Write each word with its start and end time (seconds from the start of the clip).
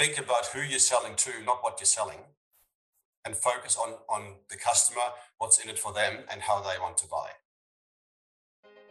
think 0.00 0.18
about 0.18 0.46
who 0.46 0.62
you're 0.62 0.78
selling 0.78 1.14
to, 1.14 1.30
not 1.44 1.58
what 1.60 1.78
you're 1.78 1.84
selling, 1.84 2.20
and 3.26 3.36
focus 3.36 3.76
on, 3.76 3.92
on 4.08 4.36
the 4.48 4.56
customer, 4.56 5.02
what's 5.36 5.62
in 5.62 5.68
it 5.68 5.78
for 5.78 5.92
them, 5.92 6.20
and 6.32 6.40
how 6.40 6.58
they 6.62 6.80
want 6.80 6.96
to 6.96 7.06
buy. 7.06 7.28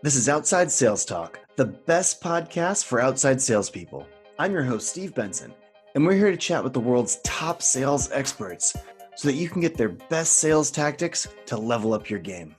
This 0.04 0.16
is 0.16 0.30
Outside 0.30 0.70
Sales 0.70 1.04
Talk, 1.04 1.40
the 1.56 1.66
best 1.66 2.22
podcast 2.22 2.86
for 2.86 3.02
outside 3.02 3.42
salespeople. 3.42 4.06
I'm 4.38 4.54
your 4.54 4.62
host, 4.62 4.88
Steve 4.88 5.16
Benson, 5.16 5.52
and 5.96 6.06
we're 6.06 6.14
here 6.14 6.30
to 6.30 6.38
chat 6.38 6.64
with 6.64 6.74
the 6.74 6.80
world's 6.80 7.20
top 7.24 7.64
sales 7.64 8.12
experts 8.12 8.78
so 9.16 9.28
that 9.28 9.34
you 9.34 9.50
can 9.50 9.62
get 9.62 9.76
their 9.76 9.90
best 9.90 10.34
sales 10.34 10.70
tactics 10.70 11.28
to 11.48 11.58
level 11.58 11.96
up 11.96 12.12
your 12.12 12.20
game. 12.20 12.56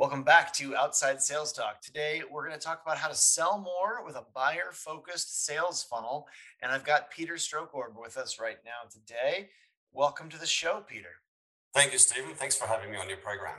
Welcome 0.00 0.22
back 0.22 0.54
to 0.54 0.74
Outside 0.74 1.20
Sales 1.20 1.52
Talk. 1.52 1.82
Today, 1.82 2.22
we're 2.30 2.46
going 2.48 2.58
to 2.58 2.66
talk 2.66 2.80
about 2.82 2.96
how 2.96 3.08
to 3.08 3.14
sell 3.14 3.58
more 3.58 4.02
with 4.02 4.16
a 4.16 4.24
buyer 4.34 4.70
focused 4.72 5.44
sales 5.44 5.82
funnel. 5.82 6.26
And 6.62 6.72
I've 6.72 6.84
got 6.84 7.10
Peter 7.10 7.34
Strohkorb 7.34 8.00
with 8.00 8.16
us 8.16 8.40
right 8.40 8.56
now 8.64 8.88
today. 8.90 9.50
Welcome 9.92 10.30
to 10.30 10.38
the 10.38 10.46
show, 10.46 10.82
Peter. 10.88 11.10
Thank 11.74 11.92
you, 11.92 11.98
Stephen. 11.98 12.34
Thanks 12.34 12.56
for 12.56 12.66
having 12.66 12.90
me 12.90 12.96
on 12.96 13.10
your 13.10 13.18
program. 13.18 13.58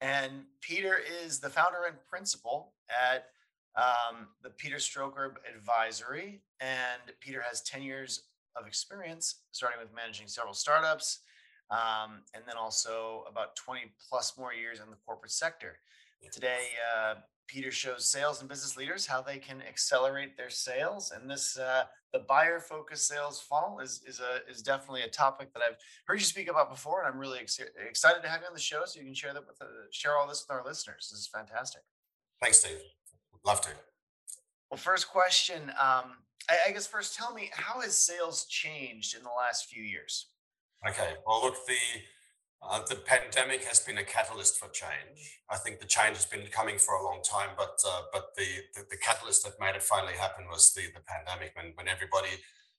And 0.00 0.44
Peter 0.62 0.98
is 1.22 1.38
the 1.38 1.50
founder 1.50 1.84
and 1.86 1.96
principal 2.08 2.72
at 2.88 3.26
um, 3.76 4.28
the 4.42 4.48
Peter 4.48 4.76
Strohkorb 4.76 5.34
Advisory. 5.54 6.40
And 6.60 7.02
Peter 7.20 7.44
has 7.46 7.60
10 7.60 7.82
years 7.82 8.22
of 8.56 8.66
experience, 8.66 9.42
starting 9.52 9.80
with 9.82 9.94
managing 9.94 10.28
several 10.28 10.54
startups, 10.54 11.18
um, 11.70 12.22
and 12.34 12.42
then 12.46 12.56
also 12.56 13.24
about 13.28 13.56
20 13.56 13.92
plus 14.08 14.36
more 14.38 14.52
years 14.52 14.80
in 14.80 14.90
the 14.90 14.96
corporate 15.06 15.32
sector. 15.32 15.78
Today, 16.32 16.66
uh, 16.94 17.14
Peter 17.46 17.72
shows 17.72 18.08
sales 18.08 18.40
and 18.40 18.48
business 18.48 18.76
leaders 18.76 19.06
how 19.06 19.20
they 19.20 19.38
can 19.38 19.60
accelerate 19.62 20.36
their 20.36 20.50
sales, 20.50 21.10
and 21.10 21.28
this 21.28 21.58
uh, 21.58 21.84
the 22.12 22.20
buyer 22.20 22.60
focused 22.60 23.08
sales 23.08 23.40
funnel 23.40 23.80
is 23.80 24.02
is 24.06 24.20
a 24.20 24.48
is 24.48 24.62
definitely 24.62 25.02
a 25.02 25.08
topic 25.08 25.52
that 25.54 25.62
I've 25.68 25.76
heard 26.06 26.20
you 26.20 26.24
speak 26.24 26.48
about 26.48 26.70
before, 26.70 27.02
and 27.02 27.12
I'm 27.12 27.18
really 27.18 27.40
ex- 27.40 27.58
excited 27.88 28.22
to 28.22 28.28
have 28.28 28.42
you 28.42 28.46
on 28.46 28.54
the 28.54 28.60
show 28.60 28.82
so 28.84 29.00
you 29.00 29.06
can 29.06 29.14
share 29.14 29.32
that 29.32 29.46
with 29.46 29.60
uh, 29.60 29.64
share 29.90 30.16
all 30.16 30.28
this 30.28 30.44
with 30.46 30.56
our 30.56 30.64
listeners. 30.64 31.08
This 31.10 31.20
is 31.20 31.26
fantastic. 31.26 31.82
Thanks, 32.40 32.60
Steve. 32.60 32.78
Love 33.44 33.60
to. 33.62 33.70
Well, 34.70 34.78
first 34.78 35.08
question. 35.08 35.70
Um, 35.70 36.18
I, 36.48 36.68
I 36.68 36.72
guess 36.72 36.86
first, 36.86 37.16
tell 37.16 37.34
me 37.34 37.50
how 37.52 37.80
has 37.80 37.98
sales 37.98 38.44
changed 38.46 39.16
in 39.16 39.24
the 39.24 39.30
last 39.36 39.66
few 39.66 39.82
years? 39.82 40.26
Okay. 40.88 41.12
Well, 41.26 41.42
look, 41.42 41.56
the 41.66 41.74
uh, 42.62 42.80
the 42.88 42.96
pandemic 42.96 43.64
has 43.64 43.80
been 43.80 43.98
a 43.98 44.04
catalyst 44.04 44.58
for 44.58 44.68
change. 44.68 45.40
I 45.48 45.56
think 45.56 45.80
the 45.80 45.86
change 45.86 46.16
has 46.16 46.26
been 46.26 46.46
coming 46.48 46.78
for 46.78 46.94
a 46.94 47.02
long 47.02 47.22
time, 47.22 47.50
but 47.56 47.78
uh, 47.86 48.02
but 48.12 48.34
the, 48.36 48.46
the, 48.74 48.86
the 48.90 48.96
catalyst 48.98 49.44
that 49.44 49.58
made 49.58 49.76
it 49.76 49.82
finally 49.82 50.14
happen 50.14 50.44
was 50.50 50.72
the 50.74 50.82
the 50.94 51.00
pandemic 51.00 51.52
when 51.56 51.72
when 51.74 51.88
everybody 51.88 52.28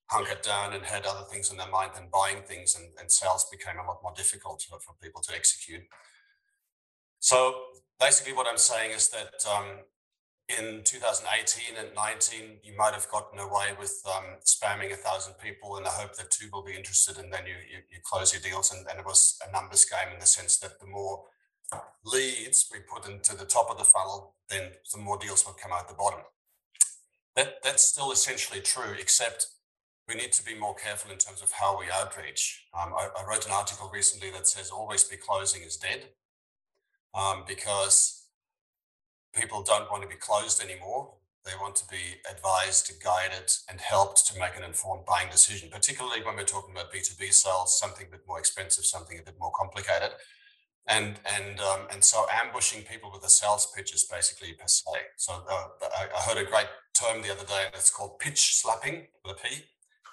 hunkered 0.08 0.42
down 0.42 0.74
and 0.74 0.84
had 0.84 1.06
other 1.06 1.26
things 1.32 1.52
in 1.52 1.58
their 1.58 1.70
mind 1.70 1.92
than 1.96 2.10
buying 2.12 2.44
things, 2.44 2.76
and, 2.76 2.86
and 3.00 3.12
sales 3.12 3.46
became 3.50 3.80
a 3.80 3.88
lot 3.88 4.04
more 4.04 4.14
difficult 4.16 4.62
for, 4.70 4.80
for 4.80 4.94
people 5.02 5.22
to 5.22 5.34
execute. 5.34 5.84
So 7.20 7.56
basically, 8.00 8.34
what 8.34 8.48
I'm 8.48 8.58
saying 8.58 8.92
is 8.92 9.10
that 9.10 9.34
um, 9.50 9.68
in 10.60 10.84
2018 10.84 11.78
and 11.78 11.96
19, 11.96 12.60
you 12.64 12.76
might 12.78 12.94
have 12.94 13.10
gotten 13.10 13.40
away 13.40 13.70
with 13.80 14.02
um, 14.06 14.38
spamming 14.46 14.92
a 14.92 14.96
thousand 14.96 15.34
people 15.34 15.78
in 15.78 15.84
the 15.84 15.90
hope 15.90 16.16
that 16.16 16.32
two 16.32 16.48
will 16.52 16.64
be 16.64 16.74
interested, 16.74 17.18
and 17.18 17.32
then 17.32 17.46
you 17.46 17.56
you, 17.70 17.78
you 17.92 18.00
close 18.04 18.34
your 18.34 18.42
deals. 18.42 18.72
And, 18.72 18.86
it 18.88 19.06
was 19.06 19.40
a 19.48 19.52
numbers 19.52 19.86
game 19.86 20.14
in 20.14 20.20
the 20.20 20.26
sense 20.26 20.58
that 20.58 20.80
the 20.80 20.88
more 20.88 21.24
leads 22.04 22.70
we 22.72 22.80
put 22.80 23.10
into 23.10 23.36
the 23.36 23.46
top 23.46 23.70
of 23.70 23.78
the 23.78 23.84
funnel, 23.84 24.36
then 24.50 24.72
the 24.92 25.00
more 25.00 25.18
deals 25.18 25.46
would 25.46 25.58
come 25.58 25.72
out 25.72 25.88
the 25.88 25.94
bottom. 25.94 26.22
That 27.36 27.56
that's 27.64 27.84
still 27.84 28.12
essentially 28.12 28.62
true, 28.62 28.94
except 29.00 29.48
we 30.08 30.16
need 30.16 30.34
to 30.34 30.44
be 30.44 30.56
more 30.56 30.76
careful 30.76 31.12
in 31.12 31.18
terms 31.18 31.42
of 31.42 31.52
how 31.52 31.80
we 31.80 31.86
outreach. 31.92 32.66
Um, 32.74 32.94
I, 32.94 33.08
I, 33.18 33.30
wrote 33.30 33.46
an 33.46 33.54
article 33.54 33.90
recently 33.94 34.30
that 34.32 34.48
says 34.48 34.70
always 34.70 35.04
be 35.04 35.16
closing 35.16 35.62
is 35.64 35.78
dead, 35.78 36.10
um, 37.14 37.44
because 37.48 38.21
people 39.34 39.64
don't 39.64 39.90
want 39.90 40.04
to 40.04 40.10
be 40.10 40.16
closed 40.16 40.64
anymore. 40.64 41.14
They 41.44 41.52
want 41.60 41.76
to 41.78 41.88
be 41.88 42.22
advised, 42.30 42.92
guided, 43.04 43.52
and 43.68 43.82
helped 43.82 44.28
to 44.28 44.40
make 44.40 44.56
an 44.56 44.64
informed 44.64 45.06
buying 45.06 45.30
decision, 45.32 45.70
particularly 45.72 46.24
when 46.24 46.36
we're 46.36 46.44
talking 46.44 46.76
about 46.76 46.94
B2B 46.94 47.34
sales, 47.34 47.80
something 47.80 48.06
a 48.08 48.12
bit 48.12 48.22
more 48.28 48.38
expensive, 48.38 48.86
something 48.86 49.18
a 49.18 49.24
bit 49.24 49.36
more 49.40 49.52
complicated. 49.58 50.12
And 50.88 51.20
and 51.38 51.60
um, 51.60 51.88
and 51.92 52.04
so 52.04 52.26
ambushing 52.32 52.84
people 52.84 53.12
with 53.12 53.24
a 53.24 53.30
sales 53.30 53.72
pitch 53.76 53.94
is 53.94 54.04
basically 54.04 54.54
passe. 54.54 54.84
So 55.18 55.34
uh, 55.50 55.66
I, 55.98 56.08
I 56.16 56.22
heard 56.22 56.38
a 56.38 56.50
great 56.50 56.68
term 57.00 57.22
the 57.22 57.32
other 57.32 57.46
day, 57.46 57.64
and 57.66 57.76
it's 57.76 57.92
called 57.92 58.20
pitch 58.20 58.62
slapping 58.62 59.08
with 59.24 59.38
a 59.38 59.48
P, 59.48 59.66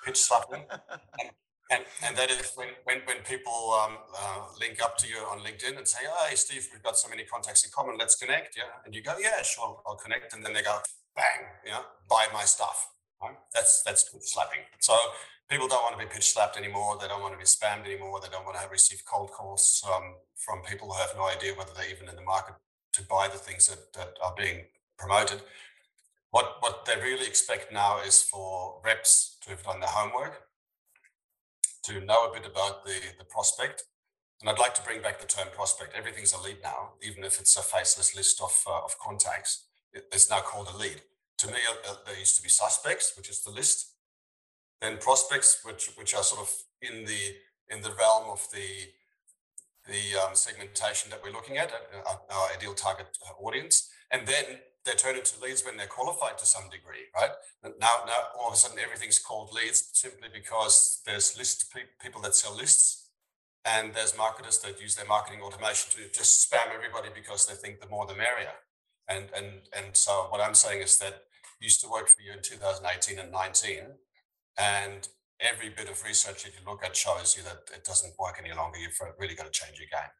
pitch 0.05 0.19
slapping. 0.19 0.65
and, 1.71 1.84
and, 2.05 2.17
that 2.17 2.31
is 2.31 2.53
when, 2.55 2.69
when, 2.84 2.99
when 3.05 3.19
people 3.25 3.79
um, 3.84 3.99
uh, 4.17 4.47
link 4.59 4.83
up 4.83 4.97
to 4.99 5.09
you 5.09 5.19
on 5.31 5.41
LinkedIn 5.41 5.77
and 5.77 5.87
say, 5.87 6.01
hey, 6.29 6.34
Steve, 6.34 6.67
we've 6.73 6.83
got 6.83 6.97
so 6.97 7.09
many 7.09 7.25
contacts 7.25 7.65
in 7.65 7.71
common, 7.71 7.97
let's 7.99 8.17
connect. 8.17 8.56
Yeah. 8.56 8.65
And 8.84 8.95
you 8.95 9.03
go, 9.03 9.15
yeah, 9.21 9.43
sure, 9.43 9.81
I'll 9.87 9.97
connect. 9.97 10.34
And 10.34 10.45
then 10.45 10.55
they 10.55 10.62
go, 10.62 10.79
bang, 11.15 11.47
yeah, 11.67 11.81
buy 12.09 12.27
my 12.33 12.45
stuff. 12.45 12.89
Right? 13.21 13.34
That's 13.53 13.83
that's 13.83 14.05
pitch 14.05 14.23
slapping. 14.23 14.61
So 14.79 14.97
people 15.51 15.69
don't 15.69 15.83
want 15.83 15.99
to 15.99 16.06
be 16.06 16.11
pitch 16.11 16.33
slapped 16.33 16.56
anymore. 16.56 16.97
They 17.01 17.09
don't 17.09 17.21
want 17.21 17.34
to 17.34 17.39
be 17.39 17.45
spammed 17.45 17.85
anymore. 17.85 18.21
They 18.23 18.29
don't 18.29 18.45
want 18.45 18.56
to 18.56 18.62
have 18.62 18.71
received 18.71 19.05
cold 19.05 19.31
calls 19.33 19.85
um, 19.93 20.15
from 20.37 20.62
people 20.62 20.89
who 20.89 20.99
have 20.99 21.15
no 21.17 21.27
idea 21.27 21.55
whether 21.55 21.73
they're 21.77 21.91
even 21.91 22.09
in 22.09 22.17
the 22.17 22.23
market 22.23 22.55
to 22.93 23.03
buy 23.03 23.29
the 23.29 23.39
things 23.39 23.67
that, 23.69 23.93
that 23.95 24.15
are 24.23 24.35
being 24.37 24.67
promoted. 24.97 25.43
What 26.31 26.56
what 26.61 26.85
they 26.87 26.97
really 26.97 27.27
expect 27.27 27.73
now 27.73 28.00
is 28.00 28.23
for 28.23 28.81
reps 28.85 29.37
to 29.43 29.50
have 29.50 29.62
done 29.65 29.81
their 29.81 29.89
homework 29.89 30.48
to 31.84 32.00
know 32.00 32.31
a 32.31 32.33
bit 32.33 32.47
about 32.47 32.84
the, 32.84 32.99
the 33.19 33.25
prospect. 33.25 33.84
And 34.41 34.49
I'd 34.49 34.59
like 34.59 34.75
to 34.75 34.83
bring 34.83 35.03
back 35.03 35.21
the 35.21 35.27
term 35.27 35.49
prospect. 35.53 35.94
Everything's 35.97 36.33
a 36.33 36.41
lead 36.41 36.59
now, 36.62 36.93
even 37.03 37.25
if 37.25 37.41
it's 37.41 37.56
a 37.56 37.62
faceless 37.62 38.15
list 38.15 38.41
of, 38.41 38.62
uh, 38.69 38.84
of 38.84 38.99
contacts. 38.99 39.65
It's 39.93 40.31
now 40.31 40.41
called 40.41 40.69
a 40.72 40.77
lead. 40.77 41.03
To 41.38 41.47
me, 41.49 41.59
uh, 41.69 41.91
uh, 41.91 41.94
there 42.06 42.19
used 42.19 42.37
to 42.37 42.43
be 42.43 42.49
suspects, 42.49 43.15
which 43.17 43.31
is 43.31 43.43
the 43.43 43.50
list, 43.50 43.94
then 44.81 44.99
prospects, 44.99 45.61
which 45.65 45.91
which 45.97 46.15
are 46.15 46.22
sort 46.22 46.43
of 46.43 46.53
in 46.83 47.05
the 47.05 47.37
in 47.71 47.83
the 47.83 47.91
realm 47.91 48.31
of 48.31 48.47
the 48.53 48.69
the 49.87 50.21
um, 50.21 50.34
segmentation 50.34 51.11
that 51.11 51.21
we're 51.22 51.33
looking 51.33 51.56
at, 51.56 51.72
uh, 51.72 52.09
our, 52.09 52.21
our 52.31 52.49
ideal 52.55 52.75
target 52.75 53.06
audience, 53.41 53.88
and 54.11 54.27
then 54.27 54.44
they 54.88 54.94
turn 54.94 55.16
into 55.16 55.41
leads 55.41 55.65
when 55.65 55.76
they're 55.76 55.87
qualified 55.87 56.38
to 56.38 56.47
some 56.47 56.65
degree, 56.71 57.12
right? 57.15 57.31
Now, 57.62 58.04
now 58.06 58.21
all 58.38 58.49
of 58.49 58.54
a 58.54 58.56
sudden 58.56 58.78
everything's 58.78 59.19
called 59.19 59.53
leads 59.53 59.91
simply 59.93 60.28
because 60.32 61.03
there's 61.04 61.37
list 61.37 61.71
pe- 61.72 61.93
people 62.03 62.21
that 62.22 62.34
sell 62.34 62.56
lists, 62.56 63.10
and 63.65 63.93
there's 63.94 64.16
marketers 64.16 64.59
that 64.60 64.81
use 64.81 64.94
their 64.94 65.06
marketing 65.06 65.43
automation 65.43 65.91
to 65.93 66.19
just 66.19 66.50
spam 66.50 66.75
everybody 66.75 67.09
because 67.15 67.47
they 67.47 67.54
think 67.54 67.81
the 67.81 67.88
more 67.88 68.06
the 68.06 68.15
merrier. 68.15 68.56
And 69.09 69.26
and 69.37 69.47
and 69.76 69.97
so 69.97 70.26
what 70.31 70.41
I'm 70.41 70.54
saying 70.54 70.82
is 70.82 70.99
that 70.99 71.25
used 71.60 71.81
to 71.82 71.88
work 71.88 72.09
for 72.09 72.22
you 72.22 72.32
in 72.32 72.43
2018 72.43 73.19
and 73.19 73.31
19, 73.31 73.78
and 74.59 75.09
every 75.41 75.69
bit 75.69 75.91
of 75.91 76.03
research 76.03 76.44
that 76.44 76.53
you 76.53 76.60
look 76.66 76.84
at 76.84 76.97
shows 76.97 77.37
you 77.37 77.43
that 77.44 77.62
it 77.75 77.84
doesn't 77.84 78.19
work 78.19 78.41
any 78.43 78.55
longer. 78.55 78.78
You've 78.78 78.99
really 79.19 79.34
got 79.34 79.53
to 79.53 79.53
change 79.53 79.78
your 79.78 79.88
game. 79.93 80.12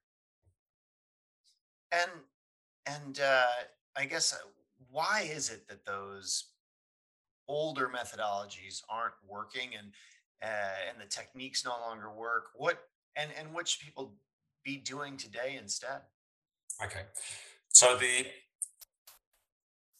And 1.91 2.11
and 2.87 3.21
uh, 3.21 3.47
I 3.97 4.05
guess 4.05 4.33
uh, 4.33 4.37
why 4.91 5.29
is 5.31 5.51
it 5.51 5.69
that 5.69 5.85
those 5.85 6.45
older 7.49 7.89
methodologies 7.89 8.83
aren't 8.89 9.15
working 9.27 9.71
and 9.77 9.93
uh, 10.43 10.89
and 10.89 11.01
the 11.01 11.09
techniques 11.09 11.65
no 11.65 11.73
longer 11.81 12.13
work? 12.13 12.47
What 12.55 12.79
and 13.17 13.31
and 13.39 13.53
what 13.53 13.69
should 13.69 13.85
people 13.85 14.15
be 14.65 14.77
doing 14.77 15.17
today 15.17 15.59
instead? 15.61 16.03
Okay, 16.83 17.03
so 17.69 17.97
the 17.97 18.27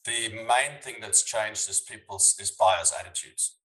the 0.05 0.35
main 0.35 0.81
thing 0.83 0.97
that's 1.01 1.23
changed 1.23 1.69
is 1.69 1.81
people's 1.81 2.37
is 2.41 2.51
buyers' 2.51 2.93
attitudes, 2.99 3.57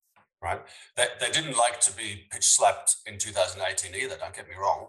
right? 0.41 0.61
They, 0.97 1.07
they 1.19 1.31
didn't 1.31 1.57
like 1.57 1.79
to 1.81 1.95
be 1.95 2.23
pitch 2.31 2.43
slapped 2.43 2.97
in 3.05 3.17
2018 3.17 3.95
either. 3.95 4.17
Don't 4.17 4.35
get 4.35 4.49
me 4.49 4.55
wrong, 4.59 4.87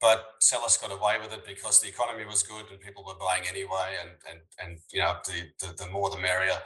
but 0.00 0.24
sellers 0.40 0.76
got 0.76 0.92
away 0.92 1.16
with 1.20 1.32
it 1.32 1.46
because 1.46 1.80
the 1.80 1.88
economy 1.88 2.24
was 2.24 2.42
good 2.42 2.66
and 2.70 2.80
people 2.80 3.04
were 3.04 3.18
buying 3.18 3.44
anyway 3.48 3.96
and 4.00 4.10
and 4.30 4.40
and 4.62 4.78
you 4.92 5.00
know 5.00 5.16
the 5.26 5.48
the, 5.60 5.84
the 5.84 5.90
more 5.90 6.10
the 6.10 6.18
merrier 6.18 6.58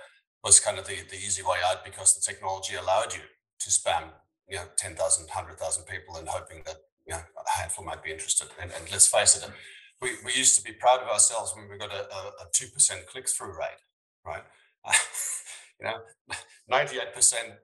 was 0.43 0.59
kind 0.59 0.79
of 0.79 0.87
the, 0.87 0.97
the 1.11 1.17
easy 1.17 1.43
way 1.43 1.59
out 1.67 1.85
because 1.85 2.15
the 2.15 2.21
technology 2.21 2.75
allowed 2.75 3.13
you 3.15 3.21
to 3.59 3.71
spam 3.71 4.05
you 4.49 4.57
know 4.57 4.65
10,000 4.77 5.27
100,000 5.27 5.85
people 5.85 6.17
and 6.17 6.29
hoping 6.29 6.63
that 6.67 6.77
you 7.07 7.13
know 7.13 7.21
a 7.21 7.61
handful 7.61 7.85
might 7.85 8.03
be 8.03 8.11
interested. 8.11 8.49
And, 8.61 8.71
and 8.73 8.91
let's 8.91 9.07
face 9.07 9.37
it 9.37 9.49
we, 10.03 10.11
we 10.25 10.33
used 10.33 10.57
to 10.57 10.65
be 10.65 10.73
proud 10.73 11.01
of 11.01 11.09
ourselves 11.09 11.53
when 11.55 11.69
we 11.69 11.77
got 11.77 11.93
a, 11.93 12.09
a, 12.15 12.21
a 12.43 12.47
2% 12.53 13.07
click-through 13.07 13.59
rate 13.59 13.83
right? 14.25 14.45
You 15.81 15.87
know 15.87 16.01
98% 16.71 17.57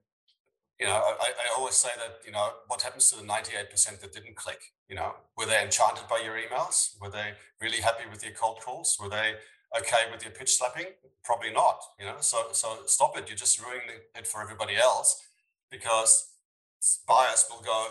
you 0.81 0.87
know, 0.87 0.93
I, 0.95 1.29
I 1.31 1.59
always 1.59 1.75
say 1.75 1.89
that, 1.97 2.19
you 2.27 2.33
know, 2.33 2.51
what 2.67 2.83
happens 2.83 3.11
to 3.11 3.17
the 3.17 3.23
98% 3.23 4.01
that 4.01 4.13
didn't 4.13 4.37
click? 4.37 4.61
You 4.89 4.97
know, 4.97 5.15
were 5.37 5.47
they 5.47 5.63
enchanted 5.63 6.07
by 6.09 6.21
your 6.25 6.35
emails? 6.35 7.01
Were 7.01 7.11
they 7.11 7.33
really 7.61 7.81
happy 7.81 8.05
with 8.11 8.23
your 8.25 8.35
cold 8.35 8.61
calls? 8.61 8.97
Were 9.01 9.09
they 9.09 9.35
okay 9.79 10.05
with 10.13 10.23
your 10.23 10.33
pitch 10.33 10.57
slapping? 10.57 10.87
Probably 11.25 11.51
not, 11.53 11.81
you 11.99 12.07
know, 12.07 12.17
so, 12.21 12.49
so 12.53 12.79
stop 12.87 13.17
it. 13.19 13.29
You're 13.29 13.37
just 13.37 13.61
ruining 13.61 13.89
it 14.15 14.27
for 14.27 14.43
everybody 14.43 14.77
else. 14.77 15.23
because 15.71 16.29
buyers 17.09 17.47
will 17.51 17.63
go, 17.63 17.87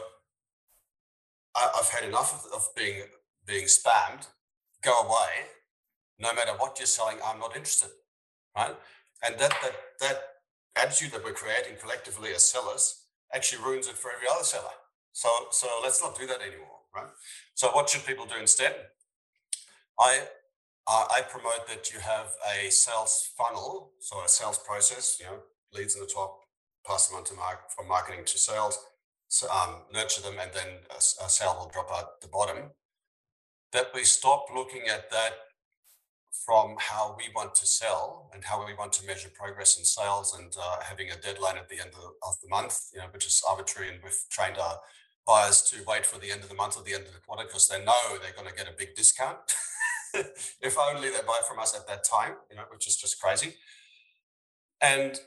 I've 1.55 1.89
had 1.89 2.03
enough 2.07 2.45
of, 2.45 2.53
of 2.53 2.75
being 2.75 3.03
being 3.45 3.65
spammed. 3.65 4.27
Go 4.81 5.01
away. 5.01 5.47
No 6.19 6.33
matter 6.33 6.51
what 6.57 6.79
you're 6.79 6.85
selling, 6.87 7.17
I'm 7.25 7.39
not 7.39 7.55
interested. 7.55 7.89
Right? 8.55 8.75
And 9.25 9.35
that 9.39 9.53
that 9.61 9.75
that 10.01 10.17
attitude 10.75 11.11
that 11.11 11.23
we're 11.23 11.33
creating 11.33 11.77
collectively 11.81 12.31
as 12.33 12.43
sellers 12.43 13.05
actually 13.33 13.63
ruins 13.63 13.87
it 13.87 13.97
for 13.97 14.11
every 14.11 14.27
other 14.27 14.43
seller. 14.43 14.75
So 15.13 15.29
so 15.51 15.67
let's 15.83 16.01
not 16.01 16.17
do 16.17 16.27
that 16.27 16.41
anymore. 16.41 16.79
Right? 16.95 17.09
So 17.53 17.69
what 17.71 17.89
should 17.89 18.05
people 18.05 18.25
do 18.25 18.39
instead? 18.39 18.75
I 19.99 20.27
uh, 20.87 21.05
I 21.09 21.21
promote 21.21 21.67
that 21.67 21.91
you 21.91 21.99
have 21.99 22.27
a 22.55 22.69
sales 22.69 23.31
funnel, 23.37 23.93
so 23.99 24.23
a 24.23 24.29
sales 24.29 24.59
process. 24.59 25.17
You 25.19 25.25
know, 25.25 25.39
leads 25.73 25.95
in 25.95 26.01
the 26.01 26.07
top, 26.07 26.41
pass 26.85 27.07
them 27.07 27.17
on 27.17 27.23
to 27.25 27.33
mark 27.33 27.71
from 27.71 27.87
marketing 27.87 28.23
to 28.25 28.37
sales, 28.37 28.77
so, 29.27 29.49
um, 29.49 29.81
nurture 29.91 30.21
them, 30.21 30.35
and 30.39 30.51
then 30.53 30.67
a, 30.91 30.97
a 30.97 31.29
sale 31.29 31.57
will 31.59 31.69
drop 31.69 31.89
out 31.91 32.21
the 32.21 32.27
bottom. 32.27 32.71
That 33.73 33.87
we 33.93 34.03
stop 34.03 34.45
looking 34.53 34.83
at 34.87 35.09
that 35.11 35.33
from 36.45 36.75
how 36.79 37.15
we 37.17 37.25
want 37.35 37.55
to 37.55 37.65
sell 37.65 38.29
and 38.33 38.43
how 38.43 38.65
we 38.65 38.73
want 38.73 38.91
to 38.93 39.05
measure 39.05 39.29
progress 39.33 39.77
in 39.77 39.85
sales 39.85 40.37
and 40.37 40.55
uh, 40.59 40.77
having 40.81 41.09
a 41.11 41.15
deadline 41.15 41.57
at 41.57 41.69
the 41.69 41.79
end 41.79 41.91
of, 41.95 42.11
of, 42.27 42.35
the 42.41 42.49
month, 42.49 42.89
you 42.93 42.99
know, 42.99 43.07
which 43.11 43.25
is 43.25 43.43
arbitrary. 43.47 43.89
And 43.89 43.99
we've 44.03 44.23
trained 44.29 44.57
our 44.57 44.79
buyers 45.25 45.61
to 45.71 45.83
wait 45.87 46.05
for 46.05 46.19
the 46.19 46.31
end 46.31 46.41
of 46.43 46.49
the 46.49 46.55
month 46.55 46.77
or 46.77 46.83
the 46.83 46.93
end 46.93 47.05
of 47.05 47.13
the 47.13 47.19
quarter 47.19 47.43
because 47.43 47.67
they 47.67 47.83
know 47.83 48.17
they're 48.21 48.33
going 48.35 48.49
to 48.49 48.55
get 48.55 48.67
a 48.67 48.77
big 48.77 48.95
discount. 48.95 49.37
if 50.61 50.77
only 50.77 51.09
they 51.09 51.21
buy 51.25 51.39
from 51.47 51.59
us 51.59 51.75
at 51.75 51.87
that 51.87 52.03
time, 52.03 52.33
you 52.49 52.55
know, 52.55 52.63
which 52.71 52.87
is 52.87 52.95
just 52.95 53.21
crazy. 53.21 53.55
And 54.81 55.19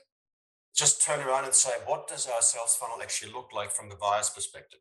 just 0.75 1.04
turn 1.04 1.26
around 1.26 1.44
and 1.44 1.54
say, 1.54 1.70
what 1.87 2.06
does 2.06 2.26
our 2.28 2.43
sales 2.43 2.76
funnel 2.76 3.02
actually 3.02 3.32
look 3.32 3.50
like 3.52 3.70
from 3.70 3.88
the 3.88 3.96
buyer's 3.96 4.31
perspective, 4.31 4.81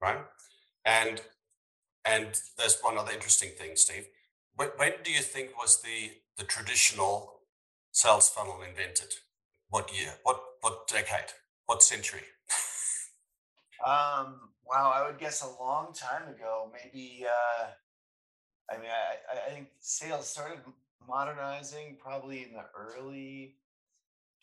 right? 0.00 0.18
And 0.84 1.22
and 2.04 2.40
there's 2.58 2.78
one 2.80 2.98
other 2.98 3.12
interesting 3.12 3.50
thing, 3.56 3.76
Steve. 3.76 4.06
When, 4.56 4.68
when 4.76 4.92
do 5.04 5.10
you 5.12 5.20
think 5.20 5.56
was 5.58 5.82
the 5.82 6.12
the 6.36 6.44
traditional 6.44 7.40
sales 7.90 8.28
funnel 8.28 8.60
invented? 8.66 9.14
What 9.68 9.94
year? 9.94 10.14
What 10.22 10.40
what 10.60 10.88
decade? 10.88 11.32
What 11.66 11.82
century? 11.82 12.22
um, 13.86 14.50
wow, 14.66 14.92
I 14.94 15.06
would 15.06 15.18
guess 15.18 15.42
a 15.42 15.62
long 15.62 15.92
time 15.92 16.28
ago. 16.28 16.70
Maybe. 16.72 17.24
Uh, 17.26 17.66
I 18.70 18.76
mean, 18.78 18.90
I, 18.90 19.48
I 19.48 19.54
think 19.54 19.68
sales 19.80 20.28
started 20.28 20.58
modernizing 21.06 21.96
probably 22.00 22.44
in 22.44 22.52
the 22.52 22.64
early 22.78 23.56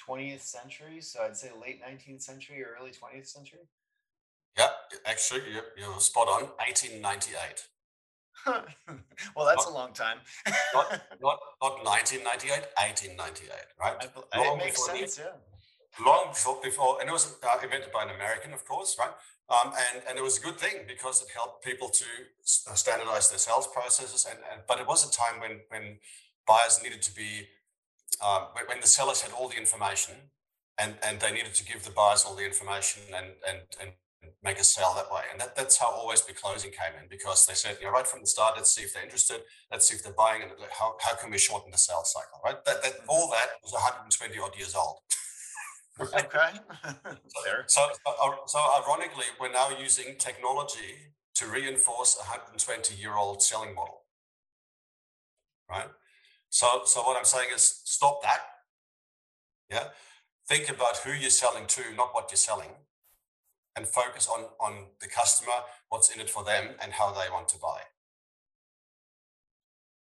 20th 0.08 0.42
century. 0.42 1.02
So 1.02 1.22
I'd 1.24 1.38
say 1.38 1.50
late 1.60 1.82
19th 1.84 2.22
century 2.22 2.62
or 2.62 2.78
early 2.80 2.92
20th 2.92 3.28
century. 3.28 3.68
Yeah, 4.58 4.70
actually, 5.06 5.42
you're, 5.52 5.64
you're 5.78 6.00
spot 6.00 6.28
on. 6.28 6.44
1898. 6.58 7.68
Well, 9.36 9.46
that's 9.46 9.66
not, 9.66 9.72
a 9.72 9.74
long 9.74 9.94
time. 9.94 10.18
not, 10.74 10.92
not, 11.22 11.40
not 11.62 11.84
1998, 11.84 12.72
1898, 12.78 13.52
right? 13.80 13.98
I, 14.34 14.38
long 14.38 14.58
it 14.60 14.66
makes 14.66 14.86
sense, 14.86 15.16
the, 15.16 15.24
yeah. 15.24 16.06
Long 16.06 16.30
before, 16.30 16.60
before, 16.64 17.02
and 17.02 17.10
it 17.10 17.12
was 17.12 17.36
uh, 17.44 17.64
invented 17.64 17.92
by 17.92 18.04
an 18.04 18.12
American, 18.16 18.54
of 18.54 18.66
course, 18.66 18.96
right? 19.00 19.12
Um, 19.50 19.74
and, 19.74 20.04
and 20.08 20.18
it 20.18 20.22
was 20.24 20.38
a 20.38 20.42
good 20.42 20.58
thing 20.58 20.86
because 20.88 21.22
it 21.24 21.30
helped 21.34 21.66
people 21.66 21.90
to 21.90 22.06
uh, 22.70 22.76
standardize 22.76 23.30
their 23.30 23.40
sales 23.40 23.68
processes. 23.68 24.28
And, 24.30 24.40
and 24.54 24.62
but 24.68 24.80
it 24.80 24.88
was 24.88 25.04
a 25.04 25.12
time 25.12 25.42
when 25.42 25.62
when 25.70 25.98
buyers 26.48 26.80
needed 26.84 27.02
to 27.02 27.16
be 27.16 27.48
um, 28.26 28.44
when 28.68 28.80
the 28.80 28.88
sellers 28.88 29.22
had 29.22 29.32
all 29.34 29.50
the 29.50 29.58
information 29.58 30.16
and, 30.78 30.96
and 31.04 31.20
they 31.20 31.32
needed 31.32 31.54
to 31.56 31.66
give 31.66 31.84
the 31.84 31.92
buyers 31.92 32.24
all 32.26 32.36
the 32.36 32.46
information 32.46 33.04
and, 33.16 33.28
and, 33.48 33.60
and 33.82 33.92
make 34.44 34.60
a 34.60 34.64
sale 34.64 34.94
that 34.96 35.12
way. 35.12 35.24
And 35.32 35.40
that, 35.42 35.56
that's 35.56 35.78
how 35.78 35.92
always 35.92 36.22
be 36.22 36.34
closing 36.34 36.72
came 36.72 36.94
in 37.02 37.10
because 37.10 37.46
they 37.46 37.54
said, 37.54 37.78
you 37.80 37.88
know, 37.88 37.92
right 37.92 38.08
from 38.08 38.22
the 38.22 38.28
start, 38.28 38.54
let's 38.56 38.74
see 38.74 38.84
if 38.84 38.94
they're 38.94 39.04
interested, 39.04 39.42
let's 39.72 39.88
see 39.88 39.96
if 39.96 40.04
they're 40.04 40.14
buying, 40.14 40.42
and 40.42 40.52
how, 40.78 40.96
how 41.02 41.16
can 41.16 41.32
we 41.32 41.38
shorten 41.38 41.72
the 41.72 41.78
sales 41.78 42.14
cycle, 42.14 42.40
right? 42.44 42.64
That, 42.66 42.82
that 42.84 42.94
mm-hmm. 42.94 43.10
all 43.10 43.30
that 43.32 43.60
was 43.64 43.74
120 43.74 44.40
odd 44.40 44.58
years 44.58 44.76
old. 44.76 45.00
okay. 46.02 46.60
so, 47.28 47.42
so, 47.68 47.90
so 48.46 48.60
ironically, 48.84 49.26
we're 49.40 49.52
now 49.52 49.70
using 49.78 50.16
technology 50.18 51.14
to 51.36 51.48
reinforce 51.48 52.16
a 52.16 52.24
120 52.24 52.96
year 52.96 53.16
old 53.16 53.42
selling 53.42 53.74
model, 53.76 54.04
right? 55.70 55.88
So, 56.50 56.82
so 56.86 57.02
what 57.04 57.18
I'm 57.18 57.26
saying 57.26 57.50
is 57.54 57.82
stop 57.86 58.22
that. 58.24 58.40
Yeah. 59.70 59.90
Think 60.48 60.70
about 60.70 60.98
who 60.98 61.12
you're 61.12 61.30
selling 61.30 61.68
to, 61.68 61.82
not 61.96 62.10
what 62.14 62.32
you're 62.32 62.38
selling, 62.38 62.72
and 63.80 63.88
focus 63.88 64.28
on, 64.28 64.44
on 64.60 64.88
the 65.00 65.08
customer, 65.08 65.54
what's 65.88 66.14
in 66.14 66.20
it 66.20 66.30
for 66.30 66.44
them, 66.44 66.76
and 66.84 66.92
how 66.92 67.12
they 67.12 67.30
want 67.32 67.48
to 67.48 67.58
buy. 67.58 67.80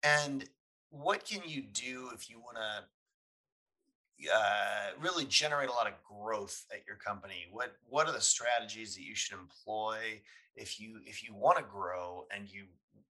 And 0.02 0.48
what 0.88 1.26
can 1.26 1.42
you 1.46 1.62
do 1.62 2.08
if 2.14 2.30
you 2.30 2.38
want 2.40 2.56
to 2.56 4.30
uh, 4.34 4.86
really 4.98 5.26
generate 5.26 5.68
a 5.68 5.72
lot 5.72 5.86
of 5.86 5.92
growth 6.02 6.64
at 6.72 6.86
your 6.86 6.96
company? 6.96 7.46
What 7.52 7.76
what 7.88 8.08
are 8.08 8.12
the 8.12 8.20
strategies 8.20 8.94
that 8.94 9.02
you 9.02 9.14
should 9.14 9.38
employ 9.38 10.22
if 10.56 10.80
you 10.80 11.00
if 11.04 11.22
you 11.22 11.34
want 11.34 11.58
to 11.58 11.64
grow 11.64 12.24
and 12.34 12.48
you 12.48 12.64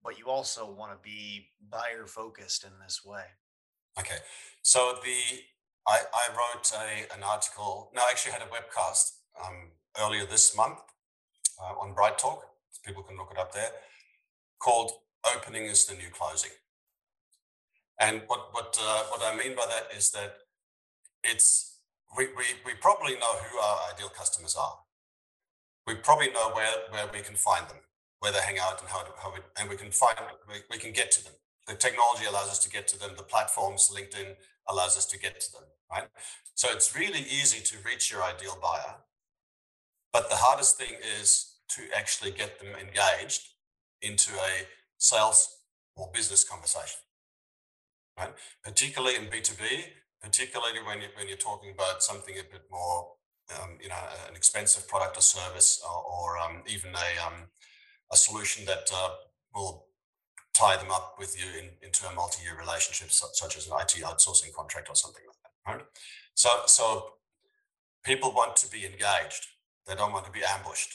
but 0.04 0.18
you 0.18 0.26
also 0.26 0.68
want 0.70 0.92
to 0.92 0.98
be 1.02 1.48
buyer 1.70 2.06
focused 2.06 2.64
in 2.64 2.70
this 2.82 3.04
way. 3.04 3.24
Okay. 3.98 4.16
So 4.62 4.94
the 5.04 5.40
I, 5.86 5.98
I 6.12 6.28
wrote 6.32 6.70
a, 6.74 7.14
an 7.16 7.22
article. 7.22 7.90
No, 7.94 8.02
I 8.02 8.10
actually 8.10 8.32
had 8.32 8.42
a 8.42 8.46
webcast 8.46 9.12
um, 9.44 9.70
earlier 10.00 10.24
this 10.24 10.56
month 10.56 10.78
uh, 11.60 11.74
on 11.80 11.94
Bright 11.94 12.18
Talk. 12.18 12.44
People 12.84 13.02
can 13.02 13.16
look 13.16 13.30
it 13.32 13.38
up 13.38 13.52
there. 13.52 13.70
Called 14.58 14.92
"Opening 15.34 15.64
is 15.64 15.86
the 15.86 15.94
New 15.94 16.10
Closing." 16.10 16.52
And 18.00 18.22
what 18.26 18.48
what 18.52 18.78
uh, 18.80 19.02
what 19.10 19.22
I 19.22 19.36
mean 19.36 19.56
by 19.56 19.66
that 19.66 19.96
is 19.96 20.10
that 20.12 20.38
it's 21.24 21.80
we, 22.16 22.26
we 22.28 22.44
we 22.64 22.72
probably 22.80 23.14
know 23.14 23.34
who 23.34 23.58
our 23.58 23.78
ideal 23.92 24.08
customers 24.08 24.56
are. 24.56 24.78
We 25.86 25.96
probably 25.96 26.30
know 26.30 26.50
where 26.54 26.74
where 26.90 27.10
we 27.12 27.20
can 27.20 27.36
find 27.36 27.68
them 27.68 27.78
where 28.20 28.32
they 28.32 28.38
hang 28.38 28.58
out 28.58 28.80
and 28.80 28.90
how, 28.90 29.02
to, 29.02 29.10
how 29.22 29.32
we, 29.32 29.40
and 29.60 29.70
we 29.70 29.76
can 29.76 29.90
find 29.90 30.16
we, 30.48 30.56
we 30.70 30.78
can 30.78 30.92
get 30.92 31.10
to 31.12 31.24
them. 31.24 31.32
The 31.66 31.74
technology 31.74 32.24
allows 32.24 32.48
us 32.48 32.58
to 32.60 32.70
get 32.70 32.88
to 32.88 32.98
them. 32.98 33.10
The 33.16 33.22
platforms, 33.22 33.92
LinkedIn, 33.94 34.34
allows 34.68 34.96
us 34.96 35.06
to 35.06 35.18
get 35.18 35.40
to 35.40 35.52
them. 35.52 35.62
Right. 35.90 36.04
So 36.54 36.68
it's 36.72 36.94
really 36.96 37.20
easy 37.20 37.62
to 37.62 37.76
reach 37.84 38.10
your 38.10 38.22
ideal 38.22 38.58
buyer, 38.60 38.96
but 40.12 40.30
the 40.30 40.36
hardest 40.36 40.76
thing 40.76 40.94
is 41.20 41.54
to 41.70 41.82
actually 41.96 42.30
get 42.30 42.58
them 42.58 42.68
engaged 42.68 43.42
into 44.00 44.32
a 44.34 44.66
sales 44.96 45.56
or 45.96 46.10
business 46.12 46.44
conversation. 46.44 47.00
Right. 48.18 48.32
Particularly 48.64 49.16
in 49.16 49.30
B 49.30 49.40
two 49.40 49.54
B, 49.54 49.84
particularly 50.20 50.80
when 50.84 51.00
you 51.00 51.08
when 51.16 51.28
you're 51.28 51.36
talking 51.36 51.70
about 51.72 52.02
something 52.02 52.34
a 52.34 52.42
bit 52.42 52.64
more 52.70 53.12
um, 53.56 53.78
you 53.80 53.88
know, 53.88 53.96
an 54.28 54.36
expensive 54.36 54.86
product 54.88 55.16
or 55.16 55.20
service, 55.20 55.82
or, 55.84 56.04
or 56.04 56.38
um, 56.38 56.62
even 56.66 56.90
a 56.90 57.26
um, 57.26 57.44
a 58.12 58.16
solution 58.16 58.64
that 58.66 58.90
uh, 58.94 59.10
will 59.54 59.86
tie 60.54 60.76
them 60.76 60.90
up 60.90 61.14
with 61.18 61.38
you 61.38 61.46
in, 61.58 61.68
into 61.82 62.06
a 62.06 62.14
multi-year 62.14 62.58
relationship, 62.58 63.10
such, 63.10 63.34
such 63.34 63.56
as 63.56 63.66
an 63.66 63.74
IT 63.74 64.02
outsourcing 64.02 64.52
contract 64.54 64.88
or 64.88 64.94
something 64.94 65.22
like 65.26 65.36
that. 65.42 65.72
Right? 65.72 65.86
So, 66.34 66.48
so 66.66 67.12
people 68.04 68.32
want 68.32 68.56
to 68.56 68.70
be 68.70 68.84
engaged. 68.84 69.46
They 69.88 69.94
don't 69.94 70.12
want 70.12 70.26
to 70.26 70.30
be 70.30 70.42
ambushed. 70.44 70.94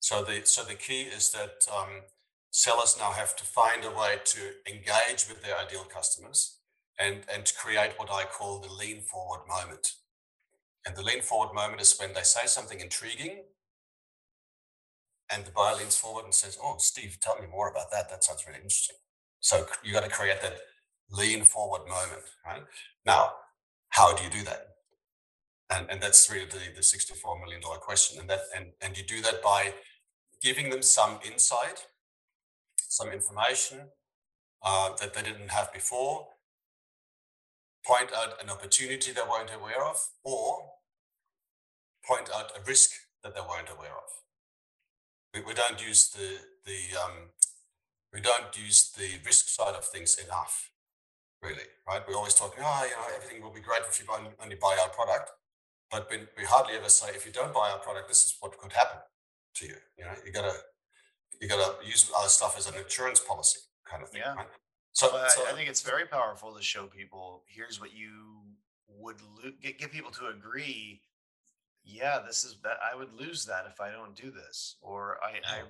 So 0.00 0.22
the 0.24 0.44
so 0.44 0.64
the 0.64 0.74
key 0.74 1.02
is 1.02 1.30
that 1.30 1.66
um, 1.74 2.02
sellers 2.50 2.96
now 2.98 3.12
have 3.12 3.36
to 3.36 3.44
find 3.44 3.84
a 3.84 3.90
way 3.90 4.16
to 4.24 4.40
engage 4.68 5.28
with 5.28 5.42
their 5.42 5.56
ideal 5.56 5.84
customers 5.84 6.58
and 6.98 7.22
and 7.32 7.46
to 7.46 7.54
create 7.54 7.92
what 7.96 8.10
I 8.10 8.24
call 8.24 8.58
the 8.60 8.72
lean 8.72 9.00
forward 9.02 9.46
moment. 9.48 9.92
And 10.86 10.96
the 10.96 11.02
lean 11.02 11.22
forward 11.22 11.54
moment 11.54 11.80
is 11.80 11.96
when 11.98 12.12
they 12.12 12.22
say 12.22 12.46
something 12.46 12.80
intriguing 12.80 13.44
and 15.30 15.46
the 15.46 15.50
buyer 15.52 15.76
leans 15.76 15.96
forward 15.96 16.24
and 16.24 16.34
says, 16.34 16.58
"Oh, 16.62 16.76
Steve, 16.78 17.18
tell 17.20 17.40
me 17.40 17.46
more 17.46 17.70
about 17.70 17.90
that. 17.92 18.10
That 18.10 18.24
sounds 18.24 18.44
really 18.46 18.58
interesting." 18.58 18.96
So 19.40 19.66
you 19.82 19.92
got 19.92 20.04
to 20.04 20.10
create 20.10 20.42
that 20.42 20.58
lean 21.10 21.44
forward 21.44 21.88
moment, 21.88 22.24
right? 22.44 22.64
Now, 23.06 23.32
how 23.90 24.14
do 24.14 24.24
you 24.24 24.30
do 24.30 24.42
that? 24.44 24.73
And 25.74 25.90
and 25.90 26.00
that's 26.00 26.30
really 26.30 26.46
the 26.46 26.64
the 26.76 26.82
sixty 26.82 27.14
four 27.14 27.38
million 27.38 27.60
dollar 27.60 27.78
question. 27.78 28.20
And 28.20 28.28
that 28.30 28.42
and 28.56 28.66
and 28.80 28.96
you 28.96 29.04
do 29.04 29.20
that 29.22 29.42
by 29.42 29.74
giving 30.42 30.70
them 30.70 30.82
some 30.82 31.18
insight, 31.24 31.86
some 32.88 33.10
information 33.10 33.78
uh, 34.62 34.90
that 35.00 35.14
they 35.14 35.22
didn't 35.22 35.50
have 35.50 35.72
before. 35.72 36.28
Point 37.84 38.10
out 38.16 38.42
an 38.42 38.48
opportunity 38.50 39.12
they 39.12 39.20
weren't 39.28 39.50
aware 39.54 39.84
of, 39.84 39.98
or 40.22 40.70
point 42.08 42.30
out 42.34 42.52
a 42.56 42.60
risk 42.66 42.90
that 43.22 43.34
they 43.34 43.40
weren't 43.40 43.70
aware 43.70 43.96
of 44.04 44.10
we, 45.34 45.40
we 45.42 45.54
don't 45.54 45.84
use 45.84 46.08
the 46.08 46.38
the 46.64 46.96
um, 47.02 47.30
we 48.12 48.20
don't 48.20 48.56
use 48.56 48.92
the 48.96 49.18
risk 49.26 49.48
side 49.48 49.74
of 49.74 49.84
things 49.84 50.16
enough, 50.24 50.70
really, 51.42 51.66
right? 51.86 52.00
We're 52.06 52.14
always 52.14 52.34
talking, 52.34 52.62
oh, 52.64 52.86
you 52.88 52.94
know, 52.94 53.16
everything 53.16 53.42
will 53.42 53.52
be 53.52 53.60
great 53.60 53.82
if 53.88 54.00
you 54.00 54.06
only 54.40 54.54
buy 54.54 54.78
our 54.80 54.88
product, 54.90 55.32
but 55.94 56.10
we, 56.10 56.18
we 56.36 56.44
hardly 56.44 56.74
ever 56.74 56.88
say 56.88 57.10
if 57.10 57.24
you 57.24 57.30
don't 57.30 57.54
buy 57.54 57.70
our 57.70 57.78
product, 57.78 58.08
this 58.08 58.26
is 58.26 58.36
what 58.40 58.58
could 58.58 58.72
happen 58.72 58.98
to 59.54 59.66
you. 59.66 59.76
You 59.96 60.04
know, 60.04 60.10
you 60.26 60.32
gotta 60.32 60.54
you 61.40 61.48
gotta 61.48 61.74
use 61.86 62.10
our 62.18 62.28
stuff 62.28 62.58
as 62.58 62.66
an 62.66 62.74
insurance 62.74 63.20
policy 63.20 63.60
kind 63.88 64.02
of 64.02 64.08
thing. 64.08 64.22
Yeah. 64.24 64.34
Right? 64.34 64.46
So, 64.92 65.08
so 65.28 65.44
I, 65.48 65.52
think 65.52 65.68
it's 65.68 65.82
very 65.82 66.06
powerful 66.06 66.54
to 66.54 66.62
show 66.62 66.86
people 66.86 67.42
here's 67.48 67.80
what 67.80 67.92
you 67.94 68.42
would 68.88 69.20
lo- 69.22 69.52
get 69.62 69.78
get 69.78 69.92
people 69.92 70.10
to 70.12 70.26
agree. 70.26 71.00
Yeah, 71.84 72.20
this 72.26 72.44
is 72.44 72.56
that 72.64 72.78
I 72.82 72.96
would 72.96 73.12
lose 73.12 73.44
that 73.44 73.66
if 73.70 73.80
I 73.80 73.90
don't 73.90 74.16
do 74.16 74.32
this, 74.32 74.76
or 74.80 75.18
I 75.22 75.34
yeah. 75.34 75.62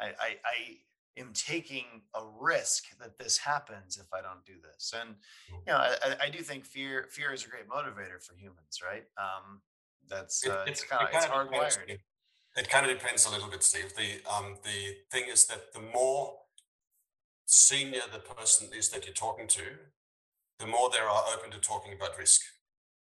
I, 0.00 0.04
I 0.04 0.08
I 0.08 0.36
I 0.44 1.20
am 1.20 1.32
taking 1.34 1.84
a 2.14 2.20
risk 2.40 2.84
that 3.00 3.18
this 3.18 3.36
happens 3.36 3.96
if 3.96 4.06
I 4.12 4.22
don't 4.22 4.44
do 4.46 4.54
this. 4.62 4.94
And 4.98 5.10
mm. 5.52 5.60
you 5.66 5.72
know, 5.72 5.78
I, 5.78 6.26
I 6.26 6.30
do 6.30 6.38
think 6.38 6.64
fear 6.64 7.06
fear 7.10 7.32
is 7.32 7.44
a 7.44 7.48
great 7.48 7.68
motivator 7.68 8.22
for 8.22 8.34
humans, 8.36 8.80
right? 8.84 9.04
Um, 9.18 9.60
that's 10.08 10.46
uh, 10.46 10.64
it, 10.66 10.70
it's, 10.70 10.84
kind 10.84 11.08
of 11.08 11.14
it's 11.14 11.26
hardwired. 11.26 11.78
It, 11.88 12.00
it 12.56 12.70
kind 12.70 12.90
of 12.90 12.96
depends 12.96 13.26
a 13.26 13.30
little 13.30 13.48
bit, 13.48 13.62
Steve. 13.62 13.92
The 13.96 14.20
um, 14.30 14.56
the 14.64 14.96
thing 15.10 15.24
is 15.30 15.46
that 15.46 15.72
the 15.72 15.80
more 15.80 16.34
senior 17.46 18.02
the 18.12 18.18
person 18.18 18.68
is 18.76 18.90
that 18.90 19.06
you're 19.06 19.14
talking 19.14 19.46
to, 19.48 19.62
the 20.58 20.66
more 20.66 20.90
they 20.90 20.98
are 20.98 21.22
open 21.34 21.50
to 21.52 21.58
talking 21.60 21.92
about 21.94 22.18
risk, 22.18 22.42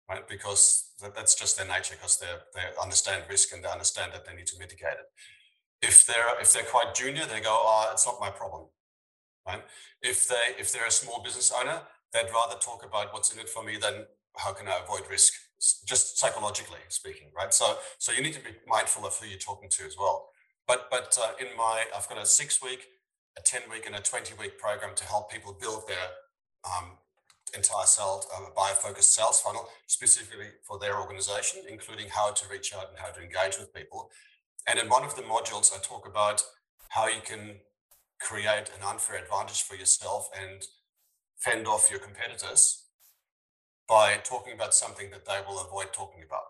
right? 0.08 0.26
Because 0.26 0.90
that, 1.00 1.14
that's 1.14 1.34
just 1.34 1.56
their 1.58 1.66
nature, 1.66 1.94
because 1.94 2.18
they 2.18 2.26
they 2.54 2.62
understand 2.80 3.24
risk 3.28 3.52
and 3.52 3.62
they 3.62 3.68
understand 3.68 4.12
that 4.12 4.24
they 4.24 4.34
need 4.34 4.46
to 4.46 4.58
mitigate 4.58 4.98
it. 5.02 5.86
If 5.86 6.06
they're 6.06 6.40
if 6.40 6.52
they're 6.52 6.64
quite 6.64 6.94
junior, 6.94 7.26
they 7.26 7.40
go, 7.40 7.50
"Oh, 7.52 7.90
it's 7.92 8.06
not 8.06 8.20
my 8.20 8.30
problem," 8.30 8.68
right? 9.46 9.62
If 10.00 10.28
they 10.28 10.58
if 10.58 10.72
they're 10.72 10.86
a 10.86 10.90
small 10.90 11.22
business 11.22 11.52
owner, 11.52 11.82
they'd 12.12 12.32
rather 12.32 12.58
talk 12.58 12.84
about 12.86 13.12
what's 13.12 13.32
in 13.32 13.38
it 13.38 13.48
for 13.48 13.62
me 13.62 13.76
than 13.76 14.06
how 14.36 14.52
can 14.52 14.66
I 14.66 14.80
avoid 14.82 15.02
risk 15.10 15.34
just 15.86 16.18
psychologically 16.18 16.78
speaking, 16.88 17.28
right? 17.36 17.54
So, 17.54 17.76
so 17.98 18.12
you 18.12 18.22
need 18.22 18.34
to 18.34 18.40
be 18.40 18.50
mindful 18.66 19.06
of 19.06 19.16
who 19.16 19.26
you're 19.26 19.38
talking 19.38 19.68
to 19.70 19.84
as 19.84 19.96
well. 19.98 20.28
But, 20.66 20.88
but 20.90 21.16
uh, 21.20 21.32
in 21.40 21.56
my, 21.56 21.84
I've 21.96 22.08
got 22.08 22.18
a 22.18 22.26
six 22.26 22.62
week, 22.62 22.86
a 23.38 23.42
10 23.42 23.62
week, 23.70 23.86
and 23.86 23.94
a 23.94 24.00
20 24.00 24.34
week 24.38 24.58
program 24.58 24.94
to 24.96 25.04
help 25.04 25.30
people 25.30 25.56
build 25.60 25.84
their 25.86 26.08
um, 26.64 26.98
entire 27.54 27.86
sales, 27.86 28.26
uh, 28.34 28.40
buyer-focused 28.56 29.14
sales 29.14 29.40
funnel 29.40 29.68
specifically 29.86 30.48
for 30.66 30.78
their 30.78 31.00
organization, 31.00 31.62
including 31.68 32.06
how 32.08 32.32
to 32.32 32.48
reach 32.50 32.74
out 32.74 32.88
and 32.90 32.98
how 32.98 33.10
to 33.10 33.20
engage 33.20 33.58
with 33.58 33.74
people. 33.74 34.10
And 34.66 34.78
in 34.78 34.88
one 34.88 35.04
of 35.04 35.16
the 35.16 35.22
modules, 35.22 35.72
I 35.72 35.80
talk 35.82 36.06
about 36.06 36.42
how 36.90 37.06
you 37.06 37.20
can 37.24 37.56
create 38.20 38.70
an 38.76 38.86
unfair 38.86 39.16
advantage 39.22 39.62
for 39.62 39.74
yourself 39.74 40.28
and 40.40 40.62
fend 41.38 41.66
off 41.66 41.90
your 41.90 41.98
competitors 41.98 42.81
by 43.92 44.06
talking 44.32 44.54
about 44.58 44.72
something 44.82 45.10
that 45.10 45.24
they 45.28 45.40
will 45.46 45.58
avoid 45.66 45.88
talking 45.92 46.22
about, 46.28 46.48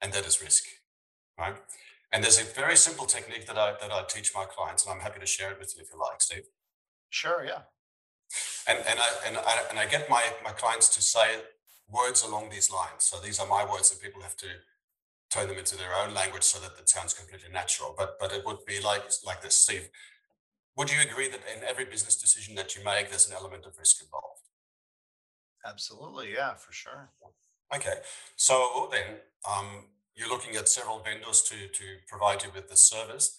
and 0.00 0.12
that 0.12 0.24
is 0.30 0.40
risk, 0.48 0.64
right? 1.42 1.56
And 2.12 2.22
there's 2.22 2.40
a 2.40 2.44
very 2.62 2.76
simple 2.76 3.06
technique 3.16 3.46
that 3.48 3.58
I 3.64 3.68
that 3.82 3.92
I 3.98 4.00
teach 4.14 4.28
my 4.40 4.46
clients, 4.56 4.80
and 4.84 4.90
I'm 4.92 5.02
happy 5.06 5.20
to 5.26 5.30
share 5.36 5.50
it 5.52 5.58
with 5.62 5.70
you 5.74 5.82
if 5.82 5.88
you 5.92 5.98
like, 6.08 6.20
Steve. 6.28 6.46
Sure, 7.20 7.40
yeah. 7.52 7.62
And 8.70 8.78
and 8.90 8.98
I 9.06 9.10
and 9.26 9.34
I 9.52 9.54
and 9.70 9.78
I 9.84 9.86
get 9.94 10.08
my 10.16 10.22
my 10.48 10.54
clients 10.62 10.88
to 10.96 11.02
say 11.14 11.28
words 11.98 12.20
along 12.28 12.44
these 12.50 12.68
lines. 12.78 13.02
So 13.08 13.14
these 13.26 13.38
are 13.42 13.48
my 13.56 13.64
words, 13.72 13.90
and 13.90 14.00
people 14.06 14.22
have 14.28 14.38
to 14.44 14.50
turn 15.34 15.48
them 15.48 15.58
into 15.58 15.76
their 15.76 15.94
own 16.00 16.14
language 16.20 16.46
so 16.52 16.58
that 16.64 16.72
it 16.80 16.88
sounds 16.88 17.12
completely 17.20 17.50
natural. 17.60 17.94
But 18.00 18.10
but 18.20 18.30
it 18.36 18.42
would 18.46 18.62
be 18.72 18.78
like 18.90 19.04
like 19.30 19.40
this, 19.42 19.56
Steve. 19.66 19.86
Would 20.76 20.90
you 20.94 21.00
agree 21.08 21.28
that 21.34 21.42
in 21.54 21.64
every 21.72 21.86
business 21.94 22.16
decision 22.24 22.54
that 22.56 22.76
you 22.76 22.84
make, 22.84 23.04
there's 23.08 23.28
an 23.30 23.36
element 23.40 23.66
of 23.66 23.78
risk 23.78 23.96
involved? 24.04 24.44
Absolutely. 25.68 26.32
Yeah, 26.32 26.54
for 26.54 26.72
sure. 26.72 27.10
Okay. 27.74 27.94
So 28.36 28.88
then 28.92 29.16
um, 29.48 29.86
you're 30.14 30.28
looking 30.28 30.56
at 30.56 30.68
several 30.68 31.00
vendors 31.00 31.42
to, 31.42 31.68
to 31.68 31.84
provide 32.06 32.42
you 32.42 32.50
with 32.54 32.68
the 32.68 32.76
service. 32.76 33.36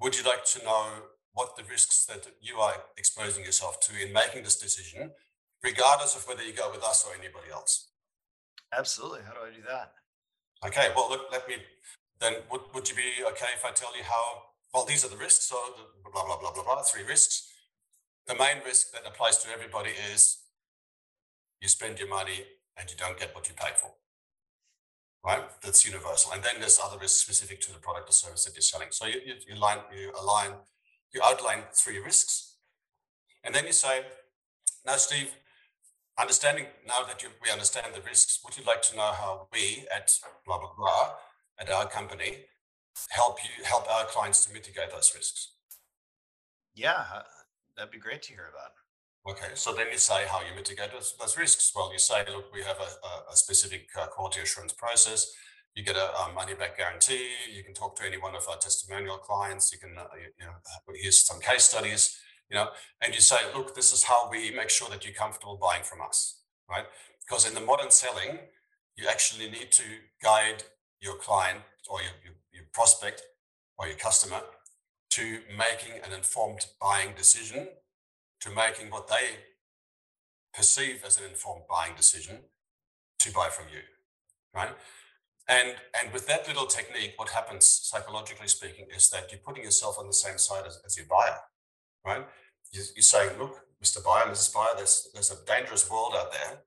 Would 0.00 0.16
you 0.16 0.24
like 0.24 0.44
to 0.46 0.64
know 0.64 0.86
what 1.34 1.56
the 1.56 1.64
risks 1.64 2.06
that 2.06 2.26
you 2.40 2.56
are 2.56 2.74
exposing 2.96 3.44
yourself 3.44 3.80
to 3.80 4.06
in 4.06 4.12
making 4.12 4.42
this 4.42 4.56
decision, 4.56 5.12
regardless 5.62 6.16
of 6.16 6.26
whether 6.26 6.42
you 6.42 6.52
go 6.52 6.70
with 6.70 6.82
us 6.82 7.04
or 7.06 7.12
anybody 7.14 7.50
else? 7.52 7.88
Absolutely. 8.76 9.20
How 9.26 9.34
do 9.34 9.40
I 9.46 9.54
do 9.54 9.62
that? 9.68 9.92
Okay. 10.66 10.88
Well, 10.96 11.10
look, 11.10 11.26
let 11.30 11.46
me 11.48 11.56
then, 12.20 12.34
would, 12.50 12.60
would 12.74 12.88
you 12.88 12.94
be 12.94 13.24
okay 13.32 13.48
if 13.56 13.64
I 13.64 13.72
tell 13.72 13.96
you 13.96 14.04
how? 14.04 14.42
Well, 14.74 14.84
these 14.84 15.04
are 15.04 15.08
the 15.08 15.16
risks. 15.16 15.46
So, 15.46 15.56
blah, 16.12 16.24
blah, 16.24 16.38
blah, 16.38 16.52
blah, 16.52 16.62
blah, 16.62 16.82
three 16.82 17.02
risks. 17.02 17.48
The 18.26 18.34
main 18.34 18.58
risk 18.64 18.92
that 18.92 19.02
applies 19.06 19.38
to 19.38 19.50
everybody 19.50 19.90
is 20.12 20.39
you 21.60 21.68
spend 21.68 21.98
your 21.98 22.08
money 22.08 22.44
and 22.78 22.90
you 22.90 22.96
don't 22.96 23.18
get 23.18 23.34
what 23.34 23.48
you 23.48 23.54
pay 23.54 23.70
for. 23.76 23.90
Right? 25.24 25.42
That's 25.62 25.84
universal. 25.84 26.32
And 26.32 26.42
then 26.42 26.54
there's 26.60 26.80
other 26.82 26.98
risks 26.98 27.20
specific 27.20 27.60
to 27.62 27.72
the 27.72 27.78
product 27.78 28.08
or 28.08 28.12
service 28.12 28.44
that 28.46 28.54
you're 28.54 28.62
selling. 28.62 28.88
So 28.90 29.06
you, 29.06 29.20
you, 29.24 29.34
you, 29.46 29.60
line, 29.60 29.78
you 29.94 30.12
align, 30.18 30.52
you 31.12 31.20
outline 31.22 31.64
three 31.74 31.98
risks. 31.98 32.56
And 33.44 33.54
then 33.54 33.66
you 33.66 33.72
say, 33.72 34.02
now, 34.86 34.96
Steve, 34.96 35.30
understanding 36.18 36.66
now 36.86 37.04
that 37.06 37.22
you, 37.22 37.28
we 37.42 37.50
understand 37.50 37.94
the 37.94 38.00
risks, 38.00 38.40
would 38.44 38.56
you 38.56 38.64
like 38.64 38.80
to 38.82 38.96
know 38.96 39.12
how 39.12 39.48
we 39.52 39.84
at 39.94 40.10
blah, 40.46 40.58
blah, 40.58 40.72
blah, 40.76 41.10
at 41.58 41.70
our 41.70 41.86
company, 41.86 42.44
help 43.10 43.38
you, 43.44 43.64
help 43.64 43.90
our 43.90 44.04
clients 44.06 44.46
to 44.46 44.52
mitigate 44.54 44.90
those 44.90 45.12
risks? 45.14 45.52
Yeah, 46.74 47.04
that'd 47.76 47.92
be 47.92 47.98
great 47.98 48.22
to 48.22 48.32
hear 48.32 48.48
about. 48.50 48.72
Okay, 49.28 49.48
so 49.54 49.74
then 49.74 49.86
you 49.92 49.98
say 49.98 50.24
how 50.26 50.40
you 50.40 50.54
mitigate 50.56 50.92
those, 50.92 51.14
those 51.20 51.36
risks. 51.36 51.72
Well, 51.74 51.92
you 51.92 51.98
say, 51.98 52.24
look, 52.34 52.52
we 52.54 52.62
have 52.62 52.78
a, 52.78 53.32
a 53.32 53.36
specific 53.36 53.88
uh, 54.00 54.06
quality 54.06 54.40
assurance 54.40 54.72
process. 54.72 55.30
You 55.74 55.84
get 55.84 55.96
a, 55.96 56.16
a 56.20 56.32
money 56.34 56.54
back 56.54 56.78
guarantee. 56.78 57.28
You 57.54 57.62
can 57.62 57.74
talk 57.74 57.96
to 57.96 58.06
any 58.06 58.16
one 58.16 58.34
of 58.34 58.46
our 58.48 58.56
testimonial 58.56 59.18
clients. 59.18 59.72
You 59.72 59.78
can, 59.78 59.96
uh, 59.98 60.04
you, 60.16 60.28
you 60.40 60.46
know, 60.46 60.54
use 60.94 61.24
some 61.26 61.38
case 61.38 61.64
studies, 61.64 62.18
you 62.48 62.56
know, 62.56 62.68
and 63.02 63.14
you 63.14 63.20
say, 63.20 63.36
look, 63.54 63.74
this 63.74 63.92
is 63.92 64.04
how 64.04 64.30
we 64.30 64.52
make 64.52 64.70
sure 64.70 64.88
that 64.88 65.04
you're 65.04 65.14
comfortable 65.14 65.58
buying 65.60 65.82
from 65.82 66.00
us, 66.00 66.40
right? 66.68 66.86
Because 67.20 67.46
in 67.46 67.54
the 67.54 67.60
modern 67.60 67.90
selling, 67.90 68.38
you 68.96 69.06
actually 69.08 69.50
need 69.50 69.70
to 69.72 69.84
guide 70.22 70.64
your 71.00 71.16
client 71.16 71.60
or 71.90 72.00
your, 72.00 72.12
your, 72.24 72.34
your 72.52 72.64
prospect 72.72 73.22
or 73.78 73.86
your 73.86 73.96
customer 73.96 74.40
to 75.10 75.40
making 75.50 76.00
an 76.04 76.12
informed 76.16 76.66
buying 76.80 77.10
decision 77.16 77.68
to 78.40 78.50
making 78.50 78.90
what 78.90 79.08
they 79.08 79.38
perceive 80.54 81.02
as 81.06 81.18
an 81.18 81.24
informed 81.24 81.62
buying 81.68 81.94
decision 81.94 82.38
to 83.20 83.32
buy 83.32 83.48
from 83.48 83.66
you, 83.72 83.80
right? 84.54 84.70
And 85.48 85.76
and 86.00 86.12
with 86.12 86.26
that 86.26 86.46
little 86.46 86.66
technique, 86.66 87.14
what 87.16 87.30
happens 87.30 87.66
psychologically 87.66 88.48
speaking 88.48 88.86
is 88.94 89.10
that 89.10 89.30
you're 89.30 89.40
putting 89.44 89.64
yourself 89.64 89.98
on 89.98 90.06
the 90.06 90.12
same 90.12 90.38
side 90.38 90.64
as, 90.66 90.80
as 90.86 90.96
your 90.96 91.06
buyer, 91.06 91.38
right? 92.04 92.26
You, 92.72 92.82
you're 92.94 93.02
saying, 93.02 93.38
look, 93.38 93.60
Mr. 93.82 94.04
Buyer, 94.04 94.26
Mrs. 94.30 94.54
Buyer, 94.54 94.74
there's 94.76 95.08
there's 95.12 95.30
a 95.30 95.44
dangerous 95.46 95.90
world 95.90 96.14
out 96.16 96.32
there. 96.32 96.60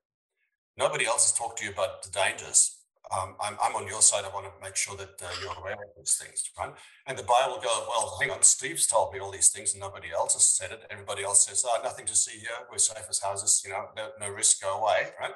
Nobody 0.76 1.06
else 1.06 1.30
has 1.30 1.38
talked 1.38 1.58
to 1.58 1.64
you 1.64 1.70
about 1.70 2.02
the 2.02 2.10
dangers 2.10 2.78
um, 3.12 3.36
I'm, 3.40 3.56
I'm 3.62 3.76
on 3.76 3.86
your 3.86 4.00
side. 4.00 4.24
I 4.24 4.32
want 4.32 4.46
to 4.46 4.52
make 4.62 4.76
sure 4.76 4.96
that 4.96 5.20
uh, 5.22 5.28
you're 5.40 5.52
aware 5.58 5.74
of 5.74 5.92
these 5.96 6.14
things, 6.14 6.42
right? 6.58 6.72
And 7.06 7.18
the 7.18 7.22
buyer 7.22 7.48
will 7.48 7.60
go, 7.60 7.86
well, 7.88 8.16
hang 8.20 8.30
on, 8.30 8.42
Steve's 8.42 8.86
told 8.86 9.12
me 9.12 9.20
all 9.20 9.30
these 9.30 9.50
things 9.50 9.74
and 9.74 9.80
nobody 9.80 10.08
else 10.10 10.34
has 10.34 10.46
said 10.46 10.72
it. 10.72 10.84
Everybody 10.90 11.22
else 11.22 11.46
says, 11.46 11.64
oh, 11.66 11.80
nothing 11.82 12.06
to 12.06 12.16
see 12.16 12.38
here. 12.38 12.56
We're 12.70 12.78
safe 12.78 13.04
as 13.08 13.20
houses, 13.20 13.62
you 13.64 13.72
know, 13.72 13.86
no, 13.96 14.08
no 14.20 14.30
risk, 14.30 14.62
go 14.62 14.80
away, 14.80 15.08
right? 15.20 15.32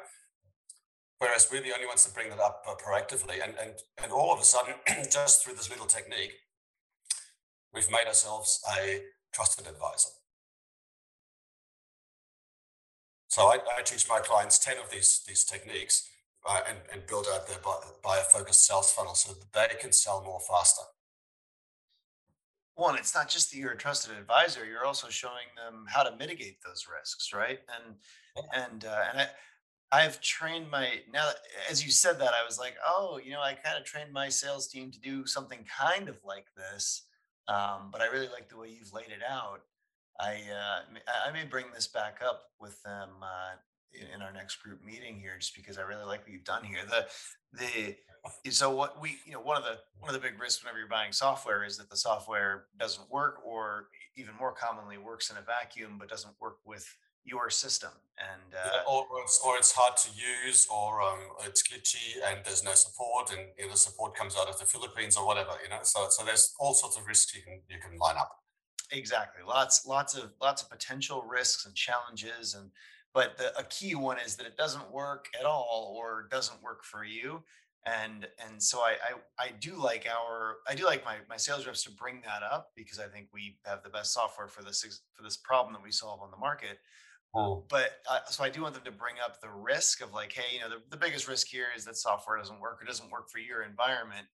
Whereas 1.18 1.48
we're 1.50 1.62
the 1.62 1.74
only 1.74 1.86
ones 1.86 2.04
that 2.04 2.14
bring 2.14 2.30
that 2.30 2.40
up 2.40 2.62
uh, 2.66 2.74
proactively. 2.74 3.42
And, 3.44 3.54
and, 3.60 3.72
and 4.02 4.12
all 4.12 4.32
of 4.32 4.40
a 4.40 4.44
sudden, 4.44 4.74
just 5.10 5.44
through 5.44 5.54
this 5.54 5.68
little 5.68 5.86
technique, 5.86 6.32
we've 7.74 7.90
made 7.90 8.06
ourselves 8.06 8.62
a 8.78 9.02
trusted 9.32 9.66
advisor. 9.66 10.10
So 13.28 13.42
I, 13.42 13.58
I 13.76 13.82
teach 13.82 14.08
my 14.08 14.20
clients 14.20 14.58
10 14.58 14.78
of 14.78 14.90
these, 14.90 15.22
these 15.28 15.44
techniques 15.44 16.08
uh, 16.46 16.60
and, 16.68 16.78
and 16.92 17.06
build 17.06 17.26
out 17.32 17.46
their 17.46 17.58
buyer 18.02 18.22
focused 18.30 18.66
sales 18.66 18.92
funnel 18.92 19.14
so 19.14 19.32
that 19.32 19.70
they 19.70 19.76
can 19.78 19.92
sell 19.92 20.22
more 20.24 20.40
faster. 20.40 20.82
One, 22.74 22.96
it's 22.96 23.14
not 23.14 23.28
just 23.28 23.50
that 23.50 23.58
you're 23.58 23.72
a 23.72 23.76
trusted 23.76 24.16
advisor; 24.16 24.64
you're 24.64 24.84
also 24.84 25.08
showing 25.08 25.48
them 25.56 25.86
how 25.88 26.04
to 26.04 26.16
mitigate 26.16 26.58
those 26.64 26.86
risks, 26.86 27.32
right? 27.32 27.58
And 27.76 27.96
yeah. 28.36 28.64
and 28.64 28.84
uh, 28.84 29.04
and 29.10 29.20
I, 29.22 29.26
I've 29.90 30.20
trained 30.20 30.70
my 30.70 31.00
now. 31.12 31.30
As 31.68 31.84
you 31.84 31.90
said 31.90 32.20
that, 32.20 32.34
I 32.40 32.44
was 32.46 32.56
like, 32.56 32.76
oh, 32.86 33.18
you 33.22 33.32
know, 33.32 33.40
I 33.40 33.54
kind 33.54 33.76
of 33.76 33.84
trained 33.84 34.12
my 34.12 34.28
sales 34.28 34.68
team 34.68 34.92
to 34.92 35.00
do 35.00 35.26
something 35.26 35.64
kind 35.76 36.08
of 36.08 36.18
like 36.24 36.46
this. 36.56 37.06
Um, 37.48 37.88
but 37.90 38.00
I 38.00 38.06
really 38.06 38.28
like 38.28 38.48
the 38.48 38.58
way 38.58 38.68
you've 38.68 38.92
laid 38.92 39.08
it 39.08 39.22
out. 39.28 39.62
I 40.20 40.42
uh, 40.52 40.98
I 41.26 41.32
may 41.32 41.44
bring 41.44 41.66
this 41.74 41.88
back 41.88 42.20
up 42.24 42.44
with 42.60 42.80
them 42.82 43.08
uh, 43.22 43.56
in 43.92 44.22
our 44.22 44.32
next 44.32 44.56
group 44.56 44.84
meeting 44.84 45.18
here, 45.18 45.36
just 45.38 45.54
because 45.54 45.78
I 45.78 45.82
really 45.82 46.04
like 46.04 46.20
what 46.20 46.30
you've 46.30 46.44
done 46.44 46.64
here. 46.64 46.80
The 46.88 47.06
the 47.52 47.96
so 48.50 48.70
what 48.70 49.00
we 49.00 49.18
you 49.24 49.32
know 49.32 49.40
one 49.40 49.56
of 49.56 49.64
the 49.64 49.78
one 50.00 50.14
of 50.14 50.20
the 50.20 50.26
big 50.26 50.40
risks 50.40 50.62
whenever 50.62 50.78
you're 50.78 50.88
buying 50.88 51.12
software 51.12 51.64
is 51.64 51.76
that 51.78 51.90
the 51.90 51.96
software 51.96 52.66
doesn't 52.78 53.10
work, 53.10 53.40
or 53.44 53.88
even 54.16 54.34
more 54.38 54.52
commonly 54.52 54.98
works 54.98 55.30
in 55.30 55.36
a 55.36 55.42
vacuum 55.42 55.96
but 55.98 56.08
doesn't 56.08 56.34
work 56.40 56.58
with 56.64 56.86
your 57.24 57.50
system. 57.50 57.90
And 58.18 58.54
uh, 58.54 58.70
yeah, 58.74 58.80
or, 58.88 59.06
it's, 59.22 59.40
or 59.44 59.56
it's 59.56 59.72
hard 59.72 59.96
to 59.98 60.10
use, 60.46 60.66
or 60.72 61.00
um, 61.02 61.18
it's 61.44 61.62
glitchy, 61.62 62.16
and 62.26 62.40
there's 62.44 62.64
no 62.64 62.72
support, 62.72 63.30
and 63.30 63.46
you 63.56 63.66
know, 63.66 63.72
the 63.72 63.78
support 63.78 64.16
comes 64.16 64.34
out 64.36 64.48
of 64.48 64.58
the 64.58 64.64
Philippines 64.64 65.16
or 65.16 65.26
whatever. 65.26 65.50
You 65.62 65.70
know, 65.70 65.78
so 65.82 66.06
so 66.10 66.24
there's 66.24 66.54
all 66.58 66.74
sorts 66.74 66.96
of 66.96 67.06
risks 67.06 67.34
you 67.34 67.42
can 67.42 67.60
you 67.68 67.78
can 67.78 67.96
line 67.98 68.16
up. 68.16 68.30
Exactly, 68.90 69.42
lots 69.46 69.86
lots 69.86 70.16
of 70.16 70.32
lots 70.40 70.62
of 70.62 70.70
potential 70.70 71.22
risks 71.22 71.66
and 71.66 71.74
challenges, 71.74 72.54
and 72.54 72.70
but 73.14 73.36
the, 73.38 73.56
a 73.58 73.64
key 73.64 73.94
one 73.94 74.18
is 74.24 74.36
that 74.36 74.46
it 74.46 74.56
doesn't 74.56 74.90
work 74.92 75.28
at 75.38 75.46
all 75.46 75.94
or 75.98 76.28
doesn't 76.30 76.62
work 76.62 76.84
for 76.84 77.04
you 77.04 77.42
and 77.86 78.26
and 78.44 78.62
so 78.62 78.80
I, 78.80 78.96
I 79.38 79.44
i 79.44 79.50
do 79.60 79.74
like 79.76 80.06
our 80.06 80.56
i 80.68 80.74
do 80.74 80.84
like 80.84 81.04
my 81.04 81.16
my 81.28 81.36
sales 81.36 81.66
reps 81.66 81.84
to 81.84 81.90
bring 81.92 82.20
that 82.24 82.42
up 82.42 82.70
because 82.74 82.98
i 82.98 83.06
think 83.06 83.28
we 83.32 83.56
have 83.64 83.82
the 83.82 83.88
best 83.88 84.12
software 84.12 84.48
for 84.48 84.62
this 84.62 85.02
for 85.14 85.22
this 85.22 85.36
problem 85.36 85.74
that 85.74 85.82
we 85.82 85.92
solve 85.92 86.20
on 86.20 86.30
the 86.30 86.36
market 86.36 86.78
oh. 87.34 87.64
but 87.68 87.98
uh, 88.10 88.18
so 88.28 88.42
i 88.44 88.48
do 88.48 88.62
want 88.62 88.74
them 88.74 88.84
to 88.84 88.92
bring 88.92 89.14
up 89.24 89.40
the 89.40 89.48
risk 89.48 90.02
of 90.02 90.12
like 90.12 90.32
hey 90.32 90.54
you 90.54 90.60
know 90.60 90.68
the, 90.68 90.82
the 90.90 90.96
biggest 90.96 91.28
risk 91.28 91.46
here 91.46 91.66
is 91.76 91.84
that 91.84 91.96
software 91.96 92.36
doesn't 92.36 92.60
work 92.60 92.82
or 92.82 92.84
doesn't 92.84 93.10
work 93.10 93.30
for 93.30 93.38
your 93.38 93.62
environment 93.62 94.26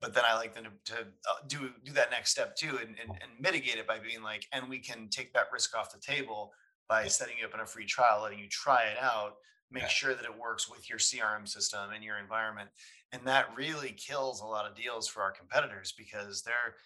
but 0.00 0.14
then 0.14 0.24
i 0.28 0.34
like 0.34 0.54
them 0.54 0.64
to, 0.84 0.94
to 0.94 1.00
uh, 1.00 1.34
do 1.48 1.70
do 1.84 1.92
that 1.92 2.10
next 2.10 2.30
step 2.30 2.54
too 2.54 2.78
and, 2.80 2.96
and 3.00 3.10
and 3.10 3.30
mitigate 3.40 3.76
it 3.76 3.86
by 3.86 3.98
being 3.98 4.22
like 4.22 4.46
and 4.52 4.68
we 4.68 4.78
can 4.78 5.08
take 5.08 5.32
that 5.32 5.46
risk 5.52 5.76
off 5.76 5.90
the 5.90 6.00
table 6.00 6.52
by 6.88 7.06
setting 7.06 7.36
you 7.40 7.46
up 7.46 7.54
in 7.54 7.60
a 7.60 7.66
free 7.66 7.86
trial 7.86 8.22
letting 8.22 8.38
you 8.38 8.48
try 8.48 8.84
it 8.84 8.98
out 9.00 9.34
make 9.70 9.82
yeah. 9.82 9.88
sure 9.88 10.14
that 10.14 10.24
it 10.24 10.38
works 10.38 10.70
with 10.70 10.88
your 10.88 10.98
CRM 10.98 11.48
system 11.48 11.90
and 11.94 12.04
your 12.04 12.18
environment. 12.18 12.70
And 13.12 13.22
that 13.26 13.48
really 13.56 13.90
kills 13.92 14.40
a 14.40 14.46
lot 14.46 14.66
of 14.66 14.76
deals 14.76 15.08
for 15.08 15.22
our 15.22 15.32
competitors 15.32 15.92
because 15.96 16.42
they're 16.42 16.76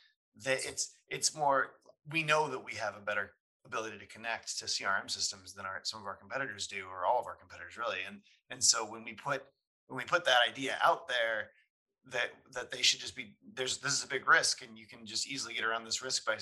they, 0.45 0.55
it's 0.69 0.95
it's 1.09 1.37
more 1.37 1.73
we 2.11 2.23
know 2.23 2.49
that 2.49 2.65
we 2.65 2.75
have 2.75 2.97
a 2.97 3.05
better 3.05 3.33
ability 3.67 3.99
to 3.99 4.07
connect 4.07 4.59
to 4.59 4.65
CRM 4.65 5.11
systems 5.11 5.53
than 5.53 5.67
our 5.67 5.81
some 5.83 6.01
of 6.01 6.07
our 6.07 6.17
competitors 6.17 6.67
do 6.67 6.85
or 6.91 7.05
all 7.05 7.21
of 7.21 7.27
our 7.27 7.37
competitors 7.37 7.77
really. 7.77 7.99
And 8.07 8.21
and 8.51 8.63
so 8.63 8.85
when 8.85 9.05
we 9.05 9.13
put 9.13 9.45
when 9.89 9.99
we 9.99 10.05
put 10.05 10.25
that 10.25 10.39
idea 10.49 10.79
out 10.83 11.09
there 11.09 11.51
that 12.11 12.31
that 12.53 12.71
they 12.71 12.83
should 12.83 13.01
just 13.01 13.17
be 13.17 13.35
there's 13.55 13.79
this 13.79 13.93
is 13.93 14.05
a 14.05 14.09
big 14.09 14.29
risk 14.29 14.63
and 14.63 14.79
you 14.79 14.87
can 14.87 15.05
just 15.05 15.29
easily 15.29 15.55
get 15.55 15.65
around 15.65 15.85
this 15.85 16.03
risk 16.03 16.25
by 16.25 16.37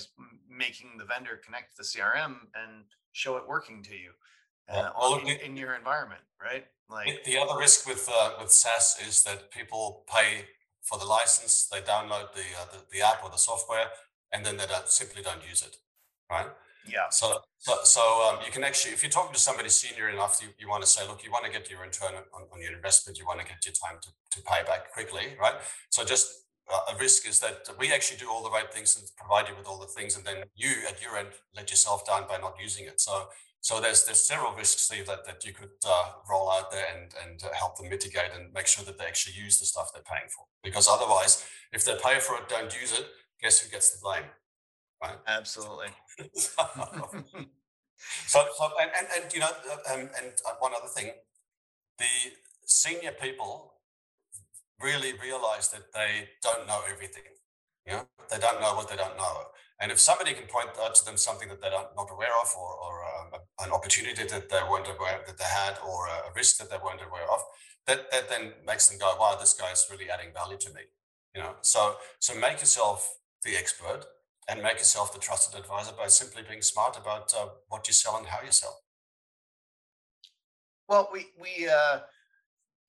making 0.49 0.91
the 0.97 1.05
vendor 1.05 1.41
connect 1.43 1.75
to 1.75 1.77
the 1.77 1.83
crm 1.83 2.35
and 2.55 2.85
show 3.17 3.35
it 3.37 3.43
working 3.47 3.81
to 3.83 3.95
you 3.95 4.11
uh, 4.69 4.91
well, 4.99 5.19
in, 5.19 5.37
in, 5.45 5.57
your 5.57 5.73
environment, 5.73 6.21
right? 6.41 6.65
Like 6.89 7.23
the 7.23 7.37
other 7.37 7.57
risk 7.57 7.87
with 7.87 8.09
uh, 8.13 8.31
with 8.39 8.51
SaaS 8.51 8.97
is 9.07 9.23
that 9.23 9.49
people 9.51 10.03
pay 10.13 10.45
for 10.81 10.97
the 10.97 11.05
license, 11.05 11.67
they 11.71 11.79
download 11.79 12.33
the, 12.33 12.47
uh, 12.59 12.65
the, 12.71 12.79
the 12.93 13.01
app 13.01 13.23
or 13.23 13.29
the 13.29 13.37
software, 13.37 13.87
and 14.31 14.45
then 14.45 14.55
they 14.55 14.65
don't, 14.65 14.87
simply 14.87 15.21
don't 15.21 15.41
use 15.47 15.61
it, 15.61 15.75
right? 16.29 16.47
Yeah. 16.85 17.09
So 17.09 17.41
so, 17.57 17.73
so 17.83 18.01
um, 18.29 18.39
you 18.45 18.51
can 18.51 18.63
actually, 18.63 18.93
if 18.93 19.03
you're 19.03 19.09
talking 19.09 19.33
to 19.33 19.39
somebody 19.39 19.69
senior 19.69 20.09
enough, 20.09 20.39
you, 20.41 20.49
you 20.59 20.69
want 20.69 20.83
to 20.83 20.89
say, 20.89 21.05
look, 21.07 21.23
you 21.23 21.31
want 21.31 21.45
to 21.45 21.51
get 21.51 21.69
your 21.69 21.81
return 21.81 22.13
on, 22.15 22.43
on 22.53 22.61
your 22.61 22.73
investment, 22.73 23.19
you 23.19 23.25
want 23.25 23.39
to 23.39 23.45
get 23.45 23.65
your 23.65 23.73
time 23.73 23.99
to, 24.01 24.09
to 24.31 24.45
pay 24.45 24.63
back 24.63 24.93
quickly, 24.93 25.35
right? 25.41 25.55
So 25.89 26.05
just 26.05 26.46
a 26.91 26.97
risk 26.97 27.27
is 27.27 27.39
that 27.39 27.67
we 27.79 27.93
actually 27.93 28.17
do 28.17 28.29
all 28.29 28.43
the 28.43 28.49
right 28.49 28.71
things 28.73 28.97
and 28.97 29.09
provide 29.15 29.47
you 29.47 29.55
with 29.55 29.67
all 29.67 29.79
the 29.79 29.87
things, 29.87 30.15
and 30.17 30.25
then 30.25 30.43
you 30.55 30.69
at 30.87 31.01
your 31.01 31.17
end 31.17 31.29
let 31.55 31.69
yourself 31.69 32.05
down 32.05 32.27
by 32.27 32.37
not 32.37 32.55
using 32.61 32.85
it. 32.85 32.99
So 32.99 33.27
so 33.61 33.81
there's 33.81 34.05
there's 34.05 34.25
several 34.25 34.53
risks 34.53 34.83
Steve, 34.83 35.07
that, 35.07 35.25
that 35.25 35.45
you 35.45 35.53
could 35.53 35.71
uh, 35.85 36.11
roll 36.29 36.49
out 36.49 36.71
there 36.71 36.85
and, 36.95 37.13
and 37.23 37.43
uh, 37.43 37.53
help 37.53 37.77
them 37.77 37.89
mitigate 37.89 38.31
and 38.35 38.53
make 38.53 38.67
sure 38.67 38.85
that 38.85 38.97
they 38.97 39.05
actually 39.05 39.35
use 39.35 39.59
the 39.59 39.65
stuff 39.65 39.91
they're 39.93 40.03
paying 40.03 40.29
for. 40.29 40.45
Because 40.63 40.87
otherwise, 40.87 41.45
if 41.73 41.83
they 41.83 41.95
pay 42.01 42.19
for 42.19 42.37
it, 42.37 42.47
don't 42.47 42.73
use 42.79 42.93
it, 42.93 43.07
guess 43.41 43.59
who 43.59 43.69
gets 43.69 43.91
the 43.91 43.99
blame? 44.01 44.23
Right? 45.03 45.17
Absolutely. 45.27 45.87
so, 46.33 46.61
so 48.27 48.69
and, 48.79 48.91
and, 48.97 49.07
and 49.15 49.33
you 49.33 49.39
know, 49.39 49.49
um, 49.91 49.99
and 49.99 50.33
uh, 50.45 50.53
one 50.59 50.71
other 50.73 50.87
thing, 50.87 51.11
the 51.97 52.05
senior 52.65 53.11
people 53.11 53.73
really 54.81 55.13
realize 55.21 55.69
that 55.69 55.93
they 55.93 56.29
don't 56.41 56.67
know 56.67 56.81
everything. 56.89 57.23
You 57.85 57.93
know, 57.93 58.07
they 58.29 58.37
don't 58.39 58.61
know 58.61 58.75
what 58.75 58.89
they 58.89 58.95
don't 58.95 59.17
know. 59.17 59.43
And 59.79 59.91
if 59.91 59.99
somebody 59.99 60.33
can 60.33 60.47
point 60.47 60.69
out 60.81 60.95
to 60.95 61.05
them 61.05 61.17
something 61.17 61.49
that 61.49 61.61
they're 61.61 61.71
not 61.71 62.09
aware 62.11 62.33
of, 62.41 62.49
or, 62.57 62.73
or 62.73 62.93
um, 63.05 63.41
an 63.59 63.71
opportunity 63.71 64.23
that 64.23 64.49
they 64.49 64.61
weren't 64.69 64.87
aware 64.87 65.21
that 65.25 65.37
they 65.37 65.43
had, 65.45 65.77
or 65.87 66.07
a 66.07 66.31
risk 66.35 66.57
that 66.57 66.69
they 66.69 66.77
weren't 66.83 67.01
aware 67.01 67.29
of, 67.31 67.41
that, 67.85 68.11
that 68.11 68.27
then 68.27 68.53
makes 68.65 68.87
them 68.87 68.97
go, 68.97 69.15
"Wow, 69.19 69.37
this 69.39 69.53
guy 69.53 69.71
is 69.71 69.87
really 69.91 70.09
adding 70.09 70.33
value 70.33 70.57
to 70.57 70.73
me." 70.73 70.81
You 71.35 71.43
know, 71.43 71.55
so 71.61 71.95
so 72.19 72.33
make 72.39 72.59
yourself 72.59 73.17
the 73.43 73.55
expert 73.55 74.05
and 74.49 74.63
make 74.63 74.79
yourself 74.79 75.13
the 75.13 75.19
trusted 75.19 75.59
advisor 75.59 75.91
by 75.97 76.07
simply 76.07 76.41
being 76.47 76.61
smart 76.61 76.97
about 76.97 77.33
uh, 77.37 77.49
what 77.67 77.87
you 77.87 77.93
sell 77.93 78.17
and 78.17 78.25
how 78.25 78.39
you 78.43 78.51
sell. 78.51 78.81
Well, 80.89 81.09
we 81.13 81.27
we 81.39 81.67
uh, 81.67 81.99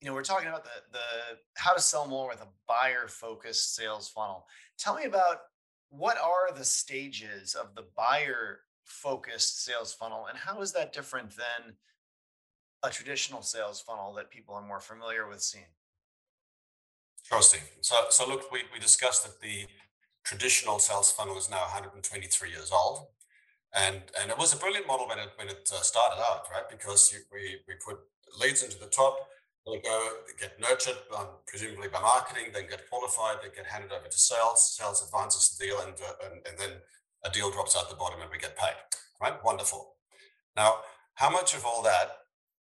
you 0.01 0.07
know 0.07 0.13
we're 0.13 0.23
talking 0.23 0.47
about 0.47 0.63
the 0.63 0.69
the 0.91 0.99
how 1.55 1.73
to 1.73 1.81
sell 1.81 2.07
more 2.07 2.27
with 2.29 2.41
a 2.41 2.47
buyer 2.67 3.07
focused 3.07 3.75
sales 3.75 4.07
funnel. 4.07 4.45
Tell 4.77 4.95
me 4.95 5.05
about 5.05 5.37
what 5.89 6.17
are 6.17 6.55
the 6.55 6.63
stages 6.63 7.55
of 7.55 7.75
the 7.75 7.85
buyer 7.97 8.61
focused 8.83 9.63
sales 9.63 9.93
funnel 9.93 10.27
and 10.29 10.37
how 10.37 10.61
is 10.61 10.71
that 10.73 10.93
different 10.93 11.31
than 11.35 11.75
a 12.83 12.89
traditional 12.89 13.41
sales 13.41 13.81
funnel 13.81 14.13
that 14.13 14.29
people 14.29 14.55
are 14.55 14.65
more 14.65 14.79
familiar 14.79 15.27
with 15.27 15.41
seeing? 15.41 15.65
Sure. 17.23 17.41
So, 17.81 17.95
so 18.09 18.27
look, 18.27 18.51
we, 18.51 18.61
we 18.73 18.79
discussed 18.79 19.23
that 19.23 19.41
the 19.41 19.67
traditional 20.23 20.79
sales 20.79 21.11
funnel 21.11 21.37
is 21.37 21.49
now 21.49 21.61
123 21.61 22.49
years 22.49 22.71
old. 22.71 23.07
And, 23.73 24.01
and 24.19 24.31
it 24.31 24.37
was 24.37 24.53
a 24.53 24.57
brilliant 24.57 24.87
model 24.87 25.07
when 25.07 25.19
it, 25.19 25.29
when 25.35 25.47
it 25.47 25.69
uh, 25.71 25.81
started 25.81 26.19
out, 26.19 26.45
right? 26.51 26.67
Because 26.69 27.13
we, 27.31 27.57
we 27.67 27.75
put 27.85 27.99
leads 28.39 28.63
into 28.63 28.79
the 28.79 28.87
top, 28.87 29.27
they 29.71 29.79
go 29.79 30.09
get 30.39 30.59
nurtured, 30.59 30.97
um, 31.17 31.27
presumably 31.47 31.87
by 31.87 32.01
marketing, 32.01 32.51
then 32.53 32.67
get 32.69 32.89
qualified, 32.89 33.37
they 33.43 33.55
get 33.55 33.65
handed 33.65 33.91
over 33.91 34.07
to 34.07 34.17
sales. 34.17 34.75
Sales 34.77 35.03
advances 35.03 35.57
the 35.57 35.65
deal, 35.65 35.79
and, 35.81 35.93
uh, 35.93 36.25
and, 36.25 36.41
and 36.47 36.57
then 36.57 36.77
a 37.25 37.29
deal 37.29 37.51
drops 37.51 37.75
out 37.75 37.89
the 37.89 37.95
bottom, 37.95 38.21
and 38.21 38.31
we 38.31 38.37
get 38.37 38.57
paid. 38.57 38.75
Right? 39.21 39.33
Wonderful. 39.43 39.95
Now, 40.55 40.75
how 41.15 41.29
much 41.29 41.53
of 41.55 41.65
all 41.65 41.81
that 41.83 42.09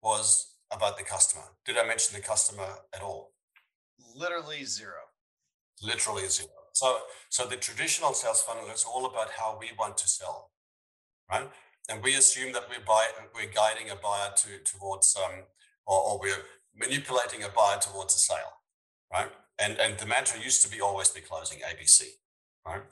was 0.03 0.55
about 0.73 0.99
the 0.99 1.05
customer? 1.05 1.44
Did 1.64 1.79
I 1.79 1.87
mention 1.87 2.16
the 2.16 2.27
customer 2.27 2.66
at 2.94 3.03
all? 3.03 3.33
Literally 4.14 4.64
zero. 4.64 5.12
Literally 5.83 6.27
zero. 6.29 6.51
So, 6.73 6.99
so 7.29 7.47
the 7.47 7.57
traditional 7.57 8.12
sales 8.14 8.42
funnel 8.42 8.68
is 8.71 8.85
all 8.85 9.07
about 9.07 9.31
how 9.31 9.59
we 9.61 9.71
want 9.79 9.97
to 9.99 10.09
sell, 10.09 10.51
right? 11.31 11.49
And 11.88 12.03
we 12.03 12.14
assume 12.14 12.53
that 12.53 12.68
we're 12.68 12.85
buy, 12.85 13.07
we're 13.35 13.51
guiding 13.53 13.90
a 13.90 13.97
buyer 13.97 14.31
to 14.37 14.59
towards 14.64 15.16
um, 15.16 15.44
or, 15.87 15.99
or 16.01 16.21
we're 16.21 16.44
manipulating 16.79 17.43
a 17.43 17.49
buyer 17.49 17.79
towards 17.81 18.14
a 18.14 18.19
sale, 18.19 18.62
right? 19.12 19.31
And 19.59 19.79
and 19.79 19.99
the 19.99 20.07
mantra 20.07 20.41
used 20.41 20.62
to 20.64 20.71
be 20.71 20.81
always 20.81 21.11
be 21.11 21.21
closing 21.21 21.59
ABC, 21.59 22.03
right? 22.67 22.83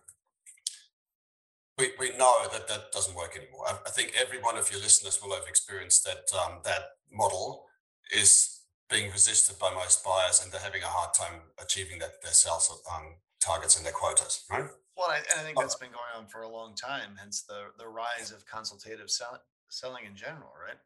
We, 1.79 1.91
we 1.99 2.17
know 2.17 2.47
that 2.51 2.69
that 2.69 2.91
doesn't 2.91 3.15
work 3.15 3.37
anymore. 3.37 3.67
I, 3.69 3.77
I 3.87 3.91
think 3.91 4.15
every 4.19 4.39
one 4.39 4.57
of 4.57 4.71
your 4.73 4.81
listeners 4.81 5.21
will 5.23 5.35
have 5.35 5.47
experienced 5.47 6.05
that 6.05 6.25
um, 6.35 6.61
that 6.65 6.97
model 7.13 7.67
is 8.11 8.63
being 8.89 9.11
resisted 9.11 9.59
by 9.59 9.75
most 9.75 10.05
buyers, 10.05 10.41
and 10.43 10.51
they're 10.51 10.61
having 10.61 10.83
a 10.83 10.87
hard 10.87 11.13
time 11.13 11.41
achieving 11.63 11.99
that 11.99 12.23
their 12.23 12.33
sales 12.33 12.83
um, 12.95 13.17
targets 13.41 13.77
and 13.77 13.85
their 13.85 13.93
quotas, 13.93 14.45
right? 14.51 14.65
Well, 14.97 15.09
I, 15.11 15.17
and 15.17 15.41
I 15.41 15.43
think 15.43 15.59
that's 15.59 15.75
been 15.75 15.91
going 15.91 16.17
on 16.17 16.27
for 16.27 16.43
a 16.43 16.49
long 16.49 16.75
time. 16.75 17.17
Hence 17.19 17.43
the 17.43 17.69
the 17.79 17.87
rise 17.87 18.33
of 18.33 18.47
consultative 18.47 19.11
sell, 19.11 19.43
selling 19.69 20.05
in 20.07 20.17
general, 20.17 20.53
right? 20.67 20.79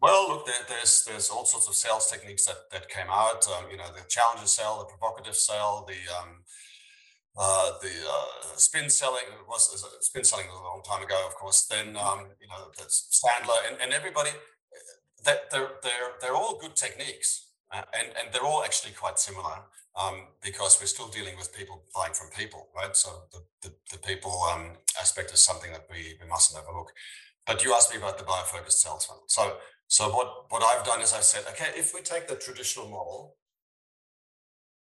Well, 0.00 0.28
look, 0.28 0.46
there, 0.46 0.54
there's 0.68 1.04
there's 1.04 1.28
all 1.28 1.44
sorts 1.44 1.68
of 1.68 1.74
sales 1.74 2.10
techniques 2.10 2.46
that 2.46 2.70
that 2.72 2.88
came 2.88 3.08
out. 3.10 3.46
Um, 3.48 3.64
you 3.70 3.76
know, 3.76 3.90
the 3.92 4.06
challenger 4.08 4.46
sale, 4.46 4.78
the 4.78 4.84
provocative 4.84 5.34
sale, 5.34 5.86
the 5.88 5.98
um, 6.14 6.44
uh, 7.36 7.70
the 7.82 7.90
uh, 8.08 8.56
spin 8.56 8.90
selling 8.90 9.26
was 9.48 9.84
spin 10.00 10.24
selling 10.24 10.46
was 10.46 10.60
a 10.60 10.62
long 10.62 10.82
time 10.88 11.02
ago, 11.04 11.20
of 11.26 11.34
course. 11.34 11.66
Then 11.66 11.96
um, 11.96 12.26
you 12.40 12.46
know, 12.46 12.70
there's 12.76 13.08
Sandler 13.10 13.58
and, 13.68 13.80
and 13.82 13.92
everybody. 13.92 14.30
That 15.24 15.50
they're 15.50 15.70
they're 15.82 16.12
they're 16.20 16.34
all 16.36 16.58
good 16.60 16.76
techniques, 16.76 17.48
uh, 17.74 17.82
and 17.98 18.08
and 18.18 18.32
they're 18.32 18.44
all 18.44 18.62
actually 18.62 18.92
quite 18.92 19.18
similar 19.18 19.66
um, 19.98 20.28
because 20.44 20.78
we're 20.80 20.86
still 20.86 21.08
dealing 21.08 21.36
with 21.36 21.52
people 21.56 21.82
buying 21.92 22.12
from 22.12 22.28
people, 22.30 22.68
right? 22.74 22.94
So 22.96 23.24
the 23.32 23.40
the, 23.62 23.74
the 23.90 23.98
people 23.98 24.32
um, 24.52 24.76
aspect 25.00 25.32
is 25.32 25.40
something 25.40 25.72
that 25.72 25.86
we 25.90 26.14
we 26.22 26.28
mustn't 26.28 26.62
overlook. 26.62 26.92
But 27.46 27.64
you 27.64 27.72
asked 27.74 27.90
me 27.90 27.98
about 27.98 28.18
the 28.18 28.24
buyer 28.24 28.44
focused 28.44 28.82
sales 28.82 29.06
funnel. 29.06 29.24
So 29.26 29.56
so 29.88 30.10
what, 30.10 30.44
what 30.50 30.62
I've 30.62 30.84
done 30.84 31.00
is 31.00 31.14
I've 31.14 31.24
said, 31.24 31.44
okay, 31.50 31.70
if 31.74 31.94
we 31.94 32.02
take 32.02 32.28
the 32.28 32.36
traditional 32.36 32.88
model 32.88 33.36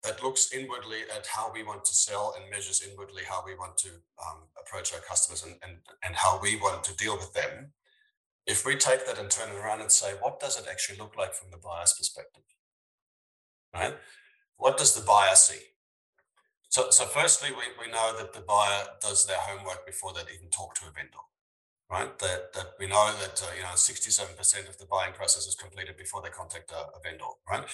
that 0.04 0.22
looks 0.22 0.52
inwardly 0.52 0.98
at 1.16 1.26
how 1.26 1.50
we 1.52 1.62
want 1.62 1.84
to 1.86 1.94
sell 1.94 2.34
and 2.38 2.50
measures 2.50 2.86
inwardly 2.86 3.22
how 3.26 3.42
we 3.46 3.54
want 3.54 3.78
to 3.78 3.88
um, 3.88 4.42
approach 4.60 4.92
our 4.92 5.00
customers 5.00 5.44
and, 5.44 5.54
and, 5.62 5.78
and 6.04 6.14
how 6.14 6.38
we 6.42 6.56
want 6.56 6.84
to 6.84 6.96
deal 6.96 7.16
with 7.16 7.32
them, 7.32 7.72
if 8.46 8.66
we 8.66 8.76
take 8.76 9.06
that 9.06 9.18
and 9.18 9.30
turn 9.30 9.48
it 9.48 9.56
around 9.56 9.80
and 9.80 9.90
say, 9.90 10.12
what 10.20 10.38
does 10.40 10.60
it 10.60 10.66
actually 10.70 10.98
look 10.98 11.16
like 11.16 11.32
from 11.32 11.50
the 11.50 11.56
buyer's 11.56 11.94
perspective? 11.94 12.42
Right? 13.72 13.94
What 14.58 14.76
does 14.76 14.94
the 14.94 15.06
buyer 15.06 15.34
see? 15.36 15.60
So, 16.68 16.90
so 16.90 17.04
firstly, 17.04 17.50
we, 17.50 17.86
we 17.86 17.90
know 17.90 18.14
that 18.18 18.34
the 18.34 18.40
buyer 18.40 18.84
does 19.00 19.26
their 19.26 19.38
homework 19.38 19.86
before 19.86 20.12
they 20.12 20.20
even 20.34 20.50
talk 20.50 20.74
to 20.74 20.86
a 20.88 20.90
vendor 20.90 21.18
right? 21.92 22.18
That, 22.20 22.54
that 22.54 22.68
we 22.80 22.86
know 22.86 23.12
that, 23.20 23.42
uh, 23.44 23.54
you 23.54 23.62
know, 23.62 23.76
67% 23.76 24.68
of 24.68 24.78
the 24.78 24.86
buying 24.86 25.12
process 25.12 25.46
is 25.46 25.54
completed 25.54 25.98
before 25.98 26.22
they 26.22 26.30
contact 26.30 26.72
a, 26.72 26.96
a 26.96 27.00
vendor, 27.04 27.24
right? 27.48 27.64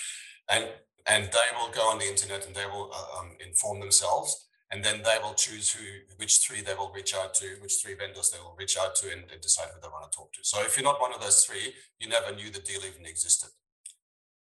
And, 0.50 0.66
and 1.06 1.24
they 1.26 1.48
will 1.56 1.70
go 1.72 1.88
on 1.88 1.98
the 1.98 2.08
internet 2.08 2.44
and 2.44 2.54
they 2.54 2.66
will 2.66 2.90
uh, 2.92 3.20
um, 3.20 3.30
inform 3.38 3.78
themselves 3.78 4.48
and 4.70 4.84
then 4.84 5.02
they 5.02 5.16
will 5.22 5.34
choose 5.34 5.70
who 5.70 5.84
which 6.16 6.38
three 6.38 6.60
they 6.60 6.74
will 6.74 6.92
reach 6.94 7.14
out 7.14 7.32
to 7.34 7.46
which 7.62 7.76
three 7.82 7.94
vendors 7.94 8.30
they 8.30 8.38
will 8.38 8.56
reach 8.58 8.76
out 8.76 8.94
to 8.96 9.10
and, 9.10 9.22
and, 9.32 9.40
decide 9.40 9.68
who 9.72 9.80
they 9.80 9.88
want 9.88 10.10
to 10.10 10.16
talk 10.16 10.30
to 10.32 10.40
so 10.42 10.60
if 10.60 10.76
you're 10.76 10.84
not 10.84 11.00
one 11.00 11.14
of 11.14 11.20
those 11.22 11.44
three 11.44 11.72
you 11.98 12.08
never 12.08 12.34
knew 12.34 12.50
the 12.50 12.58
deal 12.58 12.80
even 12.80 13.06
existed 13.06 13.48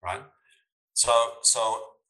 right 0.03 0.23
so 0.93 1.11
so 1.43 1.61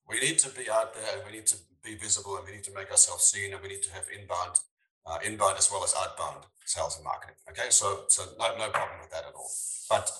we 0.08 0.19
need 0.19 0.39
to 0.39 0.49
be 0.51 0.69
out 0.69 0.93
there 0.93 1.17
and 1.17 1.25
we 1.25 1.38
need 1.38 1.47
to 1.47 1.58
be 1.84 1.95
visible 1.95 2.38
and 2.38 2.45
we 2.45 2.54
need 2.54 2.63
to 2.63 2.73
make 2.73 2.89
ourselves 2.89 3.23
seen 3.25 3.54
and 3.54 3.62
we 3.62 3.67
need 3.67 3.84
to 3.84 3.91
have 3.91 4.06
inbound 4.17 4.60
uh, 5.08 5.18
inbound 5.26 5.58
as 5.58 5.70
well 5.72 5.84
as 5.84 5.94
outbound 5.98 6.46
sales 6.65 6.96
and 6.96 7.04
marketing 7.04 7.36
okay 7.50 7.70
so 7.70 8.06
so 8.08 8.24
no, 8.39 8.58
no 8.58 8.70
problem 8.70 9.00
with 9.02 9.12
that 9.12 9.26
at 9.26 9.34
all 9.36 9.52
but 9.89 10.12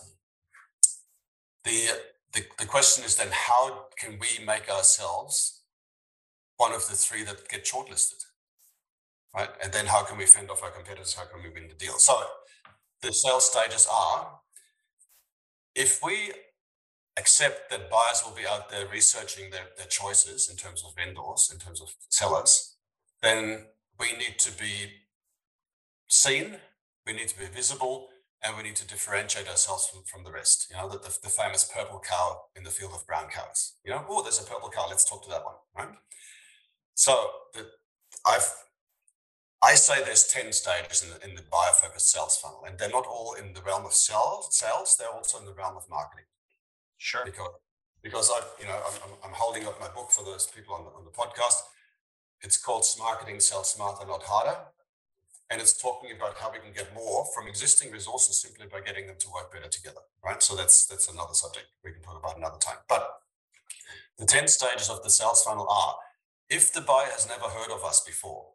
the, 1.64 1.90
the 2.34 2.46
the 2.60 2.66
question 2.66 3.04
is 3.04 3.16
then 3.16 3.30
how 3.32 3.88
can 3.98 4.20
we 4.20 4.46
make 4.46 4.70
ourselves 4.70 5.56
one 6.58 6.74
of 6.74 6.88
the 6.88 6.96
three 6.96 7.24
that 7.24 7.48
get 7.50 7.66
shortlisted, 7.66 8.24
right? 9.36 9.50
And 9.62 9.72
then 9.74 9.88
how 9.88 10.04
can 10.04 10.18
we 10.18 10.26
fend 10.26 10.50
off 10.50 10.64
our 10.64 10.72
competitors? 10.72 11.14
How 11.14 11.26
can 11.26 11.44
we 11.44 11.50
win 11.50 11.68
the 11.68 11.76
deal? 11.76 11.98
So 11.98 12.14
the 13.02 13.12
sales 13.12 13.52
stages 13.52 13.88
are, 13.92 14.40
if 15.76 16.00
we 16.04 16.32
accept 17.18 17.70
that 17.72 17.90
buyers 17.90 18.24
will 18.26 18.36
be 18.36 18.48
out 18.48 18.70
there 18.70 18.88
researching 18.88 19.50
their, 19.52 19.68
their 19.78 19.88
choices 19.88 20.50
in 20.50 20.56
terms 20.56 20.84
of 20.86 20.96
vendors, 20.96 21.50
in 21.52 21.60
terms 21.60 21.82
of 21.82 21.94
sellers, 22.10 22.78
then 23.22 23.66
we 24.00 24.14
need 24.14 24.40
to 24.40 24.52
be 24.58 24.92
seen, 26.08 26.58
we 27.06 27.14
need 27.14 27.28
to 27.30 27.40
be 27.40 27.46
visible, 27.46 28.10
and 28.44 28.56
we 28.58 28.64
need 28.64 28.76
to 28.76 28.88
differentiate 28.88 29.48
ourselves 29.48 29.88
from, 29.88 30.04
from 30.04 30.24
the 30.24 30.32
rest. 30.32 30.68
You 30.70 30.78
know, 30.78 30.90
the, 30.90 30.98
the, 30.98 31.18
the 31.24 31.30
famous 31.30 31.70
purple 31.74 32.00
cow 32.00 32.42
in 32.56 32.64
the 32.64 32.70
field 32.70 32.92
of 32.94 33.06
brown 33.08 33.30
cows. 33.30 33.74
You 33.84 33.92
know, 33.92 34.06
oh, 34.10 34.22
there's 34.22 34.40
a 34.40 34.44
purple 34.46 34.70
cow, 34.70 34.86
let's 34.90 35.10
talk 35.10 35.24
to 35.24 35.30
that 35.30 35.44
one, 35.44 35.56
right? 35.76 35.96
So 36.94 37.30
the, 37.54 37.68
I've 38.26 38.52
I 39.66 39.74
say 39.74 40.04
there's 40.04 40.28
10 40.28 40.54
stages 40.54 41.02
in 41.02 41.10
the, 41.10 41.18
in 41.28 41.36
the 41.36 41.42
buyer 41.50 41.74
focused 41.74 42.12
sales 42.12 42.38
funnel, 42.38 42.64
and 42.68 42.78
they're 42.78 42.90
not 42.90 43.08
all 43.08 43.34
in 43.34 43.54
the 43.54 43.62
realm 43.62 43.86
of 43.86 43.94
sales, 43.94 44.50
sales, 44.52 44.96
they're 45.00 45.10
also 45.10 45.40
in 45.40 45.46
the 45.46 45.54
realm 45.54 45.76
of 45.76 45.90
marketing. 45.90 46.26
Sure. 46.98 47.26
Because, 47.26 47.50
because 48.04 48.30
I, 48.30 48.42
you 48.62 48.68
know, 48.68 48.78
I'm, 48.78 49.12
I'm 49.26 49.34
holding 49.34 49.66
up 49.66 49.80
my 49.80 49.88
book 49.88 50.12
for 50.12 50.24
those 50.24 50.46
people 50.46 50.76
on 50.76 50.84
the, 50.86 50.92
on 50.92 51.04
the 51.04 51.10
podcast. 51.10 51.66
It's 52.46 52.58
called 52.58 52.86
Marketing 53.00 53.40
Sell 53.40 53.64
Smarter, 53.64 54.06
Not 54.06 54.22
Harder. 54.22 54.56
And 55.50 55.60
it's 55.60 55.82
talking 55.82 56.12
about 56.16 56.38
how 56.38 56.52
we 56.52 56.60
can 56.60 56.72
get 56.74 56.94
more 56.94 57.26
from 57.34 57.48
existing 57.48 57.92
resources 57.92 58.40
simply 58.40 58.68
by 58.72 58.82
getting 58.82 59.08
them 59.08 59.16
to 59.18 59.28
work 59.34 59.52
better 59.52 59.68
together. 59.68 60.02
Right. 60.24 60.42
So 60.42 60.56
that's 60.56 60.86
that's 60.86 61.12
another 61.12 61.34
subject 61.34 61.66
we 61.84 61.92
can 61.92 62.04
talk 62.04 62.20
about 62.20 62.38
another 62.38 62.60
time. 62.60 62.78
But 62.88 63.10
the 64.20 64.28
10 64.28 64.48
stages 64.48 64.90
of 64.90 65.02
the 65.04 65.10
sales 65.10 65.44
funnel 65.44 65.68
are 65.68 65.96
if 66.50 66.72
the 66.72 66.82
buyer 66.82 67.10
has 67.12 67.28
never 67.28 67.46
heard 67.46 67.72
of 67.72 67.84
us 67.84 68.02
before, 68.06 68.46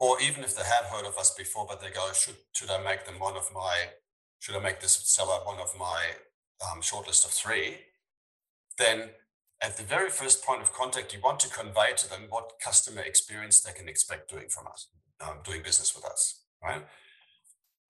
or 0.00 0.20
even 0.20 0.42
if 0.42 0.56
they 0.56 0.64
have 0.64 0.86
heard 0.86 1.06
of 1.06 1.16
us 1.16 1.32
before, 1.34 1.66
but 1.68 1.80
they 1.80 1.90
go, 1.90 2.12
should 2.12 2.38
should 2.52 2.70
I 2.70 2.82
make 2.82 3.06
them 3.06 3.20
one 3.20 3.36
of 3.36 3.48
my, 3.54 3.90
should 4.40 4.56
I 4.56 4.60
make 4.60 4.80
this 4.80 4.94
seller 4.94 5.38
one 5.44 5.60
of 5.60 5.72
my 5.78 6.00
um, 6.66 6.80
shortlist 6.80 7.24
of 7.24 7.30
three? 7.30 7.78
Then 8.78 9.10
at 9.62 9.76
the 9.76 9.82
very 9.82 10.10
first 10.10 10.44
point 10.44 10.62
of 10.62 10.72
contact, 10.72 11.12
you 11.12 11.20
want 11.22 11.40
to 11.40 11.48
convey 11.50 11.92
to 11.96 12.08
them 12.08 12.22
what 12.30 12.52
customer 12.62 13.02
experience 13.02 13.60
they 13.60 13.72
can 13.72 13.88
expect 13.88 14.30
doing 14.30 14.48
from 14.48 14.66
us, 14.66 14.88
um, 15.20 15.38
doing 15.44 15.62
business 15.62 15.94
with 15.94 16.04
us, 16.04 16.42
right? 16.62 16.82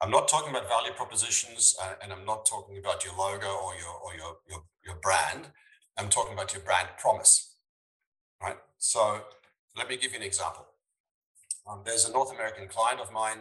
I'm 0.03 0.11
not 0.11 0.29
talking 0.29 0.51
about 0.51 0.69
value 0.69 0.93
propositions, 0.93 1.77
uh, 1.83 1.95
and 2.03 2.13
I'm 2.13 2.25
not 2.25 2.47
talking 2.47 2.79
about 2.79 3.05
your 3.05 3.15
logo 3.17 3.49
or 3.49 3.75
your 3.77 3.95
or 4.05 4.15
your 4.17 4.37
your, 4.49 4.65
your 4.85 4.97
brand. 4.97 5.49
I'm 5.99 6.09
talking 6.09 6.33
about 6.33 6.55
your 6.55 6.63
brand 6.63 6.89
promise 6.99 7.51
right? 8.43 8.57
So 8.79 9.23
let 9.77 9.89
me 9.89 9.97
give 9.97 10.13
you 10.13 10.19
an 10.19 10.25
example. 10.25 10.67
Um, 11.69 11.83
there's 11.85 12.09
a 12.09 12.13
North 12.13 12.33
American 12.33 12.69
client 12.69 13.01
of 13.01 13.13
mine 13.13 13.41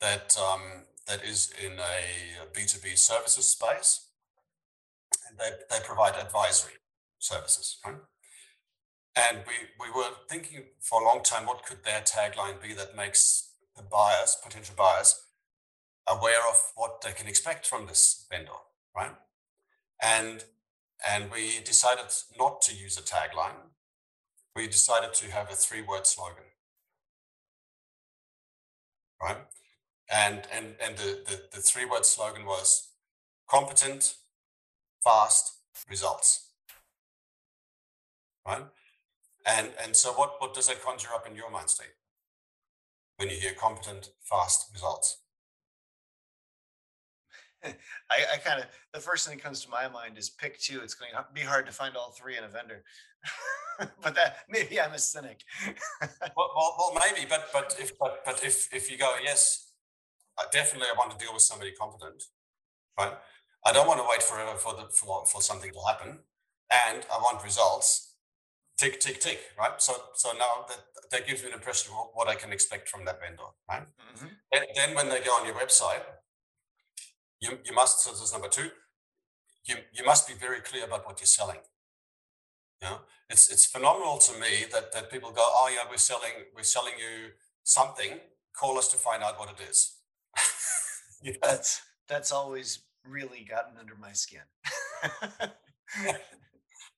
that 0.00 0.36
um, 0.38 0.84
that 1.06 1.24
is 1.24 1.52
in 1.62 1.72
a 1.72 2.46
B2B 2.54 2.96
services 2.96 3.48
space, 3.48 4.08
and 5.28 5.38
they, 5.38 5.50
they 5.70 5.84
provide 5.84 6.14
advisory 6.16 6.74
services, 7.20 7.78
right? 7.86 7.96
And 9.16 9.38
we, 9.46 9.54
we 9.78 9.90
were 9.94 10.10
thinking 10.28 10.64
for 10.80 11.00
a 11.00 11.04
long 11.04 11.22
time, 11.22 11.46
what 11.46 11.64
could 11.64 11.84
their 11.84 12.00
tagline 12.00 12.60
be 12.60 12.74
that 12.74 12.96
makes 12.96 13.52
the 13.76 13.82
buyers, 13.82 14.36
potential 14.42 14.74
buyers, 14.76 15.22
aware 16.08 16.40
of 16.48 16.72
what 16.74 17.00
they 17.02 17.12
can 17.12 17.28
expect 17.28 17.66
from 17.66 17.86
this 17.86 18.26
vendor, 18.30 18.50
right? 18.96 19.14
And 20.02 20.44
and 21.08 21.30
we 21.30 21.60
decided 21.64 22.12
not 22.38 22.60
to 22.62 22.74
use 22.74 22.98
a 22.98 23.02
tagline 23.02 23.70
we 24.54 24.66
decided 24.66 25.14
to 25.14 25.30
have 25.30 25.50
a 25.50 25.54
three 25.54 25.82
word 25.82 26.06
slogan. 26.06 26.44
Right? 29.22 29.38
And 30.10 30.42
and 30.52 30.74
and 30.82 30.96
the, 30.96 31.20
the, 31.26 31.42
the 31.52 31.60
three 31.60 31.84
word 31.84 32.04
slogan 32.04 32.44
was 32.44 32.88
competent, 33.48 34.16
fast, 35.02 35.54
results. 35.88 36.49
Right? 38.46 38.64
And 39.46 39.70
and 39.82 39.96
so 39.96 40.12
what, 40.12 40.36
what 40.38 40.54
does 40.54 40.68
that 40.68 40.82
conjure 40.82 41.14
up 41.14 41.26
in 41.26 41.34
your 41.34 41.50
mind 41.50 41.70
state? 41.70 41.94
When 43.16 43.28
you 43.28 43.36
hear 43.36 43.52
competent, 43.52 44.10
fast 44.22 44.70
results? 44.72 45.18
I, 47.64 48.16
I 48.34 48.36
kind 48.38 48.60
of 48.60 48.66
the 48.92 49.00
first 49.00 49.26
thing 49.26 49.36
that 49.36 49.44
comes 49.44 49.64
to 49.64 49.70
my 49.70 49.88
mind 49.88 50.18
is 50.18 50.30
pick 50.30 50.58
two. 50.58 50.80
It's 50.80 50.94
going 50.94 51.12
to 51.12 51.24
be 51.34 51.40
hard 51.40 51.66
to 51.66 51.72
find 51.72 51.96
all 51.96 52.10
three 52.10 52.36
in 52.36 52.44
a 52.44 52.48
vendor. 52.48 52.82
but 54.02 54.14
that 54.14 54.38
maybe 54.48 54.80
I'm 54.80 54.92
a 54.92 54.98
cynic. 54.98 55.42
well, 56.36 56.50
well, 56.56 56.74
well, 56.78 57.02
maybe, 57.06 57.26
but 57.28 57.48
but 57.52 57.76
if 57.78 57.98
but 57.98 58.24
but 58.24 58.42
if 58.44 58.72
if 58.72 58.90
you 58.90 58.98
go 58.98 59.14
yes, 59.22 59.72
I 60.38 60.44
definitely 60.52 60.88
I 60.88 60.98
want 60.98 61.10
to 61.10 61.24
deal 61.24 61.32
with 61.32 61.42
somebody 61.42 61.72
competent, 61.72 62.24
right? 62.98 63.12
I 63.66 63.72
don't 63.72 63.86
want 63.86 64.00
to 64.00 64.06
wait 64.08 64.22
forever 64.22 64.56
for 64.56 64.74
the 64.74 64.88
for, 64.90 65.26
for 65.26 65.42
something 65.42 65.72
to 65.72 65.80
happen, 65.86 66.18
and 66.88 67.06
I 67.12 67.18
want 67.18 67.44
results. 67.44 68.09
Tick 68.80 68.98
tick 68.98 69.20
tick, 69.20 69.40
right? 69.58 69.76
So 69.76 69.92
so 70.14 70.32
now 70.38 70.64
that 70.68 70.80
that 71.10 71.26
gives 71.26 71.42
me 71.42 71.48
an 71.48 71.54
impression 71.54 71.92
of 71.92 72.06
what 72.14 72.28
I 72.28 72.34
can 72.34 72.50
expect 72.50 72.88
from 72.88 73.04
that 73.04 73.20
vendor, 73.20 73.50
right? 73.68 73.82
Mm-hmm. 73.82 74.26
And 74.54 74.64
then 74.74 74.94
when 74.94 75.10
they 75.10 75.20
go 75.20 75.32
on 75.32 75.44
your 75.44 75.54
website, 75.54 76.00
you 77.42 77.58
you 77.62 77.74
must. 77.74 78.02
So 78.02 78.10
this 78.10 78.22
is 78.22 78.32
number 78.32 78.48
two. 78.48 78.70
You 79.66 79.76
you 79.92 80.02
must 80.06 80.26
be 80.26 80.32
very 80.32 80.60
clear 80.62 80.84
about 80.86 81.04
what 81.04 81.20
you're 81.20 81.26
selling. 81.26 81.58
Yeah, 82.80 82.96
it's 83.28 83.52
it's 83.52 83.66
phenomenal 83.66 84.16
to 84.16 84.32
me 84.40 84.64
that 84.72 84.92
that 84.92 85.10
people 85.10 85.30
go, 85.30 85.44
oh 85.44 85.68
yeah, 85.70 85.84
we're 85.90 85.98
selling 85.98 86.48
we're 86.56 86.62
selling 86.62 86.94
you 86.98 87.32
something. 87.64 88.20
Call 88.58 88.78
us 88.78 88.88
to 88.92 88.96
find 88.96 89.22
out 89.22 89.38
what 89.38 89.50
it 89.50 89.60
is. 89.70 89.98
yeah. 91.22 91.34
That's 91.42 91.82
that's 92.08 92.32
always 92.32 92.78
really 93.06 93.46
gotten 93.46 93.76
under 93.78 93.94
my 93.94 94.12
skin. 94.12 94.46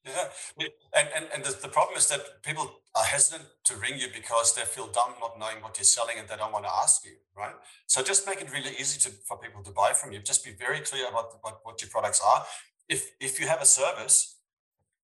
yeah, 0.05 0.67
and 0.97 1.09
and 1.17 1.27
and 1.35 1.45
the, 1.45 1.57
the 1.63 1.69
problem 1.69 1.97
is 1.97 2.09
that 2.09 2.43
people 2.43 2.81
are 2.95 3.05
hesitant 3.05 3.49
to 3.65 3.77
ring 3.77 3.99
you 3.99 4.09
because 4.13 4.55
they 4.55 4.63
feel 4.63 4.87
dumb 4.89 5.15
not 5.21 5.39
knowing 5.39 5.63
what 5.63 5.79
you're 5.79 5.85
selling 5.85 6.17
and 6.19 6.29
they 6.29 6.37
don't 6.37 6.53
want 6.53 6.65
to 6.65 6.71
ask 6.83 7.05
you, 7.05 7.13
right? 7.37 7.55
So 7.87 8.03
just 8.03 8.27
make 8.27 8.41
it 8.43 8.53
really 8.53 8.73
easy 8.81 8.99
to 9.01 9.11
for 9.29 9.39
people 9.39 9.63
to 9.63 9.71
buy 9.71 9.93
from 9.93 10.13
you. 10.13 10.19
Just 10.19 10.45
be 10.45 10.53
very 10.53 10.81
clear 10.81 11.09
about 11.09 11.39
what, 11.43 11.61
what 11.63 11.83
your 11.83 11.91
products 11.91 12.21
are. 12.27 12.45
If 12.89 13.13
if 13.21 13.41
you 13.41 13.47
have 13.49 13.63
a 13.63 13.67
service 13.67 14.33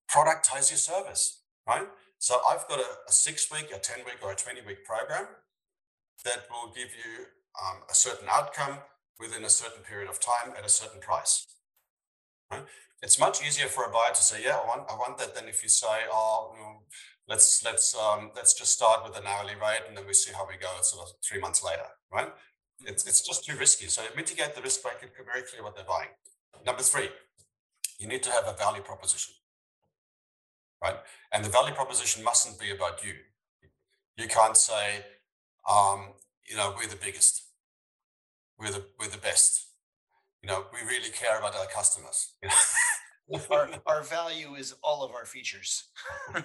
productize 0.09 0.71
your 0.71 0.79
service, 0.79 1.43
right? 1.69 1.87
So 2.19 2.41
I've 2.51 2.67
got 2.69 2.81
a, 2.81 2.89
a 3.09 3.13
six 3.13 3.51
week, 3.53 3.71
a 3.75 3.79
10 3.79 4.05
week, 4.05 4.19
or 4.23 4.33
a 4.33 4.37
20 4.37 4.63
week 4.67 4.85
program 4.85 5.27
that 6.25 6.47
will 6.51 6.73
give 6.75 6.89
you 6.89 7.27
um, 7.63 7.83
a 7.91 7.95
certain 7.95 8.29
outcome 8.31 8.79
within 9.21 9.45
a 9.45 9.51
certain 9.51 9.83
period 9.83 10.09
of 10.09 10.19
time 10.21 10.55
at 10.59 10.65
a 10.65 10.69
certain 10.69 11.01
price. 11.01 11.47
Right? 12.51 12.65
It's 13.03 13.19
much 13.19 13.45
easier 13.47 13.67
for 13.67 13.85
a 13.85 13.91
buyer 13.91 14.15
to 14.15 14.23
say, 14.23 14.43
"Yeah, 14.43 14.57
I 14.57 14.67
want, 14.67 14.91
I 14.91 14.95
want 14.95 15.19
that," 15.19 15.35
than 15.35 15.49
if 15.49 15.63
you 15.63 15.69
say, 15.69 16.07
"Oh, 16.11 16.53
you 16.55 16.63
know, 16.63 16.83
let's 17.29 17.63
let's 17.65 17.95
um, 17.95 18.31
let's 18.35 18.55
just 18.55 18.73
start 18.73 19.05
with 19.05 19.17
an 19.17 19.27
hourly 19.27 19.55
rate 19.55 19.83
and 19.87 19.97
then 19.97 20.07
we 20.07 20.15
see 20.15 20.33
how 20.33 20.47
we 20.47 20.57
go." 20.57 20.71
Sort 20.83 21.09
of 21.09 21.15
three 21.27 21.41
months 21.41 21.63
later, 21.63 21.89
right? 22.13 22.33
It's 22.85 23.07
it's 23.07 23.23
just 23.23 23.45
too 23.45 23.57
risky. 23.57 23.87
So 23.87 24.03
mitigate 24.17 24.55
the 24.55 24.63
risk 24.63 24.83
by 24.83 24.93
very 25.01 25.43
clear 25.43 25.63
what 25.63 25.77
they're 25.77 25.85
buying. 25.85 26.11
Number 26.67 26.83
three, 26.83 27.11
you 27.99 28.09
need 28.09 28.23
to 28.25 28.31
have 28.31 28.47
a 28.47 28.57
value 28.57 28.83
proposition 28.83 29.35
right? 30.83 30.97
And 31.33 31.45
the 31.45 31.49
value 31.49 31.75
proposition 31.75 32.25
mustn't 32.25 32.59
be 32.59 32.71
about 32.71 33.05
you. 33.05 33.13
You 34.17 34.29
can't 34.29 34.57
say, 34.57 35.05
um, 35.69 36.15
you 36.49 36.57
know, 36.57 36.75
we're 36.77 36.89
the 36.89 36.97
biggest, 36.97 37.45
we're 38.59 38.73
the 38.73 38.85
we're 38.99 39.09
the 39.09 39.19
best. 39.19 39.68
You 40.43 40.49
know, 40.49 40.67
we 40.73 40.87
really 40.87 41.11
care 41.11 41.39
about 41.39 41.57
our 41.57 41.67
customers. 41.67 42.35
You 42.43 42.49
know? 42.49 43.41
our, 43.51 43.69
our 43.87 44.03
value 44.03 44.55
is 44.55 44.75
all 44.83 45.03
of 45.03 45.13
our 45.13 45.25
features. 45.25 45.85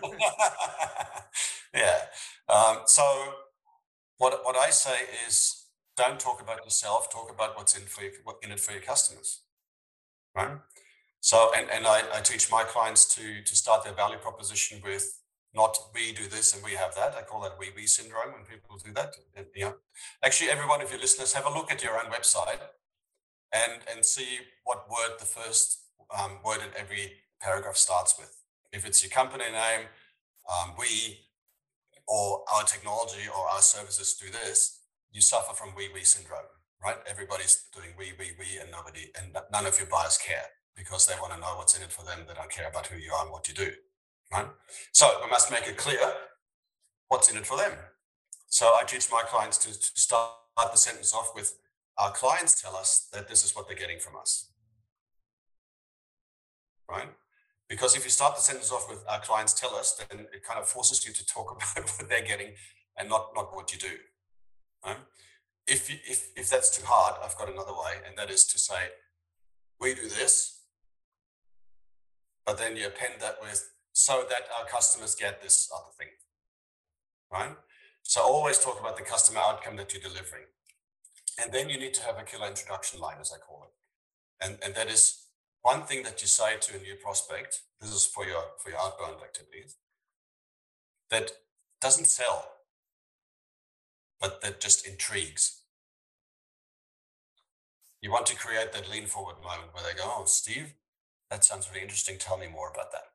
yeah. 1.73 1.99
Um, 2.49 2.79
so 2.85 3.33
what 4.17 4.41
what 4.43 4.55
I 4.55 4.69
say 4.69 4.97
is 5.27 5.65
don't 5.95 6.19
talk 6.19 6.41
about 6.41 6.63
yourself. 6.63 7.11
Talk 7.11 7.31
about 7.31 7.55
what's 7.57 7.77
in 7.77 7.83
for 7.83 8.03
you, 8.03 8.11
what 8.23 8.37
in 8.41 8.51
it 8.51 8.59
for 8.59 8.71
your 8.71 8.81
customers, 8.81 9.41
right? 10.35 10.57
So, 11.19 11.51
and 11.55 11.69
and 11.69 11.85
I, 11.87 12.01
I 12.13 12.21
teach 12.21 12.51
my 12.51 12.63
clients 12.63 13.05
to 13.15 13.41
to 13.43 13.55
start 13.55 13.83
their 13.83 13.93
value 13.93 14.17
proposition 14.17 14.81
with 14.83 15.19
not 15.55 15.77
we 15.93 16.13
do 16.13 16.27
this 16.27 16.53
and 16.53 16.63
we 16.63 16.71
have 16.71 16.95
that. 16.95 17.15
I 17.15 17.21
call 17.21 17.41
that 17.41 17.57
we 17.59 17.67
we 17.75 17.85
syndrome 17.85 18.33
when 18.33 18.43
people 18.43 18.77
do 18.83 18.91
that. 18.93 19.15
And, 19.35 19.45
you 19.55 19.65
know, 19.65 19.75
actually, 20.23 20.49
every 20.49 20.67
one 20.67 20.81
of 20.81 20.89
your 20.89 20.99
listeners 20.99 21.33
have 21.33 21.45
a 21.45 21.53
look 21.53 21.71
at 21.71 21.83
your 21.83 21.93
own 21.93 22.11
website 22.11 22.59
and 23.53 23.81
and 23.93 24.05
see 24.05 24.39
what 24.63 24.89
word 24.89 25.19
the 25.19 25.25
first 25.25 25.81
um, 26.17 26.39
word 26.43 26.59
in 26.59 26.69
every 26.77 27.13
paragraph 27.41 27.77
starts 27.77 28.15
with. 28.19 28.35
If 28.71 28.85
it's 28.85 29.03
your 29.03 29.11
company 29.11 29.45
name, 29.45 29.87
um, 30.49 30.73
we 30.79 31.19
or 32.07 32.43
our 32.53 32.63
technology 32.63 33.27
or 33.35 33.47
our 33.49 33.61
services 33.61 34.15
do 34.15 34.29
this, 34.31 34.81
you 35.11 35.21
suffer 35.21 35.53
from 35.53 35.75
we 35.75 35.89
we 35.93 36.01
syndrome, 36.03 36.49
right? 36.83 36.97
Everybody's 37.09 37.65
doing 37.73 37.89
we 37.97 38.13
we 38.19 38.31
we, 38.39 38.59
and 38.61 38.71
nobody 38.71 39.11
and 39.19 39.35
none 39.51 39.65
of 39.65 39.77
your 39.77 39.87
buyers 39.87 40.17
care 40.17 40.45
because 40.75 41.05
they 41.05 41.15
want 41.21 41.33
to 41.33 41.39
know 41.39 41.55
what's 41.57 41.77
in 41.77 41.83
it 41.83 41.91
for 41.91 42.03
them. 42.05 42.19
They 42.27 42.33
don't 42.33 42.51
care 42.51 42.67
about 42.67 42.87
who 42.87 42.97
you 42.97 43.11
are 43.13 43.23
and 43.23 43.31
what 43.31 43.47
you 43.47 43.53
do 43.53 43.71
right? 44.33 44.47
So 44.91 45.09
we 45.23 45.29
must 45.29 45.51
make 45.51 45.67
it 45.67 45.77
clear 45.77 45.99
what's 47.07 47.31
in 47.31 47.37
it 47.37 47.45
for 47.45 47.57
them. 47.57 47.71
So 48.47 48.65
I 48.65 48.83
teach 48.85 49.09
my 49.11 49.23
clients 49.27 49.57
to, 49.59 49.69
to 49.69 50.01
start 50.01 50.31
the 50.71 50.77
sentence 50.77 51.13
off 51.13 51.31
with, 51.35 51.55
our 51.97 52.11
clients 52.11 52.61
tell 52.61 52.75
us 52.75 53.07
that 53.13 53.27
this 53.27 53.43
is 53.43 53.55
what 53.55 53.67
they're 53.67 53.77
getting 53.77 53.99
from 53.99 54.15
us, 54.19 54.51
right? 56.89 57.09
Because 57.69 57.95
if 57.95 58.03
you 58.03 58.09
start 58.09 58.35
the 58.35 58.41
sentence 58.41 58.71
off 58.71 58.89
with 58.89 59.03
our 59.09 59.19
clients 59.19 59.53
tell 59.53 59.75
us, 59.75 59.99
then 60.09 60.21
it 60.33 60.43
kind 60.43 60.59
of 60.59 60.67
forces 60.67 61.05
you 61.05 61.13
to 61.13 61.25
talk 61.25 61.51
about 61.75 61.89
what 61.97 62.09
they're 62.09 62.21
getting 62.21 62.53
and 62.97 63.09
not, 63.09 63.29
not 63.35 63.55
what 63.55 63.71
you 63.73 63.79
do. 63.79 63.95
Right? 64.85 64.97
If, 65.65 65.89
you, 65.89 65.97
if, 66.07 66.29
if 66.35 66.49
that's 66.49 66.75
too 66.77 66.85
hard, 66.85 67.15
I've 67.23 67.37
got 67.37 67.49
another 67.49 67.71
way, 67.71 67.93
and 68.07 68.17
that 68.17 68.29
is 68.29 68.45
to 68.47 68.59
say, 68.59 68.89
we 69.79 69.95
do 69.95 70.03
this, 70.03 70.61
but 72.45 72.57
then 72.57 72.75
you 72.75 72.87
append 72.87 73.15
that 73.21 73.37
with 73.41 73.69
so 73.93 74.25
that 74.29 74.41
our 74.59 74.67
customers 74.67 75.15
get 75.15 75.41
this 75.41 75.69
other 75.73 75.91
thing, 75.97 76.07
right? 77.31 77.55
So 78.01 78.21
always 78.21 78.59
talk 78.59 78.79
about 78.79 78.97
the 78.97 79.03
customer 79.03 79.39
outcome 79.39 79.77
that 79.77 79.93
you're 79.93 80.01
delivering. 80.01 80.43
And 81.41 81.51
then 81.51 81.69
you 81.69 81.79
need 81.79 81.93
to 81.95 82.03
have 82.03 82.17
a 82.17 82.23
killer 82.23 82.47
introduction 82.47 82.99
line, 82.99 83.17
as 83.19 83.31
I 83.31 83.37
call 83.37 83.67
it. 83.67 84.45
And, 84.45 84.57
and 84.63 84.75
that 84.75 84.89
is 84.89 85.25
one 85.61 85.83
thing 85.83 86.03
that 86.03 86.21
you 86.21 86.27
say 86.27 86.57
to 86.59 86.77
a 86.77 86.81
new 86.81 86.95
prospect, 86.95 87.61
this 87.79 87.91
is 87.91 88.05
for 88.05 88.25
your, 88.25 88.43
for 88.57 88.69
your 88.69 88.79
outbound 88.79 89.21
activities, 89.23 89.77
that 91.09 91.31
doesn't 91.81 92.05
sell, 92.05 92.51
but 94.19 94.41
that 94.41 94.59
just 94.59 94.87
intrigues. 94.87 95.61
You 98.01 98.11
want 98.11 98.25
to 98.27 98.35
create 98.35 98.73
that 98.73 98.91
lean 98.91 99.05
forward 99.05 99.35
moment 99.41 99.73
where 99.73 99.83
they 99.83 99.97
go, 99.97 100.03
oh, 100.05 100.25
Steve, 100.25 100.73
that 101.29 101.45
sounds 101.45 101.69
really 101.69 101.81
interesting. 101.81 102.17
Tell 102.19 102.37
me 102.37 102.47
more 102.47 102.69
about 102.69 102.91
that 102.91 103.13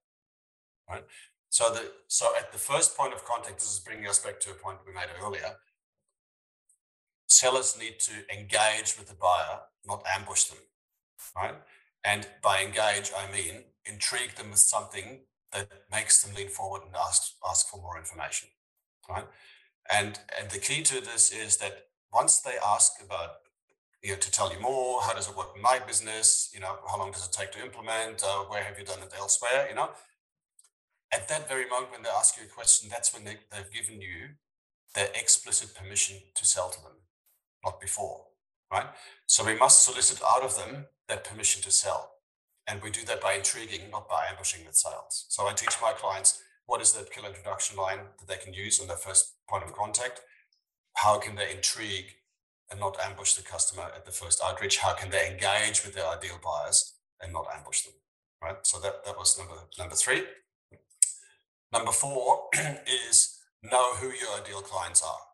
right? 0.88 1.04
So 1.50 1.72
the 1.72 1.92
so 2.08 2.26
at 2.38 2.52
the 2.52 2.58
first 2.58 2.96
point 2.96 3.14
of 3.14 3.24
contact, 3.24 3.58
this 3.58 3.72
is 3.72 3.80
bringing 3.80 4.06
us 4.06 4.18
back 4.18 4.40
to 4.40 4.50
a 4.50 4.54
point 4.54 4.78
we 4.86 4.92
made 4.92 5.08
earlier. 5.22 5.56
Sellers 7.28 7.76
need 7.78 8.00
to 8.00 8.12
engage 8.34 8.98
with 8.98 9.08
the 9.08 9.14
buyer, 9.14 9.60
not 9.86 10.04
ambush 10.16 10.44
them, 10.44 10.58
right? 11.36 11.54
And 12.04 12.26
by 12.42 12.62
engage, 12.62 13.12
I 13.16 13.30
mean 13.30 13.64
intrigue 13.84 14.34
them 14.36 14.50
with 14.50 14.58
something 14.58 15.20
that 15.52 15.68
makes 15.90 16.22
them 16.22 16.34
lean 16.34 16.48
forward 16.48 16.82
and 16.84 16.94
ask 16.96 17.32
ask 17.48 17.68
for 17.68 17.80
more 17.80 17.98
information, 17.98 18.48
right? 19.08 19.26
And 19.90 20.18
and 20.38 20.50
the 20.50 20.58
key 20.58 20.82
to 20.84 21.00
this 21.00 21.32
is 21.32 21.58
that 21.58 21.88
once 22.12 22.40
they 22.40 22.56
ask 22.64 22.92
about 23.04 23.30
you 24.02 24.12
know, 24.12 24.16
to 24.18 24.30
tell 24.30 24.52
you 24.52 24.60
more, 24.60 25.02
how 25.02 25.12
does 25.12 25.28
it 25.28 25.36
work 25.36 25.50
in 25.56 25.62
my 25.62 25.78
business? 25.80 26.50
You 26.54 26.60
know, 26.60 26.78
how 26.88 26.98
long 26.98 27.10
does 27.10 27.26
it 27.26 27.32
take 27.32 27.52
to 27.52 27.62
implement? 27.62 28.22
Uh, 28.22 28.44
where 28.44 28.62
have 28.62 28.78
you 28.78 28.84
done 28.84 29.02
it 29.02 29.12
elsewhere? 29.18 29.66
You 29.68 29.74
know, 29.74 29.90
at 31.12 31.28
that 31.28 31.48
very 31.48 31.68
moment 31.68 31.92
when 31.92 32.02
they 32.02 32.10
ask 32.10 32.36
you 32.36 32.44
a 32.44 32.46
question, 32.46 32.88
that's 32.90 33.12
when 33.12 33.24
they, 33.24 33.38
they've 33.50 33.72
given 33.72 34.00
you 34.00 34.36
their 34.94 35.08
explicit 35.14 35.74
permission 35.74 36.16
to 36.34 36.46
sell 36.46 36.70
to 36.70 36.80
them, 36.82 36.92
not 37.68 37.80
before, 37.80 38.24
right? 38.72 38.86
So 39.26 39.44
we 39.44 39.56
must 39.56 39.84
solicit 39.84 40.20
out 40.26 40.42
of 40.42 40.56
them 40.56 40.86
that 41.08 41.24
permission 41.24 41.60
to 41.62 41.70
sell. 41.70 42.12
And 42.66 42.82
we 42.82 42.90
do 42.90 43.04
that 43.06 43.20
by 43.20 43.34
intriguing, 43.34 43.90
not 43.90 44.08
by 44.08 44.26
ambushing 44.30 44.64
with 44.66 44.76
sales. 44.76 45.26
So 45.28 45.46
I 45.46 45.52
teach 45.52 45.76
my 45.82 45.92
clients 45.92 46.42
what 46.66 46.82
is 46.82 46.92
that 46.92 47.10
killer 47.10 47.28
introduction 47.28 47.76
line 47.78 48.00
that 48.18 48.28
they 48.28 48.42
can 48.42 48.52
use 48.52 48.78
on 48.80 48.88
their 48.88 48.96
first 48.96 49.34
point 49.48 49.64
of 49.64 49.72
contact? 49.72 50.20
How 50.94 51.18
can 51.18 51.34
they 51.34 51.50
intrigue 51.50 52.10
and 52.70 52.78
not 52.80 52.98
ambush 53.02 53.34
the 53.34 53.42
customer 53.42 53.86
at 53.96 54.04
the 54.04 54.10
first 54.10 54.42
outreach? 54.44 54.78
How 54.78 54.92
can 54.92 55.10
they 55.10 55.30
engage 55.30 55.84
with 55.84 55.94
their 55.94 56.06
ideal 56.06 56.38
buyers 56.44 56.94
and 57.22 57.32
not 57.32 57.46
ambush 57.56 57.82
them? 57.82 57.94
Right. 58.42 58.58
So 58.62 58.78
that, 58.80 59.04
that 59.04 59.16
was 59.18 59.38
number 59.38 59.54
number 59.78 59.94
three. 59.94 60.22
Number 61.72 61.92
four 61.92 62.48
is 63.08 63.38
know 63.62 63.94
who 63.94 64.06
your 64.06 64.40
ideal 64.40 64.60
clients 64.60 65.02
are, 65.02 65.24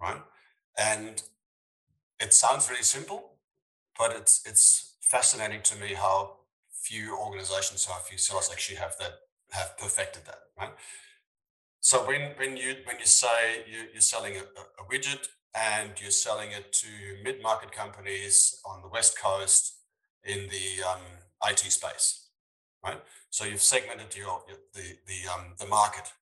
right? 0.00 0.22
And 0.76 1.22
it 2.20 2.34
sounds 2.34 2.68
really 2.68 2.82
simple, 2.82 3.32
but 3.98 4.12
it's 4.12 4.42
it's 4.46 4.96
fascinating 5.00 5.62
to 5.62 5.76
me 5.76 5.94
how 5.94 6.36
few 6.72 7.16
organizations, 7.16 7.84
how 7.84 7.98
few 8.00 8.18
sellers 8.18 8.50
actually 8.52 8.76
have 8.76 8.96
that 8.98 9.12
have 9.50 9.76
perfected 9.78 10.24
that, 10.26 10.40
right? 10.58 10.72
So 11.80 12.06
when 12.06 12.32
when 12.36 12.56
you 12.56 12.76
when 12.84 12.98
you 12.98 13.06
say 13.06 13.64
you, 13.70 13.88
you're 13.92 14.02
selling 14.02 14.36
a, 14.36 14.40
a 14.40 14.84
widget 14.90 15.28
and 15.54 15.90
you're 16.00 16.10
selling 16.10 16.52
it 16.52 16.72
to 16.72 16.86
mid-market 17.24 17.72
companies 17.72 18.60
on 18.64 18.82
the 18.82 18.88
west 18.88 19.18
coast 19.18 19.78
in 20.24 20.48
the 20.48 20.84
um, 20.88 21.00
IT 21.48 21.58
space, 21.58 22.28
right? 22.84 23.00
So 23.30 23.44
you've 23.44 23.62
segmented 23.62 24.16
your, 24.16 24.42
the 24.74 24.98
the 25.06 25.32
um, 25.32 25.54
the 25.58 25.66
market. 25.66 26.12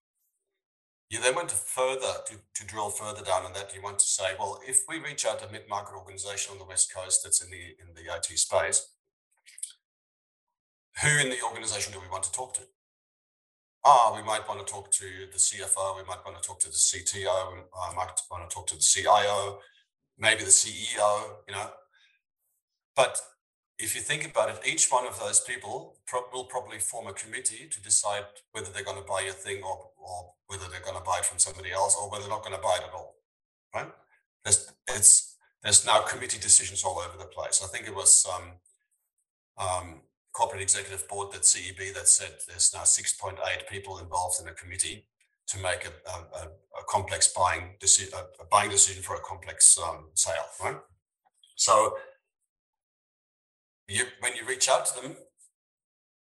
You 1.10 1.20
then 1.20 1.34
went 1.34 1.50
further 1.50 2.12
to, 2.26 2.34
to 2.54 2.66
drill 2.66 2.90
further 2.90 3.24
down 3.24 3.46
on 3.46 3.54
that. 3.54 3.74
You 3.74 3.80
want 3.80 3.98
to 3.98 4.04
say, 4.04 4.34
well, 4.38 4.60
if 4.66 4.84
we 4.88 4.98
reach 4.98 5.24
out 5.24 5.38
to 5.38 5.48
a 5.48 5.52
mid-market 5.52 5.94
organization 5.94 6.52
on 6.52 6.58
the 6.58 6.66
west 6.66 6.92
coast 6.94 7.22
that's 7.24 7.42
in 7.42 7.50
the 7.50 7.76
in 7.80 7.94
the 7.94 8.14
IT 8.14 8.38
space, 8.38 8.88
who 11.02 11.08
in 11.18 11.30
the 11.30 11.42
organization 11.42 11.92
do 11.92 12.00
we 12.00 12.08
want 12.08 12.24
to 12.24 12.32
talk 12.32 12.54
to? 12.54 12.62
Ah, 13.84 14.12
we 14.14 14.22
might 14.22 14.46
want 14.46 14.64
to 14.64 14.70
talk 14.70 14.90
to 14.92 15.04
the 15.32 15.38
CFO. 15.38 15.96
We 15.96 16.02
might 16.02 16.24
want 16.26 16.40
to 16.40 16.46
talk 16.46 16.60
to 16.60 16.68
the 16.68 16.74
CTO. 16.74 17.54
We 17.54 17.60
uh, 17.60 17.94
might 17.96 18.10
want 18.30 18.48
to 18.48 18.54
talk 18.54 18.66
to 18.66 18.74
the 18.74 18.82
CIO, 18.82 19.60
maybe 20.18 20.40
the 20.44 20.50
CEO. 20.50 21.36
You 21.46 21.54
know, 21.54 21.70
but 22.94 23.18
if 23.78 23.94
you 23.94 24.00
think 24.00 24.26
about 24.26 24.50
it, 24.50 24.60
each 24.66 24.88
one 24.88 25.06
of 25.06 25.18
those 25.20 25.40
people 25.40 25.96
pro- 26.06 26.28
will 26.32 26.44
probably 26.44 26.78
form 26.78 27.06
a 27.06 27.12
committee 27.12 27.68
to 27.70 27.80
decide 27.82 28.24
whether 28.52 28.70
they're 28.72 28.84
going 28.84 29.00
to 29.00 29.06
buy 29.06 29.22
a 29.28 29.32
thing 29.32 29.62
or, 29.62 29.90
or 29.96 30.32
whether 30.48 30.64
they're 30.70 30.80
going 30.80 30.96
to 30.96 31.04
buy 31.04 31.18
it 31.18 31.24
from 31.24 31.38
somebody 31.38 31.70
else 31.70 31.96
or 31.96 32.10
whether 32.10 32.22
they're 32.22 32.30
not 32.30 32.42
going 32.42 32.56
to 32.56 32.62
buy 32.62 32.76
it 32.78 32.84
at 32.88 32.94
all. 32.94 33.14
Right? 33.74 33.90
There's, 34.44 34.72
it's, 34.88 35.36
there's 35.62 35.86
now 35.86 36.00
committee 36.00 36.40
decisions 36.40 36.82
all 36.82 36.98
over 36.98 37.16
the 37.16 37.26
place. 37.26 37.62
I 37.62 37.68
think 37.68 37.86
it 37.86 37.94
was 37.94 38.26
um, 38.34 38.52
um, 39.64 40.00
corporate 40.32 40.62
executive 40.62 41.06
board 41.08 41.32
that 41.32 41.42
CEB 41.42 41.94
that 41.94 42.08
said 42.08 42.32
there's 42.48 42.72
now 42.74 42.80
6.8 42.80 43.36
people 43.70 43.98
involved 43.98 44.40
in 44.42 44.48
a 44.48 44.52
committee 44.52 45.06
to 45.46 45.58
make 45.58 45.86
a, 45.86 46.10
a, 46.10 46.42
a 46.46 46.84
complex 46.88 47.28
buying 47.28 47.76
decision, 47.80 48.12
a 48.40 48.44
buying 48.46 48.70
decision 48.70 49.02
for 49.02 49.16
a 49.16 49.20
complex 49.20 49.78
um, 49.78 50.08
sale. 50.14 50.34
Right? 50.62 50.76
So 51.56 51.96
you, 53.88 54.04
when 54.20 54.36
you 54.36 54.44
reach 54.46 54.68
out 54.68 54.86
to 54.86 55.02
them, 55.02 55.16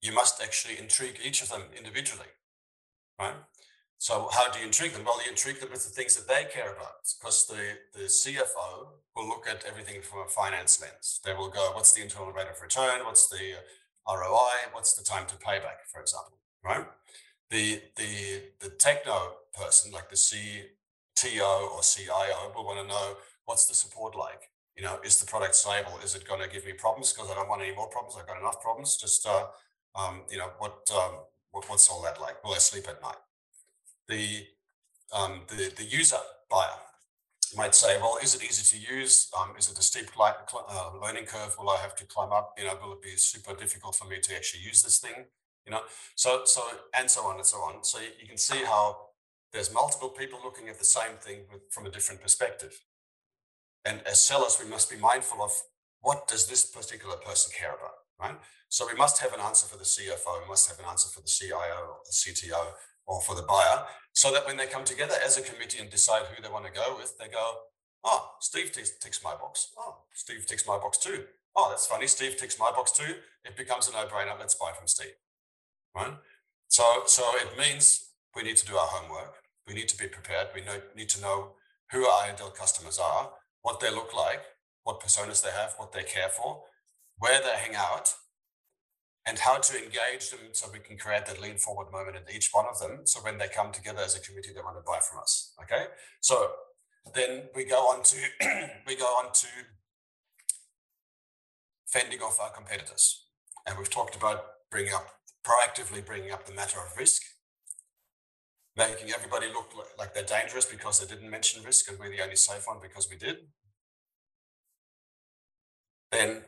you 0.03 0.12
must 0.12 0.42
actually 0.42 0.79
intrigue 0.79 1.18
each 1.24 1.42
of 1.42 1.48
them 1.48 1.62
individually, 1.77 2.29
right? 3.18 3.35
So 3.96 4.29
how 4.33 4.50
do 4.50 4.59
you 4.59 4.66
intrigue 4.66 4.92
them? 4.92 5.05
Well, 5.05 5.18
you 5.24 5.31
intrigue 5.31 5.61
them 5.61 5.70
with 5.70 5.85
the 5.85 5.90
things 5.90 6.14
that 6.16 6.29
they 6.29 6.44
care 6.53 6.72
about, 6.72 7.00
because 7.18 7.46
the, 7.46 7.79
the 7.98 8.05
CFO 8.05 8.88
will 9.16 9.29
look 9.29 9.46
at 9.48 9.64
everything 9.66 10.03
from 10.03 10.20
a 10.20 10.29
finance 10.29 10.79
lens. 10.81 11.20
They 11.24 11.33
will 11.33 11.48
go, 11.48 11.70
what's 11.72 11.92
the 11.92 12.03
internal 12.03 12.33
rate 12.33 12.48
of 12.55 12.61
return? 12.61 13.05
What's 13.05 13.29
the 13.29 13.55
uh, 14.07 14.14
ROI? 14.14 14.72
What's 14.72 14.92
the 14.92 15.05
time 15.05 15.27
to 15.29 15.37
payback, 15.37 15.88
for 15.90 16.03
example, 16.03 16.38
right? 16.62 16.85
The, 17.50 17.81
the, 17.96 18.42
the 18.61 18.68
techno 18.70 19.37
person, 19.59 19.90
like 19.90 20.11
the 20.11 20.16
CTO 20.16 21.70
or 21.72 21.81
CIO, 21.81 22.53
will 22.55 22.66
want 22.66 22.81
to 22.81 22.87
know 22.87 23.14
what's 23.46 23.66
the 23.66 23.74
support 23.74 24.14
like? 24.14 24.50
You 24.76 24.82
know, 24.82 24.98
is 25.04 25.18
the 25.18 25.26
product 25.26 25.54
stable? 25.54 25.98
Is 26.02 26.14
it 26.14 26.26
going 26.26 26.40
to 26.40 26.48
give 26.48 26.64
me 26.64 26.72
problems 26.72 27.12
because 27.12 27.30
I 27.30 27.34
don't 27.34 27.48
want 27.48 27.62
any 27.62 27.74
more 27.74 27.88
problems? 27.88 28.16
I've 28.18 28.26
got 28.26 28.40
enough 28.40 28.60
problems. 28.60 28.96
Just, 28.96 29.26
uh, 29.26 29.46
um, 29.94 30.22
you 30.30 30.38
know, 30.38 30.50
what, 30.58 30.88
um, 30.94 31.20
what, 31.52 31.68
what's 31.68 31.88
all 31.88 32.02
that 32.02 32.20
like? 32.20 32.42
Will 32.42 32.54
I 32.54 32.58
sleep 32.58 32.88
at 32.88 33.00
night? 33.00 33.22
The, 34.08 34.46
um, 35.12 35.42
the, 35.48 35.72
the 35.76 35.84
user 35.84 36.16
buyer 36.50 36.78
might 37.56 37.74
say, 37.74 37.98
well, 37.98 38.18
is 38.22 38.34
it 38.34 38.42
easy 38.42 38.76
to 38.76 38.94
use? 38.94 39.30
Um, 39.38 39.54
is 39.56 39.70
it 39.70 39.78
a 39.78 39.82
steep 39.82 40.06
uh, 40.18 40.90
learning 41.00 41.26
curve? 41.26 41.54
Will 41.58 41.70
I 41.70 41.76
have 41.78 41.94
to 41.96 42.04
climb 42.06 42.32
up? 42.32 42.54
You 42.58 42.64
know, 42.64 42.76
will 42.82 42.94
it 42.94 43.02
be 43.02 43.16
super 43.16 43.54
difficult 43.54 43.94
for 43.94 44.06
me 44.06 44.18
to 44.20 44.34
actually 44.34 44.62
use 44.62 44.82
this 44.82 44.98
thing? 44.98 45.26
You 45.64 45.72
know, 45.72 45.80
so, 46.16 46.42
so, 46.44 46.62
and 46.98 47.08
so 47.08 47.22
on 47.22 47.37
and 47.37 47.46
so 47.46 47.58
on. 47.58 47.84
So 47.84 47.98
you, 48.00 48.08
you 48.20 48.26
can 48.26 48.37
see 48.37 48.64
how 48.64 48.96
there's 49.52 49.72
multiple 49.72 50.08
people 50.08 50.40
looking 50.44 50.68
at 50.68 50.78
the 50.78 50.84
same 50.84 51.16
thing 51.20 51.42
with, 51.50 51.62
from 51.70 51.87
a 51.87 51.90
different 51.90 52.20
perspective. 52.20 52.80
And 53.84 54.00
as 54.06 54.20
sellers, 54.20 54.58
we 54.62 54.68
must 54.68 54.90
be 54.90 54.96
mindful 54.96 55.42
of 55.42 55.52
what 56.00 56.28
does 56.28 56.46
this 56.46 56.64
particular 56.64 57.16
person 57.16 57.52
care 57.56 57.74
about, 57.74 57.94
right? 58.20 58.36
So 58.68 58.86
we 58.86 58.94
must 58.94 59.20
have 59.20 59.32
an 59.32 59.40
answer 59.40 59.66
for 59.66 59.76
the 59.76 59.84
CFO, 59.84 60.42
we 60.42 60.48
must 60.48 60.68
have 60.68 60.78
an 60.78 60.86
answer 60.90 61.08
for 61.08 61.20
the 61.20 61.28
CIO 61.28 61.78
or 61.88 61.98
the 62.04 62.12
CTO 62.12 62.72
or 63.06 63.20
for 63.20 63.34
the 63.34 63.42
buyer, 63.42 63.84
so 64.12 64.32
that 64.32 64.46
when 64.46 64.56
they 64.56 64.66
come 64.66 64.84
together 64.84 65.14
as 65.24 65.36
a 65.36 65.42
committee 65.42 65.78
and 65.80 65.90
decide 65.90 66.22
who 66.26 66.42
they 66.42 66.48
want 66.48 66.64
to 66.64 66.72
go 66.72 66.96
with, 66.96 67.16
they 67.18 67.28
go, 67.28 67.54
oh, 68.04 68.32
Steve 68.40 68.72
ticks, 68.72 68.92
ticks 69.00 69.22
my 69.22 69.34
box. 69.34 69.68
Oh, 69.78 69.98
Steve 70.14 70.46
ticks 70.46 70.66
my 70.66 70.78
box 70.78 70.98
too. 70.98 71.24
Oh, 71.56 71.68
that's 71.70 71.86
funny. 71.86 72.06
Steve 72.06 72.36
ticks 72.36 72.58
my 72.58 72.70
box 72.70 72.92
too. 72.92 73.14
It 73.44 73.56
becomes 73.56 73.88
a 73.88 73.92
no-brainer. 73.92 74.38
Let's 74.38 74.54
buy 74.54 74.72
from 74.76 74.88
Steve, 74.88 75.14
right? 75.94 76.14
So, 76.68 77.02
so 77.06 77.22
it 77.36 77.56
means 77.58 78.10
we 78.34 78.42
need 78.42 78.56
to 78.56 78.66
do 78.66 78.76
our 78.76 78.86
homework. 78.86 79.36
We 79.66 79.74
need 79.74 79.88
to 79.88 79.96
be 79.96 80.08
prepared. 80.08 80.48
We 80.54 80.62
know, 80.62 80.80
need 80.96 81.08
to 81.10 81.20
know 81.20 81.52
who 81.92 82.06
our 82.06 82.24
ideal 82.24 82.50
customers 82.50 82.98
are, 82.98 83.30
what 83.64 83.81
they 83.81 83.90
look 83.90 84.14
like, 84.14 84.42
what 84.85 85.00
personas 85.00 85.42
they 85.42 85.50
have, 85.50 85.74
what 85.79 85.92
they 85.92 86.03
care 86.05 86.29
for, 86.29 86.62
where 87.18 87.40
they 87.40 87.57
hang 87.57 87.74
out, 87.74 88.14
and 89.27 89.38
how 89.38 89.57
to 89.57 89.83
engage 89.83 90.31
them 90.31 90.40
so 90.53 90.68
we 90.70 90.79
can 90.79 90.98
create 90.98 91.24
that 91.24 91.40
lean 91.40 91.57
forward 91.57 91.90
moment 91.90 92.16
in 92.16 92.37
each 92.37 92.50
one 92.53 92.66
of 92.66 92.79
them. 92.79 93.00
So 93.05 93.20
when 93.20 93.38
they 93.38 93.48
come 93.48 93.72
together 93.72 94.03
as 94.03 94.14
a 94.14 94.20
committee, 94.20 94.50
they 94.55 94.61
want 94.61 94.77
to 94.77 94.83
buy 94.87 95.00
from 95.00 95.20
us. 95.20 95.55
Okay. 95.62 95.87
So 96.20 96.50
then 97.14 97.44
we 97.55 97.64
go 97.64 97.88
on 97.88 98.03
to 98.03 98.16
we 98.87 98.96
go 98.96 99.07
on 99.07 99.33
to 99.33 99.46
fending 101.87 102.20
off 102.20 102.38
our 102.38 102.50
competitors. 102.50 103.27
And 103.66 103.79
we've 103.79 103.88
talked 103.88 104.14
about 104.14 104.44
bringing 104.70 104.92
up 104.92 105.09
proactively 105.46 106.05
bringing 106.05 106.33
up 106.33 106.46
the 106.46 106.55
matter 106.55 106.79
of 106.79 106.96
risk, 106.98 107.22
making 108.76 109.12
everybody 109.12 109.46
look 109.48 109.70
like 109.98 110.14
they're 110.14 110.24
dangerous 110.24 110.64
because 110.64 111.00
they 111.00 111.06
didn't 111.06 111.30
mention 111.30 111.62
risk 111.62 111.88
and 111.88 111.98
we're 111.98 112.10
the 112.10 112.22
only 112.22 112.37
safe 112.37 112.66
one 112.66 112.78
because 112.82 113.08
we 113.08 113.16
did. 113.16 113.37
Then 116.10 116.42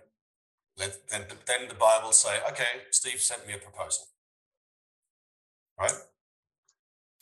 let, 0.78 1.08
then, 1.08 1.22
then 1.46 1.68
the 1.68 1.74
buyer 1.74 2.00
will 2.02 2.12
say, 2.12 2.38
okay, 2.50 2.82
Steve 2.90 3.20
sent 3.20 3.46
me 3.46 3.54
a 3.54 3.58
proposal. 3.58 4.06
Right? 5.78 5.92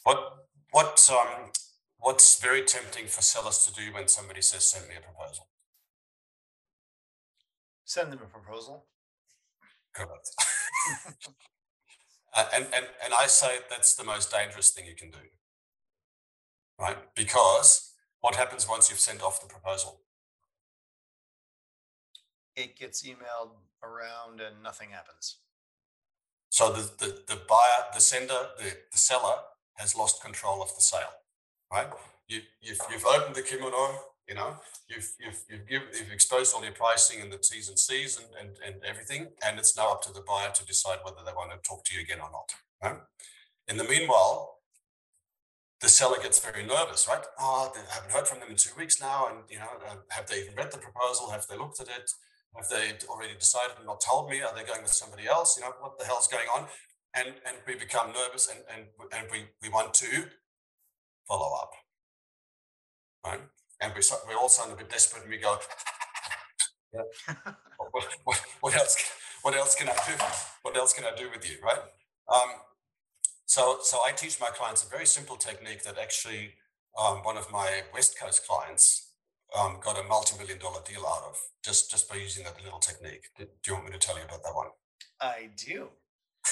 What 0.05 0.47
what 0.71 1.11
um 1.11 1.51
what's 1.99 2.41
very 2.41 2.63
tempting 2.63 3.07
for 3.07 3.23
sellers 3.23 3.65
to 3.67 3.73
do 3.73 3.93
when 3.93 4.09
somebody 4.09 4.43
says 4.43 4.71
send 4.71 4.89
me 4.89 4.95
a 4.97 5.01
proposal? 5.01 5.49
Send 7.85 8.13
them 8.13 8.21
a 8.23 8.27
proposal. 8.27 8.87
Correct. 9.95 10.31
uh, 12.37 12.47
and, 12.55 12.67
and 12.75 12.87
and 13.05 13.15
I 13.19 13.27
say 13.27 13.59
that's 13.71 13.95
the 13.95 14.05
most 14.05 14.31
dangerous 14.31 14.71
thing 14.71 14.87
you 14.87 14.95
can 14.95 15.11
do. 15.11 15.19
Right? 16.79 16.97
Because 17.15 17.93
what 18.21 18.35
happens 18.35 18.69
once 18.69 18.91
you've 18.91 19.01
sent 19.01 19.23
off 19.23 19.41
the 19.41 19.47
proposal? 19.47 20.01
it 22.57 22.79
gets 22.79 23.03
emailed 23.03 23.51
around 23.83 24.41
and 24.41 24.63
nothing 24.63 24.91
happens. 24.91 25.39
So 26.51 26.73
the, 26.73 26.83
the, 26.99 27.23
the 27.27 27.41
buyer, 27.49 27.85
the 27.93 28.01
sender, 28.01 28.49
the, 28.59 28.77
the 28.93 28.99
seller 28.99 29.37
has 29.75 29.97
lost 29.97 30.23
control 30.23 30.63
of 30.63 30.75
the 30.77 30.83
sale, 30.83 31.13
right? 31.73 31.89
You, 32.29 32.41
you've, 32.61 32.79
you've 32.91 33.05
opened 33.05 33.35
the 33.35 33.43
kimono, 33.43 33.99
you 34.29 34.35
know, 34.35 34.57
you've, 34.89 35.11
you've, 35.21 35.45
you've, 35.51 35.69
given, 35.69 35.89
you've 35.93 36.13
exposed 36.13 36.55
all 36.55 36.63
your 36.63 36.73
pricing 36.73 37.21
and 37.21 37.33
the 37.33 37.39
T's 37.39 37.69
and 37.69 37.79
C's 37.79 38.19
and, 38.19 38.29
and, 38.41 38.57
and 38.65 38.83
everything. 38.85 39.29
And 39.47 39.59
it's 39.59 39.77
now 39.77 39.93
up 39.93 40.03
to 40.03 40.13
the 40.13 40.23
buyer 40.27 40.51
to 40.55 40.67
decide 40.67 40.99
whether 41.03 41.19
they 41.25 41.33
want 41.33 41.51
to 41.53 41.69
talk 41.69 41.85
to 41.85 41.95
you 41.95 42.01
again 42.01 42.19
or 42.21 42.31
not. 42.31 42.55
Right? 42.83 43.01
In 43.69 43.77
the 43.77 43.85
meanwhile, 43.85 44.59
the 45.81 45.89
seller 45.89 46.17
gets 46.23 46.39
very 46.39 46.65
nervous, 46.65 47.07
right? 47.09 47.23
Oh, 47.39 47.71
I 47.75 47.95
haven't 47.95 48.13
heard 48.13 48.27
from 48.27 48.41
them 48.41 48.49
in 48.49 48.57
two 48.57 48.75
weeks 48.79 49.01
now. 49.01 49.29
And, 49.29 49.39
you 49.51 49.59
know, 49.59 49.69
uh, 49.87 49.97
have 50.11 50.27
they 50.27 50.41
even 50.41 50.55
read 50.55 50.73
the 50.73 50.79
proposal? 50.79 51.31
Have 51.31 51.47
they 51.47 51.59
looked 51.59 51.81
at 51.81 51.89
it? 51.89 52.11
Have 52.57 52.69
they 52.71 52.93
already 53.09 53.35
decided 53.35 53.77
and 53.77 53.87
not 53.87 54.01
told 54.01 54.31
me? 54.31 54.41
Are 54.41 54.55
they 54.55 54.65
going 54.65 54.83
with 54.83 54.93
somebody 54.93 55.27
else? 55.27 55.59
You 55.59 55.65
know, 55.65 55.73
what 55.81 55.99
the 55.99 56.07
hell's 56.07 56.29
going 56.29 56.47
on? 56.57 56.67
And 57.15 57.35
and 57.47 57.57
we 57.67 57.75
become 57.75 58.13
nervous 58.13 58.49
and 58.49 58.61
and, 58.73 58.87
and 59.13 59.27
we, 59.31 59.45
we 59.63 59.69
want 59.69 59.93
to 59.95 60.27
follow 61.29 61.55
up. 61.57 61.71
Right? 63.27 63.41
And 63.85 63.93
we 63.95 64.01
we 64.27 64.35
all 64.35 64.49
sound 64.49 64.73
a 64.73 64.77
bit 64.77 64.89
desperate 64.89 65.25
and 65.25 65.31
we 65.31 65.37
go, 65.37 65.59
what, 67.91 68.05
what, 68.25 68.41
what, 68.61 68.75
else 68.75 68.97
what 69.43 69.55
else 69.55 69.75
can 69.75 69.89
I 69.89 69.97
do? 70.07 70.15
What 70.63 70.75
else 70.75 70.95
can 70.95 71.05
I 71.05 71.15
do 71.15 71.29
with 71.31 71.49
you? 71.49 71.57
Right? 71.63 71.81
Um, 72.35 72.51
so 73.45 73.79
so 73.83 73.99
I 73.99 74.13
teach 74.13 74.41
my 74.41 74.49
clients 74.49 74.83
a 74.83 74.89
very 74.89 75.05
simple 75.07 75.37
technique 75.37 75.83
that 75.83 75.99
actually 75.99 76.55
um, 76.99 77.19
one 77.19 77.37
of 77.37 77.53
my 77.53 77.83
West 77.93 78.19
Coast 78.19 78.49
clients 78.49 79.11
um, 79.55 79.77
got 79.83 80.01
a 80.01 80.03
multi-million 80.05 80.59
dollar 80.59 80.81
deal 80.87 81.05
out 81.07 81.25
of 81.29 81.37
just 81.63 81.91
just 81.91 82.09
by 82.09 82.17
using 82.17 82.45
that 82.45 82.57
little 82.65 82.79
technique. 82.79 83.29
Do 83.37 83.47
you 83.67 83.75
want 83.75 83.85
me 83.85 83.93
to 83.93 83.99
tell 83.99 84.17
you 84.17 84.25
about 84.25 84.43
that 84.45 84.55
one? 84.55 84.69
I 85.21 85.51
do. 85.57 85.89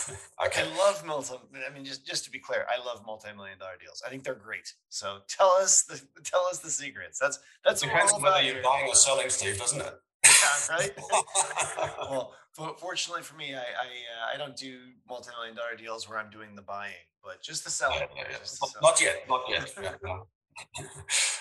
okay. 0.46 0.62
I 0.62 0.78
love 0.78 1.04
multi. 1.04 1.34
I 1.68 1.72
mean, 1.72 1.84
just 1.84 2.06
just 2.06 2.24
to 2.24 2.30
be 2.30 2.38
clear, 2.38 2.66
I 2.68 2.82
love 2.84 3.02
multi-million 3.06 3.58
dollar 3.58 3.76
deals. 3.80 4.02
I 4.06 4.10
think 4.10 4.24
they're 4.24 4.34
great. 4.34 4.72
So 4.88 5.18
tell 5.28 5.50
us 5.60 5.82
the 5.82 6.00
tell 6.24 6.46
us 6.50 6.58
the 6.58 6.70
secrets. 6.70 7.18
That's 7.18 7.38
that's 7.64 7.82
it 7.82 7.86
depends 7.86 8.12
on 8.12 8.22
whether 8.22 8.42
you're 8.42 8.62
buying 8.62 8.88
or 8.88 8.94
selling, 8.94 9.28
Steve, 9.28 9.58
doesn't 9.58 9.80
it? 9.80 9.94
Yeah, 10.24 10.30
right. 10.76 10.92
well, 12.10 12.34
fortunately 12.78 13.22
for 13.22 13.36
me, 13.36 13.54
I 13.54 13.58
I, 13.58 13.60
uh, 13.60 14.34
I 14.34 14.38
don't 14.38 14.56
do 14.56 14.78
multi-million 15.08 15.54
dollar 15.56 15.76
deals 15.76 16.08
where 16.08 16.18
I'm 16.18 16.30
doing 16.30 16.54
the 16.54 16.62
buying, 16.62 16.92
but 17.22 17.42
just 17.42 17.64
the 17.64 17.70
selling. 17.70 18.00
Yeah, 18.16 18.24
yeah, 18.30 18.38
just 18.38 18.60
the 18.60 18.68
not, 18.80 18.98
selling. 18.98 19.18
not 19.28 19.46
yet, 19.48 19.74
not 19.74 20.06
yet. 20.06 20.26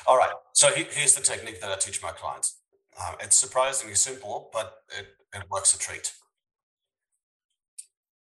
All 0.07 0.17
right. 0.17 0.33
So 0.53 0.69
here's 0.73 1.15
the 1.15 1.21
technique 1.21 1.61
that 1.61 1.71
I 1.71 1.75
teach 1.75 2.01
my 2.01 2.11
clients. 2.11 2.57
Um, 2.99 3.15
it's 3.21 3.37
surprisingly 3.37 3.95
simple, 3.95 4.49
but 4.51 4.83
it, 4.97 5.07
it 5.33 5.43
works 5.49 5.73
a 5.73 5.79
treat. 5.79 6.13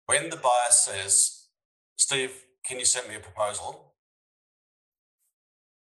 When 0.08 0.30
the 0.30 0.36
buyer 0.36 0.70
says, 0.70 1.48
Steve, 1.96 2.32
can 2.64 2.78
you 2.78 2.86
send 2.86 3.08
me 3.08 3.16
a 3.16 3.20
proposal? 3.20 3.94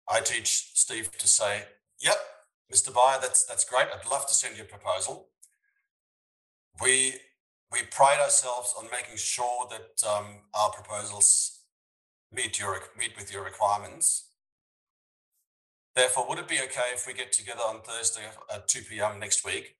I 0.07 0.21
teach 0.21 0.71
Steve 0.75 1.17
to 1.17 1.27
say, 1.27 1.63
Yep, 2.01 2.17
Mr. 2.73 2.93
Buyer, 2.93 3.19
that's 3.21 3.45
that's 3.45 3.65
great. 3.65 3.87
I'd 3.93 4.09
love 4.11 4.27
to 4.27 4.35
send 4.35 4.57
you 4.57 4.63
a 4.63 4.67
proposal. 4.67 5.29
We 6.81 7.15
we 7.71 7.79
pride 7.91 8.19
ourselves 8.19 8.75
on 8.77 8.85
making 8.91 9.17
sure 9.17 9.67
that 9.69 10.07
um, 10.07 10.25
our 10.53 10.71
proposals 10.71 11.61
meet 12.33 12.59
your 12.59 12.77
meet 12.97 13.17
with 13.17 13.33
your 13.33 13.43
requirements 13.43 14.29
Therefore, 15.95 16.27
would 16.29 16.39
it 16.39 16.47
be 16.47 16.59
okay 16.61 16.91
if 16.93 17.07
we 17.07 17.13
get 17.13 17.33
together 17.33 17.61
on 17.67 17.81
Thursday 17.81 18.21
at 18.53 18.69
2 18.69 18.83
p.m. 18.89 19.19
next 19.19 19.45
week 19.45 19.75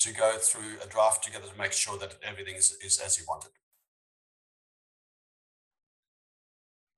to 0.00 0.12
go 0.12 0.36
through 0.38 0.80
a 0.82 0.88
draft 0.88 1.22
together 1.22 1.46
to 1.46 1.58
make 1.58 1.72
sure 1.72 1.98
that 1.98 2.16
everything 2.24 2.56
is, 2.56 2.76
is 2.84 2.98
as 2.98 3.18
you 3.18 3.24
wanted? 3.28 3.52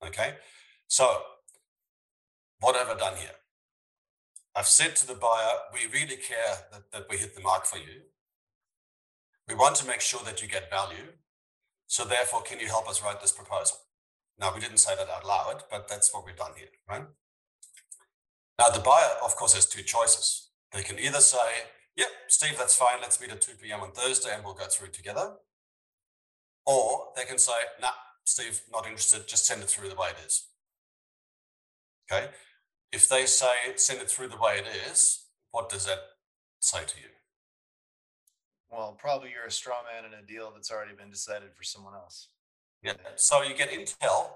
Okay, 0.06 0.34
so 0.88 1.22
what 2.60 2.76
have 2.76 2.88
I 2.88 2.98
done 2.98 3.16
here? 3.16 3.36
I've 4.54 4.66
said 4.66 4.96
to 4.96 5.06
the 5.06 5.14
buyer, 5.14 5.52
we 5.72 5.86
really 5.92 6.16
care 6.16 6.66
that, 6.72 6.92
that 6.92 7.06
we 7.08 7.16
hit 7.16 7.34
the 7.34 7.40
mark 7.40 7.64
for 7.64 7.78
you. 7.78 8.02
We 9.48 9.54
want 9.54 9.76
to 9.76 9.86
make 9.86 10.00
sure 10.00 10.20
that 10.24 10.42
you 10.42 10.48
get 10.48 10.70
value. 10.70 11.12
So 11.86 12.04
therefore, 12.04 12.42
can 12.42 12.60
you 12.60 12.66
help 12.66 12.88
us 12.88 13.02
write 13.02 13.20
this 13.20 13.32
proposal? 13.32 13.78
Now, 14.38 14.52
we 14.54 14.60
didn't 14.60 14.78
say 14.78 14.94
that 14.96 15.08
out 15.08 15.26
loud, 15.26 15.64
but 15.70 15.88
that's 15.88 16.12
what 16.12 16.26
we've 16.26 16.36
done 16.36 16.52
here, 16.56 16.68
right? 16.88 17.04
Now, 18.58 18.68
the 18.68 18.80
buyer, 18.80 19.16
of 19.24 19.36
course, 19.36 19.54
has 19.54 19.66
two 19.66 19.82
choices. 19.82 20.50
They 20.72 20.82
can 20.82 20.98
either 20.98 21.20
say, 21.20 21.68
yep, 21.96 22.08
Steve, 22.28 22.56
that's 22.58 22.74
fine. 22.74 22.98
Let's 23.00 23.20
meet 23.20 23.30
at 23.30 23.40
2 23.40 23.52
p.m. 23.62 23.80
on 23.80 23.92
Thursday 23.92 24.30
and 24.34 24.44
we'll 24.44 24.54
go 24.54 24.66
through 24.66 24.88
together. 24.88 25.32
Or 26.66 27.08
they 27.16 27.24
can 27.24 27.38
say, 27.38 27.52
nah, 27.80 27.88
Steve, 28.24 28.62
not 28.72 28.86
interested. 28.86 29.26
Just 29.26 29.46
send 29.46 29.62
it 29.62 29.68
through 29.68 29.88
the 29.88 29.94
way 29.94 30.08
it 30.08 30.26
is. 30.26 30.46
Okay. 32.10 32.28
If 32.92 33.08
they 33.08 33.26
say, 33.26 33.52
send 33.76 34.00
it 34.00 34.10
through 34.10 34.28
the 34.28 34.36
way 34.36 34.58
it 34.58 34.66
is, 34.90 35.24
what 35.50 35.68
does 35.68 35.86
that 35.86 35.98
say 36.60 36.80
to 36.86 36.98
you? 36.98 37.08
Well, 38.70 38.96
probably 38.98 39.30
you're 39.30 39.46
a 39.46 39.50
straw 39.50 39.82
man 39.82 40.10
in 40.10 40.18
a 40.18 40.26
deal 40.26 40.50
that's 40.54 40.70
already 40.70 40.94
been 40.94 41.10
decided 41.10 41.50
for 41.54 41.62
someone 41.62 41.94
else. 41.94 42.28
Yeah. 42.82 42.94
So 43.16 43.42
you 43.42 43.54
get 43.54 43.70
intel 43.70 44.30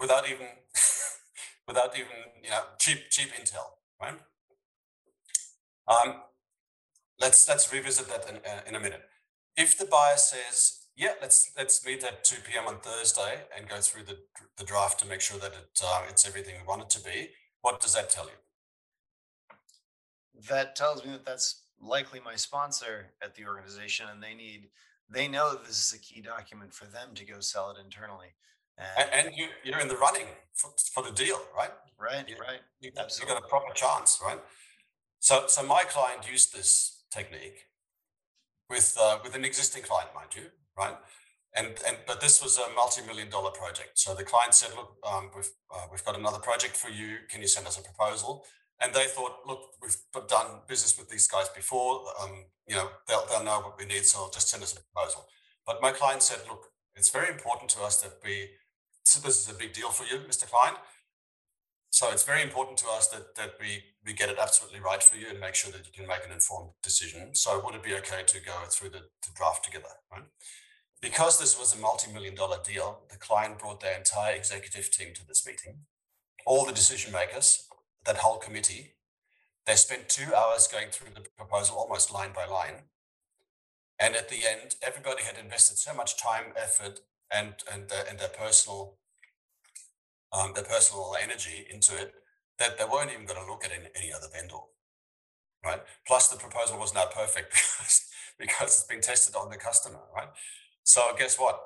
without 0.00 0.28
even 0.28 0.46
without 1.68 1.96
even 1.96 2.16
you 2.42 2.50
know 2.50 2.62
cheap 2.78 3.10
cheap 3.10 3.28
intel, 3.34 3.66
right? 4.00 4.14
Um, 5.88 6.22
let's 7.20 7.48
let's 7.48 7.72
revisit 7.72 8.08
that 8.08 8.28
in, 8.28 8.36
uh, 8.36 8.60
in 8.68 8.74
a 8.76 8.80
minute. 8.80 9.02
If 9.56 9.76
the 9.78 9.84
buyer 9.84 10.16
says, 10.16 10.85
"Yeah, 10.96 11.12
let's 11.20 11.50
let's 11.56 11.84
meet 11.84 12.02
at 12.04 12.24
two 12.24 12.40
p.m. 12.46 12.66
on 12.66 12.80
Thursday 12.80 13.44
and 13.56 13.68
go 13.68 13.80
through 13.80 14.04
the 14.04 14.18
the 14.56 14.64
draft 14.64 14.98
to 15.00 15.06
make 15.06 15.20
sure 15.20 15.38
that 15.38 15.52
it 15.52 15.80
uh, 15.84 16.02
it's 16.08 16.26
everything 16.26 16.54
we 16.60 16.66
want 16.66 16.82
it 16.82 16.90
to 16.90 17.00
be," 17.02 17.30
what 17.62 17.80
does 17.80 17.94
that 17.94 18.10
tell 18.10 18.26
you? 18.26 18.38
That 20.48 20.76
tells 20.76 21.04
me 21.04 21.12
that 21.12 21.24
that's 21.24 21.62
likely 21.80 22.20
my 22.24 22.36
sponsor 22.36 23.12
at 23.22 23.34
the 23.34 23.46
organization, 23.46 24.06
and 24.10 24.22
they 24.22 24.34
need 24.34 24.68
they 25.08 25.28
know 25.28 25.52
that 25.52 25.64
this 25.64 25.86
is 25.86 25.92
a 25.92 25.98
key 25.98 26.20
document 26.20 26.74
for 26.74 26.86
them 26.86 27.14
to 27.14 27.24
go 27.24 27.40
sell 27.40 27.70
it 27.70 27.76
internally. 27.82 28.34
And, 28.98 29.08
and 29.12 29.36
you, 29.36 29.46
you're 29.64 29.80
in 29.80 29.88
the 29.88 29.96
running 29.96 30.26
for, 30.52 30.70
for 30.92 31.02
the 31.02 31.12
deal, 31.12 31.40
right? 31.56 31.70
Right, 31.98 32.28
you, 32.28 32.36
right. 32.38 32.60
You, 32.80 32.90
you 32.94 33.26
got 33.26 33.42
a 33.42 33.48
proper 33.48 33.72
chance, 33.72 34.20
right? 34.22 34.38
So, 35.18 35.44
so 35.46 35.62
my 35.62 35.84
client 35.84 36.30
used 36.30 36.54
this 36.54 37.04
technique 37.10 37.68
with 38.68 38.96
uh, 39.00 39.18
with 39.24 39.34
an 39.34 39.44
existing 39.44 39.82
client, 39.82 40.10
mind 40.14 40.28
you, 40.34 40.42
right? 40.78 40.96
And 41.54 41.68
and 41.86 41.96
but 42.06 42.20
this 42.20 42.42
was 42.42 42.58
a 42.58 42.74
multi-million 42.74 43.30
dollar 43.30 43.50
project. 43.50 43.98
So 43.98 44.14
the 44.14 44.24
client 44.24 44.54
said, 44.54 44.70
look, 44.76 44.96
um, 45.10 45.30
we've 45.34 45.50
uh, 45.74 45.86
we've 45.90 46.04
got 46.04 46.18
another 46.18 46.38
project 46.38 46.76
for 46.76 46.90
you. 46.90 47.18
Can 47.30 47.40
you 47.40 47.48
send 47.48 47.66
us 47.66 47.78
a 47.78 47.82
proposal? 47.82 48.44
And 48.80 48.92
they 48.92 49.06
thought, 49.06 49.36
look, 49.46 49.72
we've 49.80 49.96
done 50.28 50.60
business 50.68 50.98
with 50.98 51.08
these 51.08 51.26
guys 51.26 51.48
before. 51.48 52.02
Um, 52.20 52.44
you 52.68 52.76
know, 52.76 52.90
they'll 53.08 53.24
they'll 53.28 53.44
know 53.44 53.60
what 53.60 53.78
we 53.78 53.86
need, 53.86 54.04
so 54.04 54.28
just 54.32 54.50
send 54.50 54.62
us 54.62 54.76
a 54.76 54.80
proposal. 54.82 55.26
But 55.66 55.80
my 55.80 55.92
client 55.92 56.22
said, 56.22 56.40
look, 56.48 56.66
it's 56.94 57.10
very 57.10 57.28
important 57.28 57.70
to 57.70 57.82
us 57.82 58.02
that 58.02 58.12
we. 58.22 58.50
So 59.04 59.20
this 59.20 59.40
is 59.40 59.54
a 59.54 59.58
big 59.58 59.72
deal 59.72 59.90
for 59.90 60.04
you, 60.04 60.20
Mr. 60.28 60.50
Client. 60.50 60.76
So 61.90 62.10
it's 62.10 62.24
very 62.24 62.42
important 62.42 62.76
to 62.78 62.88
us 62.88 63.08
that 63.08 63.34
that 63.36 63.52
we 63.58 63.82
we 64.04 64.12
get 64.12 64.28
it 64.28 64.36
absolutely 64.38 64.80
right 64.80 65.02
for 65.02 65.16
you 65.16 65.28
and 65.30 65.40
make 65.40 65.54
sure 65.54 65.72
that 65.72 65.86
you 65.86 65.92
can 65.92 66.06
make 66.06 66.24
an 66.26 66.32
informed 66.32 66.72
decision. 66.82 67.34
So 67.34 67.62
would 67.64 67.74
it 67.74 67.82
be 67.82 67.94
okay 67.94 68.22
to 68.26 68.40
go 68.40 68.52
through 68.68 68.90
the, 68.90 69.02
the 69.24 69.32
draft 69.34 69.64
together, 69.64 69.94
right? 70.12 70.24
Because 71.02 71.38
this 71.38 71.58
was 71.58 71.74
a 71.74 71.78
multi-million 71.78 72.34
dollar 72.34 72.58
deal, 72.64 73.00
the 73.10 73.16
client 73.16 73.58
brought 73.58 73.80
their 73.80 73.96
entire 73.96 74.34
executive 74.34 74.90
team 74.90 75.08
to 75.14 75.26
this 75.26 75.46
meeting, 75.46 75.80
all 76.46 76.64
the 76.64 76.72
decision 76.72 77.12
makers, 77.12 77.68
that 78.04 78.18
whole 78.18 78.38
committee. 78.38 78.94
They 79.66 79.74
spent 79.74 80.08
two 80.08 80.34
hours 80.34 80.68
going 80.68 80.88
through 80.90 81.12
the 81.14 81.28
proposal 81.36 81.76
almost 81.76 82.12
line 82.12 82.30
by 82.34 82.46
line. 82.46 82.84
And 83.98 84.14
at 84.14 84.28
the 84.28 84.46
end, 84.48 84.76
everybody 84.82 85.22
had 85.22 85.42
invested 85.42 85.78
so 85.78 85.94
much 85.94 86.20
time, 86.20 86.52
effort, 86.56 87.00
and 87.32 87.54
and, 87.72 87.90
uh, 87.90 88.04
and 88.08 88.18
their 88.18 88.28
personal 88.28 88.98
um, 90.32 90.52
their 90.54 90.64
personal 90.64 91.16
energy 91.20 91.66
into 91.70 91.96
it 91.96 92.14
that 92.58 92.78
they 92.78 92.84
weren't 92.84 93.10
even 93.12 93.26
going 93.26 93.40
to 93.40 93.50
look 93.50 93.64
at 93.64 93.72
any, 93.72 93.88
any 93.94 94.12
other 94.12 94.26
vendor, 94.32 94.56
right? 95.64 95.80
Plus, 96.06 96.28
the 96.28 96.36
proposal 96.36 96.78
was 96.78 96.94
not 96.94 97.12
perfect 97.12 97.50
because 97.52 98.06
because 98.38 98.80
it's 98.80 98.84
been 98.84 99.00
tested 99.00 99.34
on 99.34 99.50
the 99.50 99.56
customer, 99.56 100.00
right? 100.14 100.28
So 100.86 101.02
guess 101.18 101.36
what? 101.36 101.60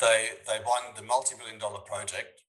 They 0.00 0.28
they 0.46 0.60
won 0.64 0.94
the 0.96 1.02
multi-billion 1.02 1.58
dollar 1.58 1.80
project 1.80 2.42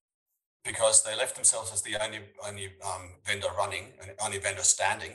because 0.64 1.02
they 1.02 1.16
left 1.16 1.34
themselves 1.34 1.72
as 1.72 1.82
the 1.82 1.96
only 2.02 2.20
only 2.46 2.66
um, 2.84 3.16
vendor 3.26 3.48
running 3.58 3.94
and 4.00 4.12
only 4.24 4.38
vendor 4.38 4.62
standing, 4.62 5.14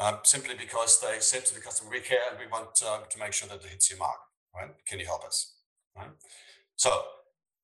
um, 0.00 0.18
simply 0.24 0.56
because 0.58 1.00
they 1.00 1.20
said 1.20 1.46
to 1.46 1.54
the 1.54 1.60
customer, 1.60 1.90
"We 1.92 2.00
care 2.00 2.28
and 2.28 2.40
we 2.40 2.48
want 2.48 2.82
uh, 2.84 3.02
to 3.08 3.18
make 3.20 3.32
sure 3.32 3.48
that 3.48 3.64
it 3.64 3.70
hits 3.70 3.88
your 3.88 4.00
mark. 4.00 4.18
Right? 4.52 4.72
Can 4.84 4.98
you 4.98 5.06
help 5.06 5.24
us?" 5.24 5.54
Right? 5.96 6.10
So 6.74 6.90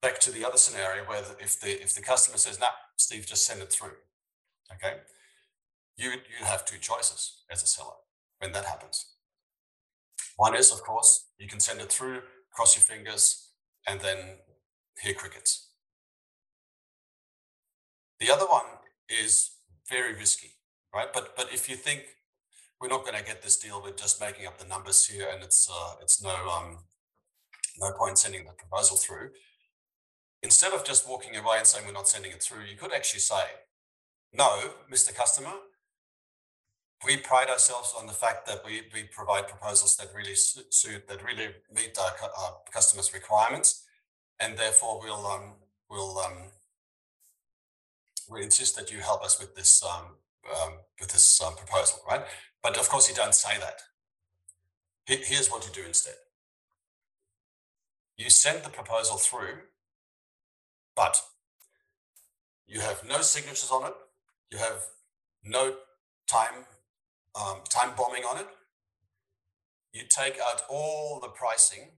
back 0.00 0.20
to 0.20 0.30
the 0.30 0.44
other 0.44 0.58
scenario 0.58 1.02
where 1.02 1.22
the, 1.22 1.36
if 1.40 1.60
the 1.60 1.82
if 1.82 1.94
the 1.94 2.02
customer 2.02 2.38
says, 2.38 2.60
"Nah, 2.60 2.76
Steve, 2.96 3.26
just 3.26 3.44
send 3.44 3.60
it 3.60 3.72
through," 3.72 3.96
okay, 4.72 4.98
you 5.96 6.10
you 6.12 6.44
have 6.44 6.64
two 6.64 6.78
choices 6.78 7.42
as 7.50 7.64
a 7.64 7.66
seller 7.66 7.98
when 8.38 8.52
that 8.52 8.66
happens. 8.66 9.06
One 10.36 10.54
is, 10.54 10.70
of 10.70 10.82
course, 10.82 11.26
you 11.38 11.48
can 11.48 11.60
send 11.60 11.80
it 11.80 11.90
through 11.90 12.20
cross 12.56 12.74
your 12.74 12.82
fingers, 12.82 13.50
and 13.86 14.00
then 14.00 14.18
hear 15.02 15.14
crickets. 15.14 15.68
The 18.18 18.32
other 18.32 18.46
one 18.46 18.64
is 19.08 19.50
very 19.88 20.14
risky, 20.14 20.52
right? 20.94 21.08
But 21.12 21.36
but 21.36 21.52
if 21.52 21.68
you 21.68 21.76
think 21.76 22.04
we're 22.80 22.88
not 22.88 23.04
going 23.04 23.16
to 23.16 23.24
get 23.24 23.42
this 23.42 23.58
deal, 23.58 23.80
we're 23.82 23.92
just 23.92 24.20
making 24.20 24.46
up 24.46 24.58
the 24.58 24.66
numbers 24.66 25.06
here, 25.06 25.28
and 25.32 25.42
it's 25.42 25.68
uh, 25.70 25.94
it's 26.02 26.22
no 26.22 26.34
um, 26.48 26.78
no 27.78 27.92
point 27.92 28.18
sending 28.18 28.46
the 28.46 28.52
proposal 28.52 28.96
through. 28.96 29.30
Instead 30.42 30.72
of 30.72 30.84
just 30.84 31.08
walking 31.08 31.36
away 31.36 31.58
and 31.58 31.66
saying 31.66 31.86
we're 31.86 31.92
not 31.92 32.08
sending 32.08 32.32
it 32.32 32.42
through, 32.42 32.64
you 32.64 32.76
could 32.76 32.92
actually 32.92 33.20
say, 33.20 33.44
"No, 34.32 34.72
Mr. 34.90 35.14
Customer, 35.14 35.52
we 37.04 37.16
pride 37.18 37.48
ourselves 37.50 37.94
on 37.98 38.06
the 38.06 38.12
fact 38.12 38.46
that 38.46 38.62
we, 38.64 38.82
we 38.94 39.04
provide 39.04 39.48
proposals 39.48 39.96
that 39.96 40.08
really 40.16 40.34
suit 40.34 41.08
that 41.08 41.22
really 41.24 41.48
meet 41.74 41.96
our, 41.98 42.30
our 42.38 42.56
customers' 42.72 43.12
requirements, 43.12 43.84
and 44.40 44.56
therefore 44.56 45.00
we'll 45.02 45.26
um, 45.26 45.54
we'll 45.90 46.18
um, 46.18 46.32
we 48.30 48.42
insist 48.42 48.76
that 48.76 48.90
you 48.90 48.98
help 48.98 49.22
us 49.22 49.38
with 49.38 49.54
this 49.54 49.82
um, 49.84 50.16
um 50.54 50.72
with 50.98 51.10
this 51.10 51.40
um, 51.42 51.54
proposal, 51.54 52.00
right? 52.08 52.22
But 52.62 52.78
of 52.78 52.88
course, 52.88 53.08
you 53.08 53.14
don't 53.14 53.34
say 53.34 53.58
that. 53.58 53.82
Here's 55.04 55.48
what 55.48 55.64
you 55.64 55.72
do 55.72 55.86
instead. 55.86 56.14
You 58.16 58.30
send 58.30 58.64
the 58.64 58.70
proposal 58.70 59.18
through, 59.18 59.58
but 60.96 61.20
you 62.66 62.80
have 62.80 63.04
no 63.08 63.20
signatures 63.20 63.70
on 63.70 63.86
it. 63.86 63.94
You 64.50 64.58
have 64.58 64.84
no 65.44 65.74
time 66.26 66.64
um, 67.36 67.58
time 67.68 67.90
bombing 67.96 68.24
on 68.24 68.38
it. 68.38 68.46
You 69.92 70.02
take 70.08 70.38
out 70.38 70.62
all 70.68 71.20
the 71.20 71.28
pricing 71.28 71.90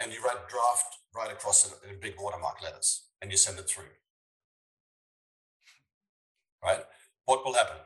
and 0.00 0.12
you 0.12 0.22
write 0.22 0.48
draft 0.48 0.96
right 1.14 1.30
across 1.30 1.66
it 1.66 1.72
in 1.88 2.00
big 2.00 2.14
watermark 2.18 2.62
letters 2.62 3.04
and 3.20 3.30
you 3.30 3.36
send 3.36 3.58
it 3.58 3.68
through. 3.68 3.92
Right? 6.62 6.80
What 7.24 7.44
will 7.44 7.54
happen? 7.54 7.76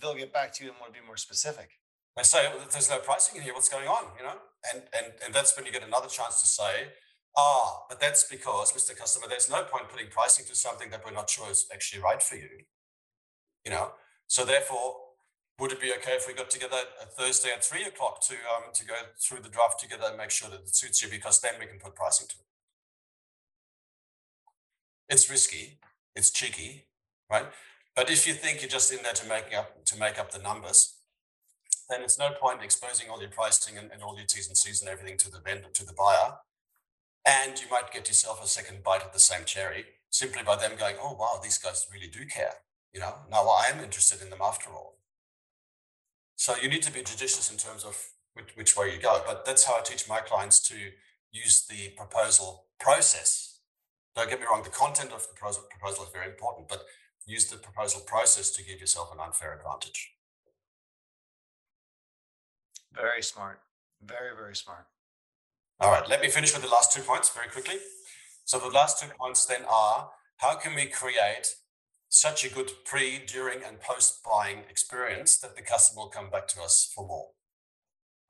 They'll 0.00 0.14
get 0.14 0.32
back 0.32 0.52
to 0.54 0.64
you 0.64 0.70
and 0.70 0.78
want 0.80 0.92
to 0.94 1.00
be 1.00 1.06
more 1.06 1.16
specific. 1.16 1.70
They 2.16 2.22
say 2.22 2.50
there's 2.72 2.90
no 2.90 2.98
pricing 2.98 3.36
in 3.36 3.42
here. 3.42 3.54
What's 3.54 3.68
going 3.68 3.86
on? 3.86 4.04
You 4.18 4.24
know, 4.24 4.34
and 4.72 4.82
and 4.96 5.12
and 5.24 5.34
that's 5.34 5.56
when 5.56 5.64
you 5.66 5.72
get 5.72 5.84
another 5.86 6.08
chance 6.08 6.40
to 6.40 6.48
say, 6.48 6.88
ah, 7.36 7.84
but 7.88 8.00
that's 8.00 8.24
because, 8.24 8.72
Mr. 8.72 8.96
Customer, 8.96 9.26
there's 9.28 9.48
no 9.48 9.62
point 9.62 9.88
putting 9.88 10.08
pricing 10.08 10.44
to 10.46 10.56
something 10.56 10.90
that 10.90 11.02
we're 11.04 11.12
not 11.12 11.30
sure 11.30 11.48
is 11.48 11.68
actually 11.72 12.02
right 12.02 12.20
for 12.20 12.34
you 12.34 12.64
you 13.64 13.70
know. 13.70 13.92
So 14.26 14.44
therefore, 14.44 14.96
would 15.58 15.72
it 15.72 15.80
be 15.80 15.92
okay 15.98 16.12
if 16.12 16.26
we 16.26 16.34
got 16.34 16.50
together 16.50 16.76
at 17.00 17.12
Thursday 17.14 17.50
at 17.50 17.64
three 17.64 17.84
o'clock 17.84 18.20
to 18.22 18.34
um, 18.34 18.72
to 18.74 18.84
go 18.84 18.94
through 19.18 19.40
the 19.40 19.48
draft 19.48 19.80
together 19.80 20.04
and 20.08 20.16
make 20.16 20.30
sure 20.30 20.48
that 20.50 20.60
it 20.60 20.74
suits 20.74 21.02
you 21.02 21.08
because 21.10 21.40
then 21.40 21.54
we 21.58 21.66
can 21.66 21.78
put 21.78 21.94
pricing 21.94 22.28
to 22.28 22.34
it. 22.34 22.44
It's 25.08 25.30
risky, 25.30 25.78
it's 26.14 26.30
cheeky, 26.30 26.86
right? 27.30 27.46
But 27.96 28.10
if 28.10 28.26
you 28.26 28.34
think 28.34 28.60
you're 28.60 28.68
just 28.68 28.92
in 28.92 29.02
there 29.02 29.14
to 29.14 29.28
make 29.28 29.52
up 29.56 29.84
to 29.86 29.98
make 29.98 30.18
up 30.18 30.30
the 30.30 30.38
numbers, 30.38 30.94
then 31.90 32.02
it's 32.02 32.18
no 32.18 32.30
point 32.30 32.62
exposing 32.62 33.08
all 33.10 33.20
your 33.20 33.30
pricing 33.30 33.78
and, 33.78 33.90
and 33.90 34.02
all 34.02 34.16
your 34.16 34.26
T's 34.26 34.46
and 34.46 34.56
C's 34.56 34.80
and 34.80 34.90
everything 34.90 35.16
to 35.18 35.30
the 35.30 35.40
vendor, 35.40 35.68
to 35.72 35.84
the 35.84 35.92
buyer. 35.92 36.34
And 37.26 37.60
you 37.60 37.66
might 37.70 37.92
get 37.92 38.06
yourself 38.08 38.42
a 38.42 38.46
second 38.46 38.84
bite 38.84 39.02
of 39.02 39.12
the 39.12 39.18
same 39.18 39.44
cherry 39.44 39.84
simply 40.10 40.42
by 40.42 40.56
them 40.56 40.72
going, 40.78 40.96
oh 41.02 41.14
wow, 41.14 41.40
these 41.42 41.58
guys 41.58 41.86
really 41.92 42.06
do 42.06 42.24
care. 42.26 42.54
You 42.92 43.00
know, 43.00 43.14
now 43.30 43.48
I 43.48 43.70
am 43.72 43.82
interested 43.82 44.22
in 44.22 44.30
them 44.30 44.40
after 44.42 44.70
all. 44.70 44.98
So 46.36 46.56
you 46.56 46.68
need 46.68 46.82
to 46.82 46.92
be 46.92 47.02
judicious 47.02 47.50
in 47.50 47.58
terms 47.58 47.84
of 47.84 48.00
which, 48.34 48.50
which 48.54 48.76
way 48.76 48.92
you 48.94 49.00
go. 49.00 49.22
But 49.26 49.44
that's 49.44 49.64
how 49.64 49.78
I 49.78 49.82
teach 49.82 50.08
my 50.08 50.20
clients 50.20 50.60
to 50.68 50.74
use 51.32 51.66
the 51.66 51.90
proposal 51.96 52.66
process. 52.80 53.60
Don't 54.16 54.30
get 54.30 54.40
me 54.40 54.46
wrong, 54.50 54.62
the 54.62 54.70
content 54.70 55.12
of 55.12 55.22
the 55.22 55.34
proposal, 55.34 55.64
proposal 55.70 56.04
is 56.04 56.10
very 56.12 56.26
important, 56.26 56.68
but 56.68 56.84
use 57.26 57.46
the 57.46 57.56
proposal 57.56 58.00
process 58.00 58.50
to 58.50 58.64
give 58.64 58.80
yourself 58.80 59.12
an 59.12 59.20
unfair 59.20 59.54
advantage. 59.54 60.12
Very 62.92 63.22
smart. 63.22 63.60
Very, 64.02 64.34
very 64.34 64.56
smart. 64.56 64.86
All 65.80 65.92
right, 65.92 66.08
let 66.08 66.20
me 66.20 66.28
finish 66.28 66.52
with 66.52 66.62
the 66.62 66.68
last 66.68 66.92
two 66.92 67.02
points 67.02 67.28
very 67.30 67.48
quickly. 67.48 67.76
So 68.44 68.58
the 68.58 68.68
last 68.68 69.00
two 69.00 69.08
points 69.18 69.44
then 69.44 69.62
are 69.68 70.10
how 70.38 70.54
can 70.56 70.74
we 70.74 70.86
create 70.86 71.54
such 72.08 72.44
a 72.44 72.52
good 72.52 72.70
pre, 72.84 73.20
during, 73.26 73.62
and 73.62 73.80
post 73.80 74.20
buying 74.24 74.60
experience 74.70 75.36
that 75.38 75.56
the 75.56 75.62
customer 75.62 76.02
will 76.02 76.10
come 76.10 76.30
back 76.30 76.48
to 76.48 76.62
us 76.62 76.90
for 76.94 77.06
more. 77.06 77.28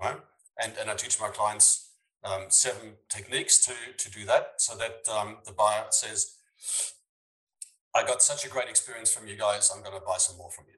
Right? 0.00 0.20
And, 0.62 0.72
and 0.80 0.90
I 0.90 0.94
teach 0.94 1.20
my 1.20 1.28
clients 1.28 1.92
um, 2.24 2.46
seven 2.48 2.94
techniques 3.08 3.64
to, 3.66 3.72
to 3.96 4.10
do 4.10 4.24
that 4.26 4.54
so 4.58 4.76
that 4.76 5.08
um, 5.12 5.38
the 5.46 5.52
buyer 5.52 5.84
says, 5.90 6.34
I 7.94 8.04
got 8.04 8.22
such 8.22 8.44
a 8.44 8.48
great 8.48 8.68
experience 8.68 9.12
from 9.12 9.28
you 9.28 9.36
guys, 9.36 9.70
I'm 9.74 9.82
going 9.82 9.98
to 9.98 10.04
buy 10.04 10.18
some 10.18 10.36
more 10.36 10.50
from 10.50 10.66
you. 10.68 10.74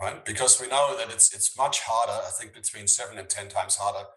Right? 0.00 0.24
Because 0.24 0.60
we 0.60 0.66
know 0.66 0.96
that 0.96 1.10
it's 1.12 1.32
it's 1.32 1.56
much 1.56 1.80
harder, 1.80 2.26
I 2.26 2.30
think 2.30 2.54
between 2.54 2.88
seven 2.88 3.18
and 3.18 3.28
10 3.28 3.48
times 3.48 3.76
harder 3.76 4.08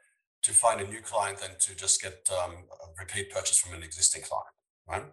to 0.42 0.52
find 0.52 0.82
a 0.82 0.88
new 0.88 1.02
client 1.02 1.38
than 1.40 1.52
to 1.60 1.76
just 1.76 2.02
get 2.02 2.28
um, 2.44 2.54
a 2.54 2.88
repeat 3.00 3.32
purchase 3.32 3.60
from 3.60 3.76
an 3.76 3.84
existing 3.84 4.24
client. 4.24 4.48
Right? 4.88 5.04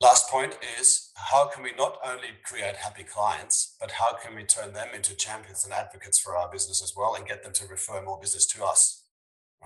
Last 0.00 0.28
point 0.28 0.58
is 0.78 1.10
how 1.14 1.48
can 1.48 1.62
we 1.62 1.72
not 1.72 1.98
only 2.04 2.28
create 2.44 2.76
happy 2.76 3.02
clients, 3.02 3.76
but 3.80 3.92
how 3.92 4.14
can 4.14 4.36
we 4.36 4.44
turn 4.44 4.74
them 4.74 4.88
into 4.94 5.16
champions 5.16 5.64
and 5.64 5.72
advocates 5.72 6.18
for 6.18 6.36
our 6.36 6.50
business 6.50 6.82
as 6.82 6.92
well 6.94 7.14
and 7.14 7.26
get 7.26 7.42
them 7.42 7.54
to 7.54 7.66
refer 7.66 8.02
more 8.02 8.20
business 8.20 8.46
to 8.46 8.64
us? 8.64 9.04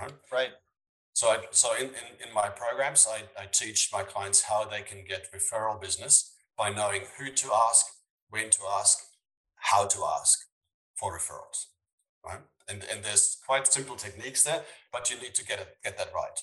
Right. 0.01 0.13
Right. 0.33 0.51
So, 1.15 1.29
I, 1.31 1.39
so 1.51 1.75
in, 1.75 1.87
in, 1.87 2.29
in 2.29 2.35
my 2.35 2.49
programs, 2.49 3.09
I, 3.11 3.25
I 3.41 3.47
teach 3.47 3.91
my 3.93 4.05
clients 4.05 4.43
how 4.43 4.65
they 4.65 4.83
can 4.83 5.05
get 5.07 5.33
referral 5.33 5.81
business 5.81 6.33
by 6.57 6.71
knowing 6.71 7.03
who 7.19 7.33
to 7.33 7.49
ask, 7.69 7.87
when 8.29 8.51
to 8.51 8.61
ask, 8.79 8.99
how 9.57 9.87
to 9.87 9.99
ask 10.21 10.39
for 10.95 11.19
referrals. 11.19 11.67
Right. 12.25 12.41
And, 12.69 12.85
and 12.93 13.03
there's 13.03 13.39
quite 13.45 13.67
simple 13.67 13.97
techniques 13.97 14.45
there, 14.45 14.63
but 14.93 15.11
you 15.11 15.21
need 15.21 15.35
to 15.35 15.45
get 15.45 15.59
it, 15.59 15.77
get 15.83 15.99
that 15.99 16.13
right. 16.15 16.39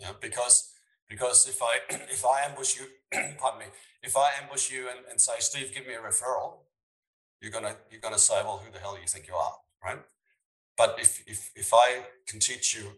Yeah, 0.00 0.12
because 0.18 0.72
Because 1.08 1.48
if 1.48 1.62
I 1.62 1.78
if 2.10 2.24
I 2.24 2.42
ambush 2.48 2.78
you, 2.78 2.86
pardon 3.38 3.60
me, 3.60 3.66
if 4.02 4.16
I 4.16 4.30
ambush 4.42 4.70
you 4.70 4.88
and, 4.88 5.00
and 5.10 5.20
say, 5.20 5.34
Steve, 5.38 5.72
give 5.74 5.86
me 5.86 5.94
a 5.94 5.98
referral, 5.98 6.58
you're 7.40 7.52
gonna 7.52 7.76
you're 7.90 8.00
gonna 8.00 8.18
say, 8.18 8.42
well, 8.44 8.62
who 8.64 8.72
the 8.72 8.78
hell 8.78 8.94
do 8.94 9.00
you 9.00 9.06
think 9.06 9.28
you 9.28 9.34
are, 9.34 9.54
right? 9.84 10.00
But 10.76 10.96
if 11.00 11.22
if 11.26 11.50
if 11.54 11.72
I 11.72 12.02
can 12.26 12.40
teach 12.40 12.76
you 12.76 12.92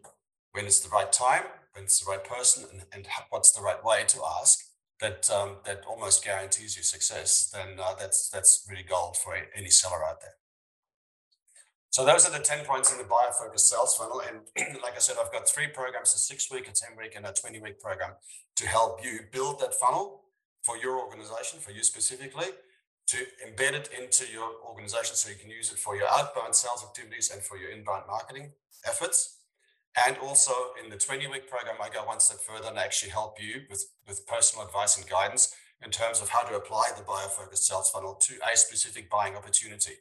when 0.52 0.66
it's 0.66 0.80
the 0.80 0.88
right 0.90 1.12
time, 1.12 1.44
when 1.74 1.84
it's 1.84 2.04
the 2.04 2.11
right 2.11 2.24
person, 2.24 2.64
and, 2.72 2.82
and 2.92 3.06
what's 3.30 3.52
the 3.52 3.62
right 3.62 3.82
way 3.84 4.04
to 4.09 4.18
ask, 4.40 4.64
that 5.00 5.28
um, 5.30 5.56
that 5.64 5.82
almost 5.88 6.24
guarantees 6.24 6.76
you 6.76 6.82
success, 6.82 7.50
then 7.52 7.78
uh, 7.78 7.94
that's 7.98 8.28
that's 8.30 8.66
really 8.68 8.82
gold 8.82 9.16
for 9.16 9.36
any 9.54 9.70
seller 9.70 10.04
out 10.04 10.20
there. 10.20 10.34
So 11.91 12.05
those 12.05 12.28
are 12.28 12.32
the 12.32 12.45
10 12.45 12.64
points 12.64 12.93
in 12.93 12.99
the 12.99 13.05
buyer 13.05 13.32
focused 13.39 13.68
sales 13.68 13.97
funnel. 13.97 14.22
And 14.26 14.41
like 14.82 14.95
I 14.95 14.99
said, 14.99 15.16
I've 15.20 15.32
got 15.32 15.49
three 15.49 15.68
programs, 15.68 16.14
a 16.14 16.18
six 16.18 16.51
week, 16.51 16.68
a 16.68 16.72
10 16.72 16.97
week, 16.99 17.14
and 17.16 17.26
a 17.26 17.32
20 17.32 17.61
week 17.61 17.80
program 17.80 18.12
to 18.57 18.68
help 18.68 19.05
you 19.05 19.20
build 19.32 19.61
that 19.61 19.74
funnel 19.74 20.24
for 20.62 20.76
your 20.76 20.99
organization, 21.01 21.61
for 21.61 21.70
you 21.70 21.82
specifically, 21.82 22.49
to 23.07 23.16
embed 23.47 23.72
it 23.72 23.89
into 23.99 24.30
your 24.30 24.51
organization 24.68 25.16
so 25.16 25.30
you 25.30 25.36
can 25.36 25.49
use 25.49 25.72
it 25.72 25.78
for 25.78 25.97
your 25.97 26.09
outbound 26.09 26.55
sales 26.55 26.84
activities 26.84 27.30
and 27.32 27.43
for 27.43 27.57
your 27.57 27.70
inbound 27.70 28.03
marketing 28.07 28.53
efforts. 28.86 29.39
And 30.07 30.16
also 30.18 30.53
in 30.82 30.91
the 30.91 30.97
20 30.97 31.26
week 31.28 31.49
program, 31.49 31.76
I 31.82 31.89
go 31.89 32.05
one 32.05 32.20
step 32.20 32.39
further 32.41 32.68
and 32.68 32.78
actually 32.78 33.11
help 33.11 33.41
you 33.41 33.62
with, 33.70 33.86
with 34.07 34.26
personal 34.26 34.66
advice 34.66 34.99
and 34.99 35.09
guidance 35.09 35.55
in 35.82 35.91
terms 35.91 36.20
of 36.20 36.28
how 36.28 36.43
to 36.43 36.55
apply 36.55 36.91
the 36.97 37.03
buyer 37.03 37.28
focused 37.28 37.66
sales 37.66 37.91
funnel 37.91 38.14
to 38.14 38.34
a 38.53 38.57
specific 38.57 39.09
buying 39.09 39.36
opportunity 39.36 39.95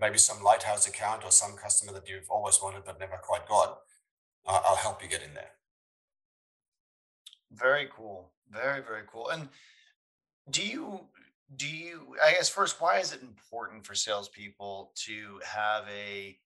maybe 0.00 0.18
some 0.18 0.42
lighthouse 0.42 0.86
account 0.88 1.24
or 1.24 1.30
some 1.30 1.56
customer 1.56 1.92
that 1.92 2.08
you've 2.08 2.30
always 2.30 2.58
wanted 2.62 2.84
but 2.84 2.98
never 2.98 3.16
quite 3.22 3.46
got, 3.48 3.80
uh, 4.46 4.60
I'll 4.64 4.76
help 4.76 5.02
you 5.02 5.08
get 5.08 5.22
in 5.22 5.34
there. 5.34 5.52
Very 7.52 7.88
cool. 7.94 8.32
Very, 8.50 8.82
very 8.82 9.02
cool. 9.10 9.28
And 9.28 9.48
do 10.50 10.62
you, 10.62 11.00
do 11.56 11.68
you, 11.68 12.16
I 12.24 12.32
guess 12.32 12.48
first, 12.48 12.80
why 12.80 12.98
is 12.98 13.12
it 13.12 13.22
important 13.22 13.84
for 13.84 13.94
salespeople 13.94 14.92
to 15.06 15.40
have 15.44 15.84
a, 15.88 16.38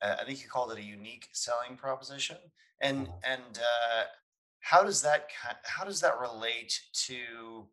I 0.00 0.24
think 0.24 0.42
you 0.42 0.48
called 0.48 0.72
it 0.72 0.78
a 0.78 0.82
unique 0.82 1.28
selling 1.32 1.76
proposition, 1.76 2.36
and 2.80 3.08
mm-hmm. 3.08 3.32
and 3.32 3.58
uh, 3.58 4.04
how 4.60 4.84
does 4.84 5.02
that 5.02 5.26
how 5.64 5.84
does 5.84 6.00
that 6.00 6.20
relate 6.20 6.80
to 7.06 7.66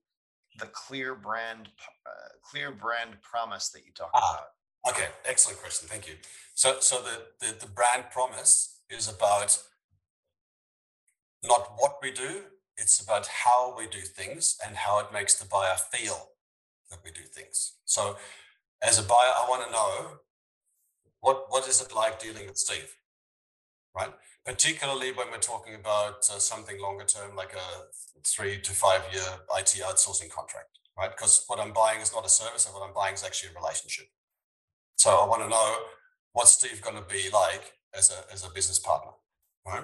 the 0.57 0.65
clear 0.67 1.13
brand 1.13 1.69
uh, 2.05 2.29
clear 2.41 2.71
brand 2.71 3.11
promise 3.21 3.69
that 3.69 3.85
you 3.85 3.91
talked 3.93 4.15
ah, 4.15 4.33
about? 4.33 4.47
Okay, 4.87 5.07
excellent 5.25 5.59
question. 5.59 5.87
Thank 5.87 6.07
you. 6.07 6.13
So, 6.53 6.77
so 6.79 7.01
the, 7.01 7.45
the, 7.45 7.59
the 7.59 7.67
brand 7.67 8.05
promise 8.11 8.79
is 8.89 9.09
about 9.09 9.57
not 11.43 11.73
what 11.77 11.97
we 12.01 12.11
do, 12.11 12.43
it's 12.77 12.99
about 13.01 13.27
how 13.27 13.75
we 13.77 13.87
do 13.87 13.99
things 13.99 14.57
and 14.65 14.75
how 14.75 14.99
it 14.99 15.07
makes 15.13 15.35
the 15.35 15.47
buyer 15.47 15.75
feel 15.91 16.29
that 16.89 16.99
we 17.03 17.11
do 17.11 17.21
things. 17.21 17.73
So, 17.85 18.17
as 18.83 18.99
a 18.99 19.03
buyer, 19.03 19.33
I 19.41 19.45
want 19.49 19.65
to 19.65 19.71
know 19.71 20.19
what 21.21 21.45
what 21.49 21.67
is 21.67 21.81
it 21.81 21.95
like 21.95 22.19
dealing 22.19 22.45
with 22.45 22.57
Steve, 22.57 22.95
right? 23.95 24.13
Particularly 24.45 25.11
when 25.11 25.27
we're 25.31 25.39
talking 25.39 25.75
about 25.75 26.17
uh, 26.31 26.37
something 26.37 26.79
longer 26.79 27.05
term, 27.05 27.35
like 27.35 27.53
a 27.53 28.19
three 28.23 28.59
to 28.61 28.71
five 28.71 29.01
year 29.11 29.23
IT 29.57 29.81
outsourcing 29.83 30.29
contract, 30.29 30.79
right? 30.97 31.09
Because 31.09 31.43
what 31.47 31.59
I'm 31.59 31.73
buying 31.73 32.01
is 32.01 32.13
not 32.13 32.25
a 32.25 32.29
service, 32.29 32.65
and 32.65 32.75
what 32.75 32.87
I'm 32.87 32.93
buying 32.93 33.13
is 33.15 33.23
actually 33.23 33.53
a 33.55 33.59
relationship. 33.59 34.07
So 34.95 35.11
I 35.11 35.27
want 35.27 35.41
to 35.43 35.49
know 35.49 35.75
what's 36.33 36.51
Steve 36.51 36.81
going 36.81 36.95
to 36.95 37.03
be 37.03 37.29
like 37.33 37.73
as 37.97 38.11
a, 38.11 38.33
as 38.33 38.45
a 38.45 38.49
business 38.49 38.79
partner, 38.79 39.11
right? 39.65 39.83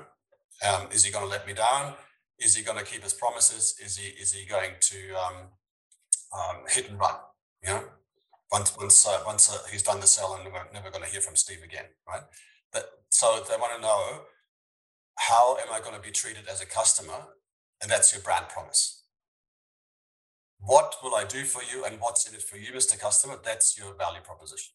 Um, 0.67 0.87
is 0.91 1.03
he 1.03 1.11
going 1.11 1.25
to 1.25 1.29
let 1.29 1.47
me 1.47 1.53
down? 1.53 1.93
Is 2.39 2.55
he 2.55 2.63
going 2.63 2.77
to 2.77 2.83
keep 2.85 3.03
his 3.03 3.13
promises? 3.13 3.75
Is 3.83 3.97
he 3.97 4.09
is 4.09 4.33
he 4.33 4.45
going 4.45 4.71
to 4.79 4.97
um, 5.13 5.35
um, 6.33 6.63
hit 6.67 6.89
and 6.89 6.99
run? 6.99 7.15
You 7.63 7.69
know, 7.69 7.83
once 8.51 8.75
once 8.77 9.07
uh, 9.07 9.21
once 9.25 9.51
uh, 9.51 9.59
he's 9.71 9.83
done 9.83 9.99
the 9.99 10.07
sale, 10.07 10.35
and 10.39 10.51
we're 10.51 10.73
never 10.73 10.89
going 10.89 11.03
to 11.03 11.09
hear 11.09 11.21
from 11.21 11.35
Steve 11.35 11.63
again, 11.63 11.85
right? 12.07 12.23
That 12.73 12.85
so 13.09 13.43
they 13.47 13.57
want 13.57 13.75
to 13.75 13.81
know 13.81 14.21
how 15.17 15.57
am 15.57 15.71
I 15.71 15.79
going 15.79 15.95
to 15.95 16.01
be 16.01 16.11
treated 16.11 16.47
as 16.49 16.61
a 16.61 16.65
customer, 16.65 17.27
and 17.81 17.91
that's 17.91 18.11
your 18.13 18.21
brand 18.21 18.49
promise. 18.49 19.03
What 20.59 20.95
will 21.03 21.15
I 21.15 21.23
do 21.23 21.43
for 21.43 21.61
you, 21.63 21.85
and 21.85 21.99
what's 21.99 22.27
in 22.27 22.35
it 22.35 22.41
for 22.41 22.57
you, 22.57 22.71
Mr. 22.71 22.99
Customer? 22.99 23.35
That's 23.43 23.77
your 23.77 23.95
value 23.95 24.21
proposition. 24.21 24.73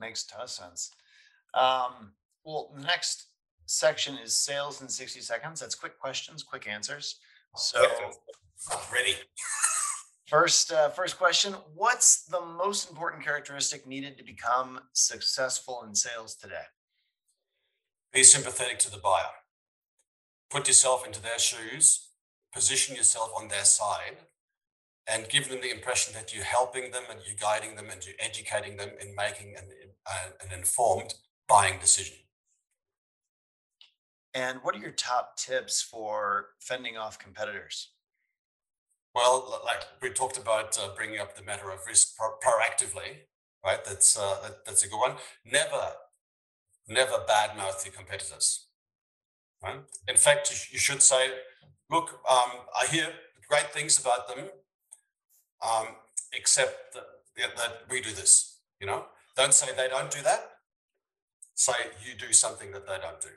Makes 0.00 0.24
a 0.24 0.28
ton 0.28 0.42
of 0.42 0.50
sense. 0.50 0.90
Um, 1.54 2.12
well, 2.44 2.72
the 2.74 2.82
next 2.82 3.26
section 3.66 4.16
is 4.18 4.36
sales 4.36 4.80
in 4.80 4.88
60 4.88 5.20
seconds. 5.20 5.60
That's 5.60 5.74
quick 5.74 5.98
questions, 5.98 6.42
quick 6.42 6.66
answers. 6.66 7.16
So 7.56 7.80
ready. 8.92 9.14
First, 10.26 10.72
uh, 10.72 10.90
first 10.90 11.18
question: 11.18 11.54
What's 11.74 12.24
the 12.24 12.40
most 12.40 12.88
important 12.88 13.24
characteristic 13.24 13.86
needed 13.86 14.16
to 14.18 14.24
become 14.24 14.80
successful 14.92 15.82
in 15.86 15.94
sales 15.94 16.36
today? 16.36 16.66
Be 18.12 18.22
sympathetic 18.22 18.78
to 18.80 18.90
the 18.90 18.98
buyer. 18.98 19.34
Put 20.48 20.68
yourself 20.68 21.04
into 21.04 21.20
their 21.20 21.38
shoes. 21.38 22.10
Position 22.54 22.96
yourself 22.96 23.30
on 23.36 23.48
their 23.48 23.64
side, 23.64 24.18
and 25.06 25.28
give 25.28 25.48
them 25.48 25.60
the 25.60 25.70
impression 25.70 26.14
that 26.14 26.34
you're 26.34 26.44
helping 26.44 26.90
them 26.90 27.04
and 27.10 27.20
you're 27.26 27.36
guiding 27.40 27.74
them 27.76 27.86
and 27.90 28.04
you're 28.04 28.16
educating 28.18 28.76
them 28.76 28.90
in 29.00 29.14
making 29.14 29.54
an, 29.56 29.64
uh, 30.06 30.30
an 30.44 30.56
informed 30.56 31.14
buying 31.48 31.78
decision. 31.78 32.16
And 34.34 34.60
what 34.62 34.74
are 34.76 34.78
your 34.78 34.92
top 34.92 35.36
tips 35.36 35.82
for 35.82 36.50
fending 36.60 36.96
off 36.96 37.18
competitors? 37.18 37.92
Well, 39.14 39.60
like 39.64 39.82
we 40.00 40.10
talked 40.10 40.38
about 40.38 40.78
uh, 40.78 40.94
bringing 40.94 41.18
up 41.18 41.36
the 41.36 41.42
matter 41.42 41.70
of 41.70 41.80
risk 41.86 42.16
pro- 42.16 42.38
proactively, 42.38 43.26
right? 43.64 43.84
That's 43.84 44.16
uh, 44.16 44.36
that, 44.42 44.64
that's 44.64 44.84
a 44.84 44.88
good 44.88 45.00
one. 45.00 45.14
Never, 45.44 45.88
never 46.88 47.24
badmouth 47.28 47.84
your 47.84 47.94
competitors. 47.94 48.68
Right? 49.62 49.80
In 50.06 50.16
fact, 50.16 50.50
you, 50.52 50.56
you 50.74 50.78
should 50.78 51.02
say, 51.02 51.30
"Look, 51.90 52.20
um, 52.30 52.50
I 52.80 52.86
hear 52.86 53.08
great 53.48 53.72
things 53.72 53.98
about 53.98 54.28
them 54.28 54.48
um, 55.62 55.88
except 56.32 56.94
that, 56.94 57.56
that 57.56 57.72
we 57.90 58.00
do 58.00 58.10
this. 58.10 58.58
You 58.80 58.86
know, 58.86 59.04
don't 59.40 59.54
say 59.54 59.68
they 59.74 59.88
don't 59.88 60.10
do 60.10 60.22
that. 60.22 60.50
Say 61.54 61.72
you 62.06 62.14
do 62.14 62.32
something 62.32 62.72
that 62.72 62.86
they 62.86 62.96
don't 63.00 63.20
do. 63.20 63.28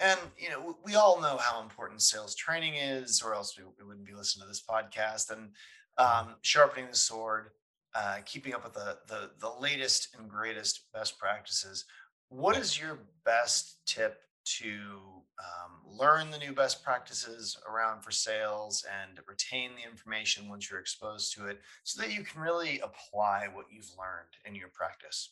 And 0.00 0.18
you 0.38 0.50
know, 0.50 0.76
we 0.84 0.94
all 0.94 1.20
know 1.20 1.38
how 1.38 1.62
important 1.62 2.02
sales 2.02 2.34
training 2.34 2.74
is, 2.74 3.22
or 3.24 3.34
else 3.34 3.56
we, 3.56 3.64
we 3.78 3.86
wouldn't 3.86 4.06
be 4.06 4.14
listening 4.14 4.42
to 4.42 4.48
this 4.48 4.62
podcast. 4.68 5.30
And 5.30 5.50
um, 5.96 6.34
sharpening 6.42 6.90
the 6.90 6.96
sword, 6.96 7.50
uh, 7.94 8.18
keeping 8.26 8.52
up 8.52 8.64
with 8.64 8.74
the, 8.74 8.98
the 9.08 9.30
the 9.40 9.50
latest 9.60 10.14
and 10.18 10.28
greatest 10.28 10.92
best 10.92 11.18
practices. 11.18 11.86
What 12.28 12.58
is 12.58 12.78
your 12.78 12.98
best 13.24 13.78
tip 13.86 14.20
to 14.44 15.22
um, 15.38 15.98
learn 15.98 16.30
the 16.30 16.38
new 16.38 16.52
best 16.52 16.84
practices 16.84 17.56
around 17.68 18.02
for 18.02 18.10
sales 18.10 18.84
and 19.02 19.18
retain 19.26 19.70
the 19.76 19.88
information 19.88 20.48
once 20.48 20.70
you're 20.70 20.80
exposed 20.80 21.34
to 21.34 21.46
it 21.46 21.60
so 21.82 22.00
that 22.00 22.12
you 22.12 22.22
can 22.22 22.40
really 22.40 22.80
apply 22.80 23.48
what 23.52 23.66
you've 23.70 23.90
learned 23.98 24.34
in 24.44 24.54
your 24.54 24.68
practice. 24.68 25.30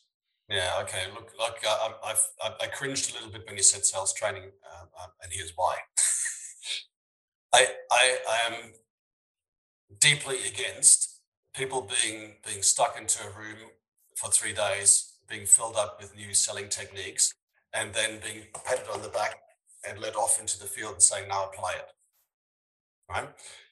Yeah 0.49 0.71
okay 0.81 1.03
look 1.13 1.31
like 1.39 1.63
uh, 1.67 1.89
I've, 2.05 2.27
i 2.61 2.67
cringed 2.67 3.11
a 3.11 3.13
little 3.13 3.31
bit 3.31 3.43
when 3.47 3.55
you 3.55 3.63
said 3.63 3.85
sales 3.85 4.13
training 4.13 4.51
uh, 4.65 4.85
uh, 4.99 5.07
and 5.23 5.31
here's 5.31 5.53
why. 5.55 5.77
I, 7.53 7.67
I 7.91 8.17
i 8.29 8.51
am 8.51 8.73
deeply 9.99 10.39
against 10.47 11.21
people 11.55 11.87
being 12.01 12.35
being 12.45 12.61
stuck 12.61 12.99
into 12.99 13.23
a 13.23 13.29
room 13.29 13.57
for 14.15 14.29
three 14.29 14.53
days 14.53 15.13
being 15.29 15.45
filled 15.45 15.77
up 15.77 15.97
with 16.01 16.15
new 16.15 16.33
selling 16.33 16.67
techniques 16.67 17.33
and 17.73 17.93
then 17.93 18.19
being 18.23 18.43
patted 18.65 18.85
on 18.93 19.01
the 19.01 19.09
back 19.09 19.39
and 19.87 19.99
led 19.99 20.15
off 20.15 20.39
into 20.39 20.59
the 20.59 20.65
field 20.65 20.93
and 20.93 21.01
saying, 21.01 21.27
now 21.27 21.45
apply 21.45 21.73
it. 21.73 21.89
Right? 23.09 23.27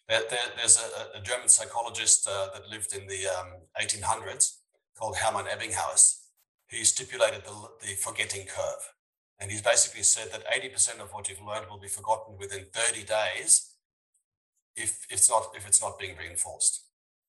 There, 0.10 0.22
there, 0.30 0.39
there's 0.58 0.78
a, 0.78 1.20
a, 1.20 1.22
German 1.22 1.47
psychologist 1.47 2.28
uh, 2.28 2.47
that 2.54 2.70
lived 2.70 2.93
in 2.93 3.08
the 3.08 3.28
um, 3.28 3.47
1800s 3.82 4.58
called 4.97 5.16
Hermann 5.18 5.45
Ebbinghaus. 5.45 6.20
He 6.68 6.84
stipulated 6.84 7.43
the, 7.45 7.70
the 7.82 7.93
forgetting 7.93 8.45
curve. 8.45 8.93
And 9.39 9.49
he's 9.49 9.62
basically 9.62 10.04
said 10.04 10.32
that 10.32 10.45
80% 10.47 10.99
of 10.99 11.12
what 11.12 11.30
you've 11.30 11.41
learned 11.41 11.68
will 11.70 11.80
be 11.80 11.88
forgotten 11.88 12.36
within 12.38 12.66
30 12.74 13.06
days 13.06 13.68
if 14.76 15.06
it's 15.10 15.30
not 15.30 15.47
if 15.56 15.68
it's 15.68 15.82
not 15.82 15.97
being 15.99 16.16
reinforced. 16.18 16.84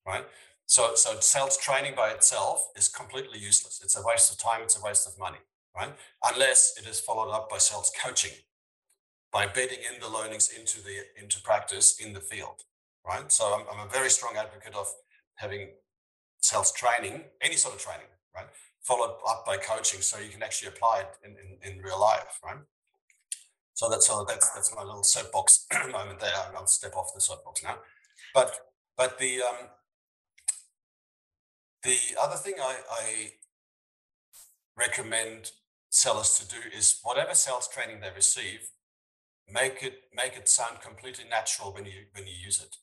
Right? 0.07 0.25
So, 0.67 0.95
so 0.95 1.21
sales 1.21 1.57
training 1.57 1.95
by 1.97 2.11
itself 2.11 2.69
is 2.77 2.89
completely 2.89 3.39
useless. 3.39 3.81
It's 3.83 3.97
a 3.97 4.03
waste 4.05 4.31
of 4.33 4.39
time, 4.39 4.61
it's 4.63 4.79
a 4.79 4.85
waste 4.85 5.09
of 5.09 5.19
money 5.19 5.39
right? 5.77 5.93
Unless 6.25 6.75
it 6.79 6.89
is 6.89 7.01
followed 7.01 7.31
up 7.31 7.49
by 7.51 7.59
sales 7.59 7.93
coaching, 8.03 8.33
by 9.33 9.47
bedding 9.47 9.79
in 9.79 10.01
the 10.01 10.09
learnings 10.09 10.51
into 10.51 10.83
the 10.83 11.05
into 11.21 11.41
practice 11.43 11.99
in 12.01 12.13
the 12.13 12.21
field, 12.21 12.65
right? 13.07 13.31
So 13.33 13.45
I'm, 13.45 13.67
I'm 13.73 13.87
a 13.87 13.91
very 13.91 14.11
strong 14.11 14.35
advocate 14.37 14.75
of 14.75 14.87
having 15.37 15.71
sales 16.41 16.73
training, 16.73 17.25
any 17.41 17.57
sort 17.57 17.75
of 17.75 17.81
training, 17.81 18.09
right? 18.35 18.47
followed 18.83 19.17
up 19.29 19.45
by 19.47 19.57
coaching 19.57 20.01
so 20.01 20.19
you 20.19 20.29
can 20.29 20.43
actually 20.43 20.69
apply 20.69 21.01
it 21.01 21.17
in, 21.25 21.31
in, 21.33 21.77
in 21.77 21.83
real 21.83 22.01
life, 22.01 22.39
right? 22.45 22.59
So 23.75 23.89
that's 23.89 24.07
so 24.07 24.25
that's 24.29 24.51
that's 24.51 24.75
my 24.75 24.83
little 24.83 25.03
soapbox 25.03 25.67
moment 25.91 26.21
there. 26.21 26.31
I'll 26.55 26.67
step 26.67 26.95
off 26.95 27.15
the 27.15 27.21
soapbox 27.21 27.63
now. 27.63 27.77
But 28.35 28.53
but 28.97 29.19
the 29.19 29.41
um, 29.43 29.69
the 31.83 31.97
other 32.21 32.37
thing 32.37 32.55
I, 32.61 32.77
I 32.91 33.33
recommend 34.77 35.53
sellers 35.93 36.39
to 36.39 36.49
do 36.49 36.57
is 36.77 36.99
whatever 37.03 37.35
sales 37.35 37.69
training 37.69 38.01
they 38.01 38.11
receive, 38.15 38.71
make 39.49 39.83
it 39.83 39.95
make 40.15 40.37
it 40.37 40.49
sound 40.49 40.81
completely 40.81 41.25
natural 41.29 41.73
when 41.73 41.85
you 41.85 42.07
when 42.13 42.27
you 42.27 42.33
use 42.33 42.61
it. 42.61 42.77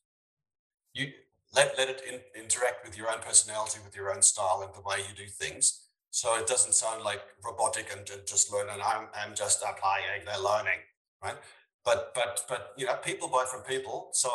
You 0.93 1.11
let 1.53 1.77
let 1.77 1.89
it 1.89 2.01
in, 2.07 2.19
interact 2.39 2.85
with 2.85 2.97
your 2.97 3.09
own 3.09 3.19
personality, 3.19 3.79
with 3.83 3.95
your 3.95 4.13
own 4.13 4.21
style, 4.21 4.61
and 4.63 4.73
the 4.73 4.87
way 4.87 4.99
you 4.99 5.15
do 5.15 5.29
things. 5.29 5.87
So 6.11 6.37
it 6.37 6.47
doesn't 6.47 6.73
sound 6.73 7.03
like 7.03 7.21
robotic 7.43 7.87
and, 7.91 8.07
and 8.09 8.27
just 8.27 8.53
learning. 8.53 8.79
I'm 8.85 9.07
I'm 9.13 9.35
just 9.35 9.63
applying. 9.67 10.23
They're 10.25 10.39
learning, 10.39 10.79
right? 11.23 11.37
But 11.83 12.11
but 12.13 12.45
but 12.47 12.73
you 12.77 12.85
know, 12.85 12.95
people 13.03 13.27
buy 13.27 13.45
from 13.49 13.61
people. 13.61 14.09
So 14.13 14.29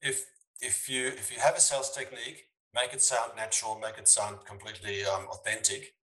if 0.00 0.24
if 0.60 0.88
you 0.88 1.08
if 1.08 1.32
you 1.32 1.40
have 1.40 1.56
a 1.56 1.60
sales 1.60 1.90
technique, 1.90 2.46
make 2.72 2.94
it 2.94 3.02
sound 3.02 3.32
natural, 3.36 3.78
make 3.80 3.98
it 3.98 4.08
sound 4.08 4.44
completely 4.46 5.04
um, 5.04 5.26
authentic. 5.30 5.94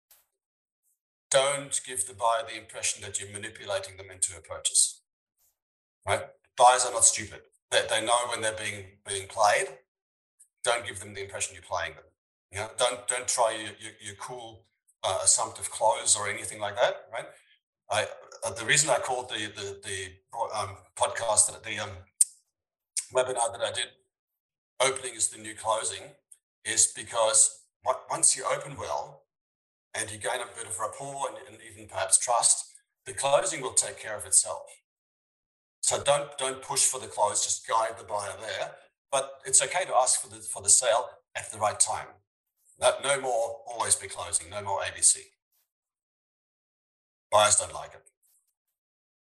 Don't 1.31 1.79
give 1.87 2.05
the 2.05 2.13
buyer 2.13 2.43
the 2.47 2.59
impression 2.59 3.01
that 3.03 3.19
you're 3.19 3.31
manipulating 3.31 3.95
them 3.97 4.11
into 4.11 4.37
a 4.37 4.41
purchase. 4.41 5.01
Right? 6.05 6.23
Buyers 6.57 6.85
are 6.85 6.91
not 6.91 7.05
stupid. 7.05 7.41
They, 7.71 7.81
they 7.89 8.05
know 8.05 8.19
when 8.29 8.41
they're 8.41 8.53
being 8.53 8.85
being 9.07 9.27
played. 9.27 9.67
Don't 10.63 10.85
give 10.85 10.99
them 10.99 11.13
the 11.13 11.23
impression 11.23 11.55
you're 11.55 11.63
playing 11.63 11.93
them. 11.95 12.03
You 12.51 12.59
know, 12.59 12.69
don't 12.77 13.07
don't 13.07 13.27
try 13.27 13.51
your, 13.53 13.71
your, 13.79 13.93
your 14.01 14.15
cool 14.19 14.65
uh, 15.03 15.19
assumptive 15.23 15.71
close 15.71 16.17
or 16.17 16.27
anything 16.27 16.59
like 16.59 16.75
that, 16.75 17.07
right? 17.13 17.25
I 17.89 18.07
uh, 18.43 18.51
the 18.51 18.65
reason 18.65 18.89
I 18.89 18.97
called 18.97 19.29
the 19.29 19.47
the, 19.55 19.79
the 19.83 19.99
um, 20.53 20.75
podcast 20.97 21.47
the 21.63 21.79
um, 21.79 21.89
webinar 23.13 23.51
that 23.53 23.61
I 23.61 23.71
did, 23.71 23.87
opening 24.81 25.15
is 25.15 25.29
the 25.29 25.41
new 25.41 25.55
closing, 25.55 26.03
is 26.65 26.91
because 26.95 27.61
once 28.09 28.35
you 28.35 28.43
open 28.45 28.75
well 28.77 29.20
and 29.93 30.11
you 30.11 30.17
gain 30.17 30.41
a 30.41 30.57
bit 30.57 30.67
of 30.67 30.79
rapport 30.79 31.27
and, 31.29 31.37
and 31.47 31.57
even 31.71 31.87
perhaps 31.87 32.17
trust, 32.17 32.71
the 33.05 33.13
closing 33.13 33.61
will 33.61 33.73
take 33.73 33.99
care 33.99 34.15
of 34.15 34.25
itself. 34.25 34.63
So 35.81 36.01
don't 36.03 36.37
don't 36.37 36.61
push 36.61 36.85
for 36.85 36.99
the 36.99 37.07
close, 37.07 37.43
just 37.43 37.67
guide 37.67 37.97
the 37.97 38.03
buyer 38.03 38.33
there. 38.39 38.71
But 39.11 39.41
it's 39.45 39.61
okay 39.61 39.83
to 39.85 39.95
ask 39.95 40.21
for 40.21 40.29
the 40.29 40.37
for 40.37 40.61
the 40.61 40.69
sale 40.69 41.09
at 41.35 41.51
the 41.51 41.57
right 41.57 41.79
time. 41.79 42.07
No, 42.79 42.93
no 43.03 43.21
more 43.21 43.57
always 43.67 43.95
be 43.95 44.07
closing, 44.07 44.49
no 44.49 44.61
more 44.63 44.81
ABC. 44.81 45.17
Buyers 47.31 47.57
don't 47.57 47.73
like 47.73 47.93
it. 47.93 48.03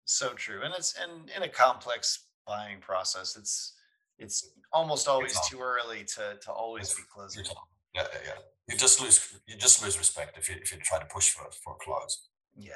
So 0.06 0.34
true. 0.34 0.62
And 0.64 0.74
it's 0.74 0.96
and 1.02 1.30
in 1.36 1.44
a 1.44 1.50
complex 1.50 2.26
buying 2.46 2.80
process, 2.80 3.38
it's 3.38 3.74
it's 4.18 4.50
almost 4.72 5.08
always 5.08 5.38
too 5.48 5.60
early 5.60 6.04
to 6.16 6.38
to 6.42 6.52
always 6.52 6.94
be 6.94 7.04
closing. 7.14 7.46
Yeah, 7.94 8.04
yeah, 8.14 8.20
yeah. 8.26 8.34
You 8.68 8.78
just 8.78 9.02
lose 9.02 9.34
you 9.48 9.56
just 9.56 9.82
lose 9.82 9.98
respect 9.98 10.38
if 10.38 10.50
you 10.50 10.56
if 10.62 10.72
you 10.72 10.78
try 10.80 11.00
to 11.00 11.06
push 11.06 11.30
for 11.30 11.46
for 11.64 11.74
a 11.74 11.84
close. 11.84 12.28
Yeah. 12.56 12.74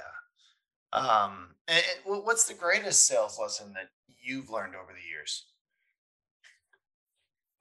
Um, 0.94 1.56
and, 1.68 1.84
and 2.06 2.24
what's 2.26 2.46
the 2.46 2.54
greatest 2.54 3.08
sales 3.08 3.39
lesson 3.39 3.74
that 3.74 3.89
you've 4.22 4.50
learned 4.50 4.76
over 4.76 4.94
the 4.94 5.08
years? 5.08 5.46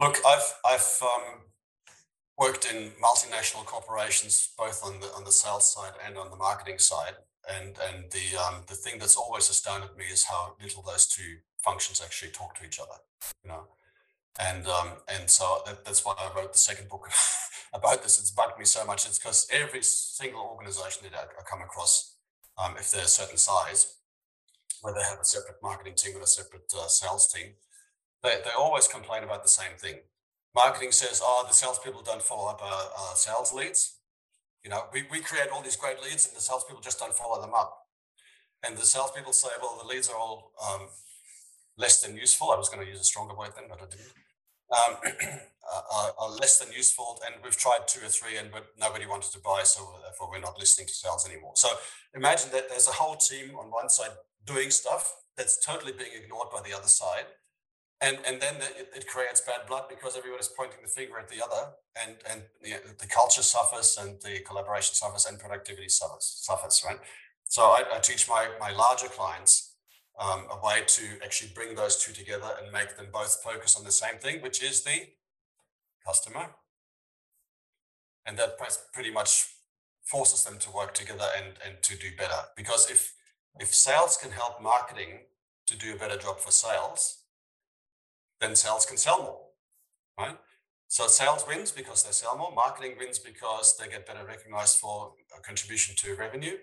Look, 0.01 0.17
I've 0.27 0.55
I've 0.65 0.99
um, 1.03 1.41
worked 2.39 2.73
in 2.73 2.93
multinational 3.03 3.65
corporations, 3.67 4.53
both 4.57 4.85
on 4.85 5.01
the 5.01 5.07
on 5.09 5.25
the 5.25 5.33
sales 5.33 5.73
side 5.73 5.93
and 6.05 6.17
on 6.17 6.31
the 6.31 6.37
marketing 6.37 6.79
side. 6.79 7.15
And 7.51 7.77
and 7.89 8.11
the 8.11 8.39
um, 8.39 8.63
the 8.67 8.75
thing 8.75 8.99
that's 8.99 9.17
always 9.17 9.51
astounded 9.51 9.97
me 9.97 10.05
is 10.05 10.25
how 10.25 10.55
little 10.63 10.83
those 10.83 11.07
two 11.07 11.39
functions 11.59 12.01
actually 12.05 12.31
talk 12.31 12.55
to 12.57 12.65
each 12.65 12.79
other. 12.79 12.99
You 13.45 13.51
know, 13.51 13.65
and 14.39 14.67
um, 14.67 14.93
and 15.09 15.29
so 15.29 15.63
that, 15.67 15.85
that's 15.85 16.05
why 16.05 16.15
I 16.19 16.31
wrote 16.37 16.53
the 16.53 16.59
second 16.59 16.89
book 16.89 17.09
about 17.75 18.03
this. 18.03 18.21
It's 18.21 18.31
bugged 18.31 18.59
me 18.59 18.65
so 18.65 18.85
much. 18.85 19.07
It's 19.07 19.19
because 19.19 19.49
every 19.53 19.83
single 19.83 20.41
organization 20.41 21.03
that 21.05 21.15
I, 21.19 21.23
I 21.23 21.43
come 21.49 21.63
across, 21.63 22.17
um, 22.57 22.75
if 22.79 22.91
they're 22.91 23.05
a 23.05 23.09
certain 23.09 23.39
size, 23.39 23.95
where 24.83 24.95
they 24.95 25.03
have 25.03 25.19
a 25.21 25.25
separate 25.25 25.63
marketing 25.63 25.95
team 25.97 26.15
and 26.15 26.25
a 26.25 26.27
separate 26.27 26.73
uh, 26.77 26.87
sales 26.87 27.33
team, 27.33 27.55
they, 28.23 28.37
they 28.45 28.51
always 28.57 28.87
complain 28.87 29.25
about 29.25 29.43
the 29.43 29.49
same 29.49 29.77
thing 29.77 30.01
marketing 30.55 30.93
says, 30.93 31.21
oh, 31.23 31.45
the 31.47 31.55
salespeople 31.55 32.03
don't 32.03 32.23
follow 32.23 32.51
up 32.51 32.63
our, 32.63 33.09
our 33.09 33.17
sales 33.17 33.53
leads. 33.53 33.99
You 34.65 34.71
know, 34.71 34.85
we, 34.93 35.05
we 35.11 35.21
create 35.21 35.49
all 35.53 35.63
these 35.63 35.77
great 35.77 36.03
leads 36.03 36.27
and 36.27 36.37
the 36.37 36.41
salespeople 36.41 36.83
just 36.83 36.99
don't 36.99 37.15
follow 37.15 37.41
them 37.41 37.55
up. 37.55 37.87
And 38.65 38.77
the 38.77 38.85
salespeople 38.85 39.33
say, 39.33 39.49
well, 39.61 39.79
the 39.81 39.89
leads 39.89 40.09
are 40.09 40.17
all 40.17 40.53
um, 40.63 40.89
less 41.81 42.01
than 42.03 42.17
useful. 42.17 42.51
I 42.51 42.57
was 42.57 42.69
going 42.69 42.85
to 42.85 42.91
use 42.91 43.01
a 43.01 43.05
stronger 43.05 43.35
word 43.35 43.53
then, 43.57 43.65
but 43.69 43.81
I 43.81 43.87
didn't. 43.91 44.13
Um, 44.71 45.41
uh, 45.71 46.11
are 46.19 46.31
less 46.31 46.59
than 46.59 46.73
useful, 46.73 47.21
and 47.27 47.35
we've 47.43 47.57
tried 47.57 47.87
two 47.87 48.05
or 48.05 48.09
three, 48.09 48.37
and 48.37 48.51
but 48.51 48.67
nobody 48.79 49.07
wanted 49.07 49.31
to 49.33 49.39
buy, 49.41 49.63
so 49.65 49.81
therefore 50.03 50.31
we're 50.31 50.41
not 50.41 50.59
listening 50.59 50.87
to 50.87 50.95
sales 50.95 51.29
anymore. 51.29 51.53
So 51.55 51.69
imagine 52.15 52.51
that 52.53 52.69
there's 52.69 52.89
a 52.89 52.93
whole 52.93 53.17
team 53.17 53.57
on 53.59 53.71
one 53.71 53.89
side 53.89 54.11
doing 54.47 54.71
stuff 54.71 55.17
that's 55.37 55.65
totally 55.65 55.93
being 55.93 56.11
ignored 56.23 56.49
by 56.53 56.61
the 56.69 56.77
other 56.77 56.89
side, 56.89 57.27
and 58.01 58.19
and 58.27 58.41
then 58.41 58.55
the, 58.59 58.67
it, 58.81 58.91
it, 58.95 59.07
creates 59.07 59.41
bad 59.41 59.67
blood 59.69 59.85
because 59.89 60.17
everybody's 60.17 60.49
pointing 60.49 60.83
the 60.83 60.89
finger 60.89 61.19
at 61.19 61.29
the 61.29 61.43
other, 61.43 61.71
and 62.03 62.17
and 62.31 62.43
the, 62.63 62.75
the 62.99 63.07
culture 63.07 63.43
suffers, 63.43 63.97
and 64.01 64.21
the 64.23 64.41
collaboration 64.41 64.95
suffers, 64.95 65.27
and 65.27 65.39
productivity 65.39 65.89
suffers. 65.89 66.25
Suffers, 66.25 66.83
right? 66.87 66.99
So 67.47 67.63
I, 67.63 67.83
I 67.95 67.99
teach 67.99 68.29
my 68.29 68.49
my 68.59 68.71
larger 68.71 69.09
clients 69.09 69.70
um, 70.21 70.45
a 70.51 70.65
way 70.65 70.83
to 70.87 71.03
actually 71.25 71.51
bring 71.55 71.75
those 71.75 71.97
two 71.97 72.13
together 72.13 72.51
and 72.63 72.71
make 72.71 72.97
them 72.97 73.07
both 73.13 73.43
focus 73.43 73.75
on 73.77 73.85
the 73.85 73.93
same 73.93 74.19
thing, 74.19 74.43
which 74.43 74.63
is 74.63 74.83
the 74.83 75.09
customer, 76.07 76.51
and 78.27 78.39
that 78.39 78.59
pretty 78.93 79.11
much 79.11 79.47
forces 80.05 80.45
them 80.45 80.59
to 80.59 80.71
work 80.71 80.93
together 80.95 81.27
and 81.37 81.55
and 81.67 81.83
to 81.83 81.97
do 81.97 82.09
better. 82.17 82.43
Because 82.57 82.91
if 82.91 83.15
if 83.59 83.75
sales 83.75 84.19
can 84.21 84.33
help 84.33 84.63
marketing 84.63 85.21
to 85.67 85.77
do 85.77 85.95
a 85.95 85.99
better 85.99 86.19
job 86.19 86.39
for 86.39 86.51
sales, 86.51 87.23
then 88.41 88.55
sales 88.57 88.85
can 88.85 88.97
sell 88.97 89.23
more, 89.23 89.47
right? 90.19 90.39
So 90.89 91.07
sales 91.07 91.45
wins 91.47 91.71
because 91.71 92.03
they 92.03 92.11
sell 92.11 92.37
more. 92.37 92.53
Marketing 92.53 92.97
wins 92.99 93.19
because 93.19 93.77
they 93.77 93.89
get 93.89 94.07
better 94.07 94.25
recognized 94.27 94.79
for 94.79 95.15
a 95.37 95.41
contribution 95.41 95.95
to 95.99 96.17
revenue. 96.17 96.57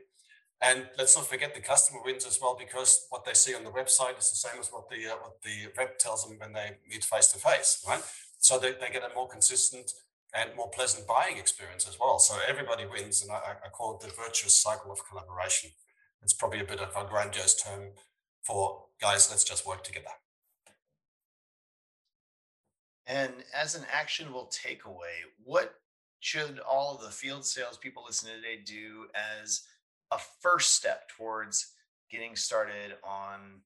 And 0.62 0.88
let's 0.98 1.16
not 1.16 1.28
forget 1.28 1.54
the 1.54 1.62
customer 1.62 2.00
wins 2.04 2.26
as 2.26 2.40
well 2.42 2.56
because 2.58 3.06
what 3.10 3.26
they 3.26 3.34
see 3.34 3.54
on 3.54 3.64
the 3.64 3.70
website 3.70 4.18
is 4.18 4.30
the 4.32 4.36
same 4.36 4.60
as 4.60 4.70
what 4.70 4.90
the 4.90 5.06
uh, 5.08 5.16
what 5.22 5.42
the 5.44 5.72
rep 5.78 6.00
tells 6.00 6.28
them 6.28 6.38
when 6.40 6.54
they 6.54 6.78
meet 6.90 7.04
face 7.04 7.28
to 7.34 7.40
face, 7.40 7.84
right? 7.88 8.02
So 8.40 8.58
they, 8.58 8.72
they 8.72 8.92
get 8.92 9.04
a 9.04 9.14
more 9.14 9.28
consistent 9.28 9.92
and 10.34 10.56
more 10.56 10.70
pleasant 10.70 11.08
buying 11.08 11.38
experience 11.38 11.88
as 11.88 11.98
well. 12.00 12.18
So 12.18 12.36
everybody 12.48 12.86
wins, 12.86 13.22
and 13.22 13.32
I, 13.32 13.56
I 13.66 13.70
call 13.70 13.96
it 13.96 14.02
the 14.02 14.14
virtuous 14.14 14.56
cycle 14.56 14.92
of 14.92 15.08
collaboration. 15.08 15.72
It's 16.24 16.34
probably 16.34 16.60
a 16.60 16.66
bit 16.66 16.80
of 16.80 16.90
a 16.96 17.08
grandiose 17.08 17.62
term 17.62 17.92
for 18.44 18.86
guys. 19.00 19.30
Let's 19.30 19.44
just 19.44 19.66
work 19.66 19.84
together. 19.84 20.10
And 23.06 23.32
as 23.56 23.76
an 23.76 23.86
actionable 23.92 24.52
takeaway, 24.52 25.24
what 25.44 25.76
should 26.20 26.60
all 26.60 26.96
of 26.96 27.02
the 27.02 27.12
field 27.12 27.46
salespeople 27.46 28.04
listening 28.06 28.34
today 28.36 28.62
do 28.66 29.06
as 29.16 29.64
a 30.12 30.20
first 30.42 30.76
step 30.76 31.10
towards 31.10 31.74
getting 32.12 32.36
started 32.36 32.96
on 33.04 33.62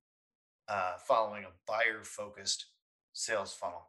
uh, 0.68 0.94
following 1.08 1.44
a 1.44 1.50
buyer 1.68 2.04
focused 2.04 2.66
sales 3.14 3.54
funnel? 3.54 3.88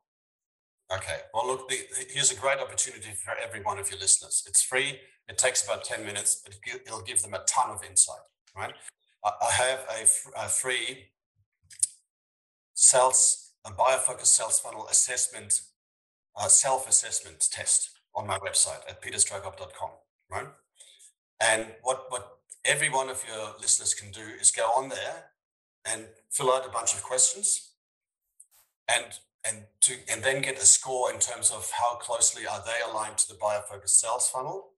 Okay. 0.94 1.20
Well, 1.32 1.46
look, 1.46 1.68
the, 1.68 1.78
here's 2.10 2.30
a 2.30 2.36
great 2.36 2.58
opportunity 2.58 3.10
for 3.24 3.34
every 3.42 3.62
one 3.62 3.78
of 3.78 3.90
your 3.90 3.98
listeners. 3.98 4.44
It's 4.46 4.62
free. 4.62 4.98
It 5.28 5.38
takes 5.38 5.64
about 5.64 5.84
10 5.84 6.04
minutes, 6.04 6.42
but 6.44 6.54
it'll 6.84 7.02
give 7.02 7.22
them 7.22 7.34
a 7.34 7.42
ton 7.48 7.70
of 7.70 7.82
insight, 7.88 8.20
right? 8.56 8.74
I 9.24 9.50
have 9.52 9.86
a, 9.88 10.44
a 10.44 10.48
free 10.48 11.10
sales 12.74 13.42
a 13.64 13.70
buyer-focused 13.70 14.34
sales 14.34 14.58
funnel 14.58 14.88
assessment, 14.88 15.60
uh, 16.36 16.48
self-assessment 16.48 17.48
test 17.52 17.90
on 18.14 18.26
my 18.26 18.38
website 18.38 18.80
at 18.88 19.00
peterstrohkorb.com, 19.02 19.90
right? 20.30 20.48
And 21.40 21.66
what 21.82 22.06
what 22.08 22.38
every 22.64 22.88
one 22.88 23.08
of 23.08 23.22
your 23.26 23.54
listeners 23.60 23.94
can 23.94 24.10
do 24.10 24.22
is 24.40 24.50
go 24.50 24.64
on 24.76 24.88
there 24.88 25.30
and 25.84 26.06
fill 26.30 26.52
out 26.52 26.66
a 26.66 26.70
bunch 26.70 26.94
of 26.94 27.02
questions, 27.02 27.74
and 28.88 29.04
and 29.44 29.64
to 29.80 29.94
and 30.10 30.22
then 30.22 30.42
get 30.42 30.58
a 30.58 30.66
score 30.66 31.12
in 31.12 31.18
terms 31.18 31.50
of 31.50 31.70
how 31.72 31.96
closely 31.96 32.46
are 32.46 32.62
they 32.64 32.90
aligned 32.90 33.18
to 33.18 33.28
the 33.28 33.38
buyer-focused 33.40 34.00
sales 34.00 34.28
funnel, 34.28 34.70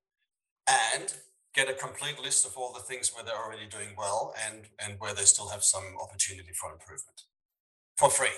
and 0.69 1.15
get 1.55 1.69
a 1.69 1.75
complete 1.75 2.19
list 2.21 2.47
of 2.47 2.57
all 2.57 2.73
the 2.73 2.81
things 2.81 3.13
where 3.15 3.25
they're 3.25 3.45
already 3.45 3.67
doing 3.67 3.95
well 3.97 4.35
and 4.47 4.69
and 4.79 4.99
where 4.99 5.15
they 5.15 5.25
still 5.25 5.49
have 5.49 5.63
some 5.63 5.85
opportunity 6.03 6.53
for 6.53 6.73
improvement 6.73 7.23
for 7.97 8.11
free 8.11 8.37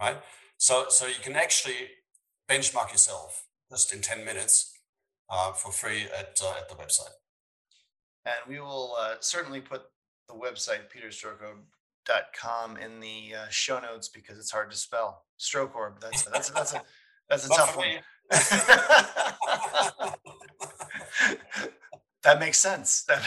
right? 0.00 0.16
So, 0.56 0.86
so 0.88 1.06
you 1.06 1.20
can 1.22 1.36
actually 1.36 1.90
benchmark 2.50 2.90
yourself 2.90 3.46
just 3.70 3.92
in 3.92 4.00
10 4.00 4.24
minutes 4.24 4.72
uh, 5.28 5.52
for 5.52 5.70
free 5.70 6.06
at, 6.18 6.40
uh, 6.42 6.54
at 6.58 6.68
the 6.68 6.74
website. 6.74 7.14
And 8.26 8.36
we 8.48 8.60
will 8.60 8.96
uh, 8.98 9.14
certainly 9.20 9.60
put 9.60 9.82
the 10.28 10.34
website 10.34 10.88
peterstrohkorb.com 10.94 12.76
in 12.76 13.00
the 13.00 13.34
uh, 13.36 13.46
show 13.48 13.80
notes 13.80 14.08
because 14.08 14.38
it's 14.38 14.50
hard 14.50 14.70
to 14.70 14.76
spell. 14.76 15.24
Strohkorb. 15.38 16.00
That's 16.00 16.26
a, 16.26 16.30
that's 16.30 16.50
a, 16.50 16.52
that's 16.52 16.74
a 16.74 16.82
that's 17.28 17.46
a 17.46 17.48
tough 17.48 17.76
one. 17.76 17.86
that 22.22 22.38
makes 22.38 22.58
sense. 22.58 23.04
That, 23.04 23.22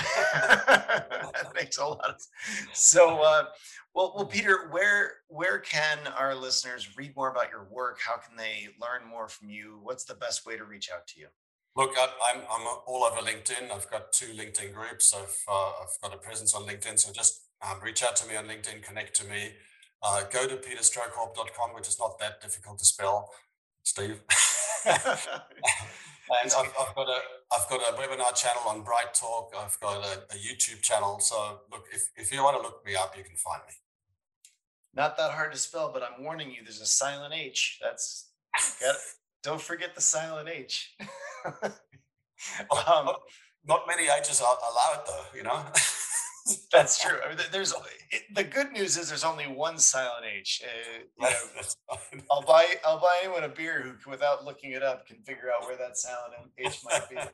that 1.34 1.52
makes 1.56 1.78
a 1.78 1.86
lot 1.86 2.10
of 2.10 2.22
sense. 2.22 2.30
So, 2.74 3.22
uh, 3.22 3.46
well, 3.94 4.14
well, 4.16 4.26
Peter, 4.26 4.68
where 4.72 5.14
where 5.28 5.60
can 5.60 6.00
our 6.18 6.36
listeners 6.36 6.98
read 6.98 7.16
more 7.16 7.30
about 7.30 7.50
your 7.50 7.68
work? 7.72 8.00
How 8.06 8.18
can 8.18 8.36
they 8.36 8.68
learn 8.82 9.08
more 9.10 9.28
from 9.28 9.50
you? 9.50 9.80
What's 9.84 10.04
the 10.04 10.16
best 10.16 10.46
way 10.46 10.58
to 10.58 10.66
reach 10.66 10.90
out 10.94 11.08
to 11.08 11.20
you? 11.20 11.28
Look, 11.76 11.92
I, 11.98 12.08
I'm 12.30 12.42
I'm 12.52 12.68
all 12.86 13.04
over 13.04 13.22
LinkedIn. 13.22 13.72
I've 13.72 13.90
got 13.90 14.12
two 14.14 14.28
LinkedIn 14.28 14.74
groups. 14.74 15.14
I've 15.14 15.44
uh, 15.48 15.72
I've 15.82 16.00
got 16.02 16.14
a 16.14 16.18
presence 16.18 16.54
on 16.54 16.64
LinkedIn. 16.64 17.00
So 17.00 17.12
just 17.12 17.44
um, 17.64 17.80
reach 17.82 18.04
out 18.04 18.16
to 18.18 18.28
me 18.28 18.36
on 18.36 18.46
LinkedIn, 18.46 18.84
connect 18.84 19.16
to 19.18 19.26
me. 19.26 19.54
Uh, 20.04 20.24
go 20.32 20.48
to 20.48 20.56
peterstrohkorb.com, 20.58 21.74
which 21.74 21.88
is 21.88 21.98
not 22.00 22.20
that 22.20 22.42
difficult 22.42 22.78
to 22.80 22.86
spell, 22.86 23.32
Steve. 23.84 24.22
and 24.86 24.98
I've, 26.44 26.74
I've 26.80 26.96
got 26.96 27.08
a 27.08 27.18
I've 27.52 27.70
got 27.70 27.82
a 27.82 27.98
webinar 27.98 28.36
channel 28.36 28.64
on 28.68 28.84
Bright 28.84 29.14
Talk. 29.14 29.54
I've 29.58 29.80
got 29.80 30.04
a, 30.06 30.24
a 30.32 30.36
YouTube 30.36 30.82
channel. 30.82 31.20
So 31.20 31.62
look, 31.72 31.86
if, 31.92 32.10
if 32.16 32.32
you 32.32 32.44
want 32.44 32.58
to 32.58 32.62
look 32.62 32.86
me 32.86 32.96
up, 32.96 33.16
you 33.18 33.24
can 33.24 33.36
find 33.36 33.62
me. 33.68 33.74
Not 34.94 35.18
that 35.18 35.32
hard 35.32 35.52
to 35.54 35.58
spell, 35.58 35.90
but 35.92 36.04
I'm 36.04 36.24
warning 36.24 36.52
you. 36.52 36.58
There's 36.64 36.82
a 36.82 36.86
silent 36.86 37.34
H. 37.34 37.80
That's 37.82 38.30
got 38.80 38.96
don't 39.42 39.62
forget 39.62 39.96
the 39.96 40.02
silent 40.02 40.50
H. 40.50 40.96
um, 41.46 43.10
Not 43.66 43.82
many 43.88 44.04
ages 44.10 44.42
are 44.42 44.58
allowed, 44.72 45.04
though. 45.08 45.38
You 45.38 45.44
know. 45.44 45.64
that's 46.72 47.02
true. 47.02 47.18
I 47.24 47.30
mean, 47.30 47.38
there's 47.52 47.74
it, 48.12 48.24
the 48.36 48.44
good 48.44 48.72
news 48.72 48.98
is 48.98 49.08
there's 49.10 49.24
only 49.24 49.46
one 49.46 49.78
silent 49.78 50.26
H. 50.26 50.62
Uh, 50.64 51.28
you 51.30 52.18
know, 52.18 52.20
I'll 52.32 52.42
buy 52.42 52.66
I'll 52.86 53.00
buy 53.00 53.20
anyone 53.24 53.44
a 53.44 53.50
beer 53.50 53.82
who, 53.82 54.10
without 54.10 54.44
looking 54.44 54.72
it 54.72 54.84
up, 54.84 55.08
can 55.08 55.18
figure 55.18 55.52
out 55.56 55.66
where 55.66 55.78
that 55.78 55.98
silent 55.98 56.34
H 56.58 56.80
might 56.84 57.10
be. 57.10 57.18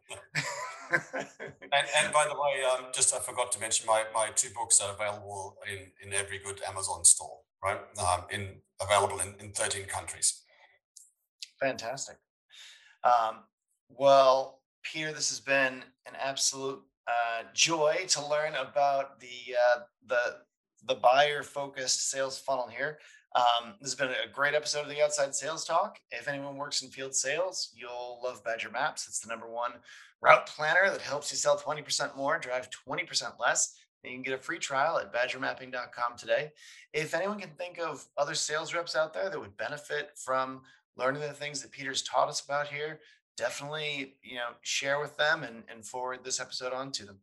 And, 0.91 1.87
and 1.99 2.11
by 2.11 2.25
the 2.27 2.33
way, 2.33 2.63
um, 2.63 2.85
just 2.91 3.13
I 3.13 3.19
forgot 3.19 3.51
to 3.51 3.59
mention 3.59 3.85
my, 3.85 4.05
my 4.11 4.29
two 4.35 4.49
books 4.55 4.81
are 4.81 4.91
available 4.95 5.57
in, 5.71 5.91
in 6.03 6.13
every 6.15 6.39
good 6.39 6.61
Amazon 6.67 7.05
store, 7.05 7.41
right? 7.63 7.77
Um, 7.99 8.25
in 8.31 8.55
available 8.81 9.19
in, 9.19 9.35
in 9.39 9.51
13 9.51 9.85
countries. 9.85 10.41
Fantastic. 11.61 12.15
Um, 13.03 13.43
well, 13.89 14.61
Peter, 14.83 15.11
this 15.11 15.29
has 15.29 15.39
been 15.39 15.83
an 16.05 16.13
absolute 16.21 16.81
uh, 17.07 17.43
joy 17.53 18.05
to 18.07 18.25
learn 18.27 18.53
about 18.55 19.19
the 19.19 19.55
uh, 19.55 19.79
the 20.07 20.37
the 20.85 20.95
buyer 20.95 21.43
focused 21.43 22.09
sales 22.09 22.39
funnel 22.39 22.67
here. 22.67 22.99
Um, 23.35 23.75
this 23.79 23.91
has 23.91 23.95
been 23.95 24.09
a 24.09 24.31
great 24.33 24.55
episode 24.55 24.81
of 24.81 24.89
the 24.89 25.03
Outside 25.03 25.35
Sales 25.35 25.65
Talk. 25.65 25.99
If 26.11 26.27
anyone 26.27 26.57
works 26.57 26.81
in 26.81 26.89
field 26.89 27.13
sales, 27.13 27.71
you'll 27.75 28.19
love 28.23 28.43
Badger 28.43 28.71
Maps. 28.71 29.07
It's 29.07 29.19
the 29.19 29.29
number 29.29 29.47
one 29.47 29.73
route 30.21 30.47
planner 30.47 30.89
that 30.89 31.01
helps 31.01 31.31
you 31.31 31.37
sell 31.37 31.57
20% 31.57 32.15
more, 32.17 32.39
drive 32.39 32.69
20% 32.87 33.39
less. 33.39 33.75
And 34.03 34.11
you 34.11 34.17
can 34.17 34.23
get 34.23 34.39
a 34.39 34.41
free 34.41 34.57
trial 34.57 34.97
at 34.97 35.13
badgermapping.com 35.13 36.17
today. 36.17 36.51
If 36.93 37.13
anyone 37.13 37.39
can 37.39 37.51
think 37.51 37.77
of 37.79 38.05
other 38.17 38.33
sales 38.33 38.73
reps 38.73 38.95
out 38.95 39.13
there 39.13 39.29
that 39.29 39.39
would 39.39 39.57
benefit 39.57 40.11
from 40.15 40.61
learning 40.97 41.21
the 41.21 41.29
things 41.29 41.61
that 41.61 41.71
Peter's 41.71 42.01
taught 42.01 42.29
us 42.29 42.43
about 42.43 42.67
here, 42.67 42.99
definitely 43.39 44.15
you 44.21 44.35
know 44.35 44.49
share 44.61 44.99
with 44.99 45.17
them 45.17 45.43
and, 45.43 45.63
and 45.71 45.85
forward 45.85 46.19
this 46.23 46.39
episode 46.39 46.73
on 46.73 46.91
to 46.91 47.05
them. 47.05 47.19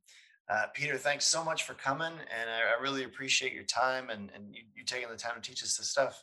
Uh, 0.48 0.66
Peter, 0.74 0.96
thanks 0.96 1.26
so 1.26 1.44
much 1.44 1.64
for 1.64 1.74
coming, 1.74 2.12
and 2.12 2.50
I, 2.50 2.76
I 2.76 2.82
really 2.82 3.04
appreciate 3.04 3.52
your 3.52 3.64
time 3.64 4.10
and, 4.10 4.30
and 4.34 4.54
you, 4.54 4.62
you 4.76 4.84
taking 4.84 5.08
the 5.10 5.16
time 5.16 5.34
to 5.34 5.40
teach 5.40 5.62
us 5.62 5.76
this 5.76 5.88
stuff. 5.88 6.22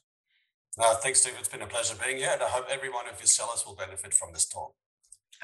Uh, 0.80 0.96
thanks, 0.96 1.22
Steve. 1.22 1.34
It's 1.38 1.50
been 1.50 1.62
a 1.62 1.68
pleasure 1.68 1.96
being 2.04 2.18
here, 2.18 2.30
and 2.32 2.42
I 2.42 2.48
hope 2.48 2.66
every 2.72 2.90
one 2.90 3.06
of 3.08 3.20
your 3.20 3.28
sellers 3.28 3.64
will 3.66 3.76
benefit 3.76 4.14
from 4.14 4.34
this 4.34 4.46
talk. 4.46 4.74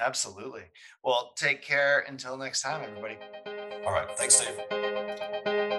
Absolutely. 0.00 0.62
Well, 1.04 1.32
take 1.36 1.62
care 1.62 2.04
until 2.08 2.36
next 2.38 2.62
time, 2.62 2.82
everybody. 2.82 3.18
All 3.86 3.92
right. 3.92 4.08
Thanks, 4.16 4.36
Steve. 4.36 5.69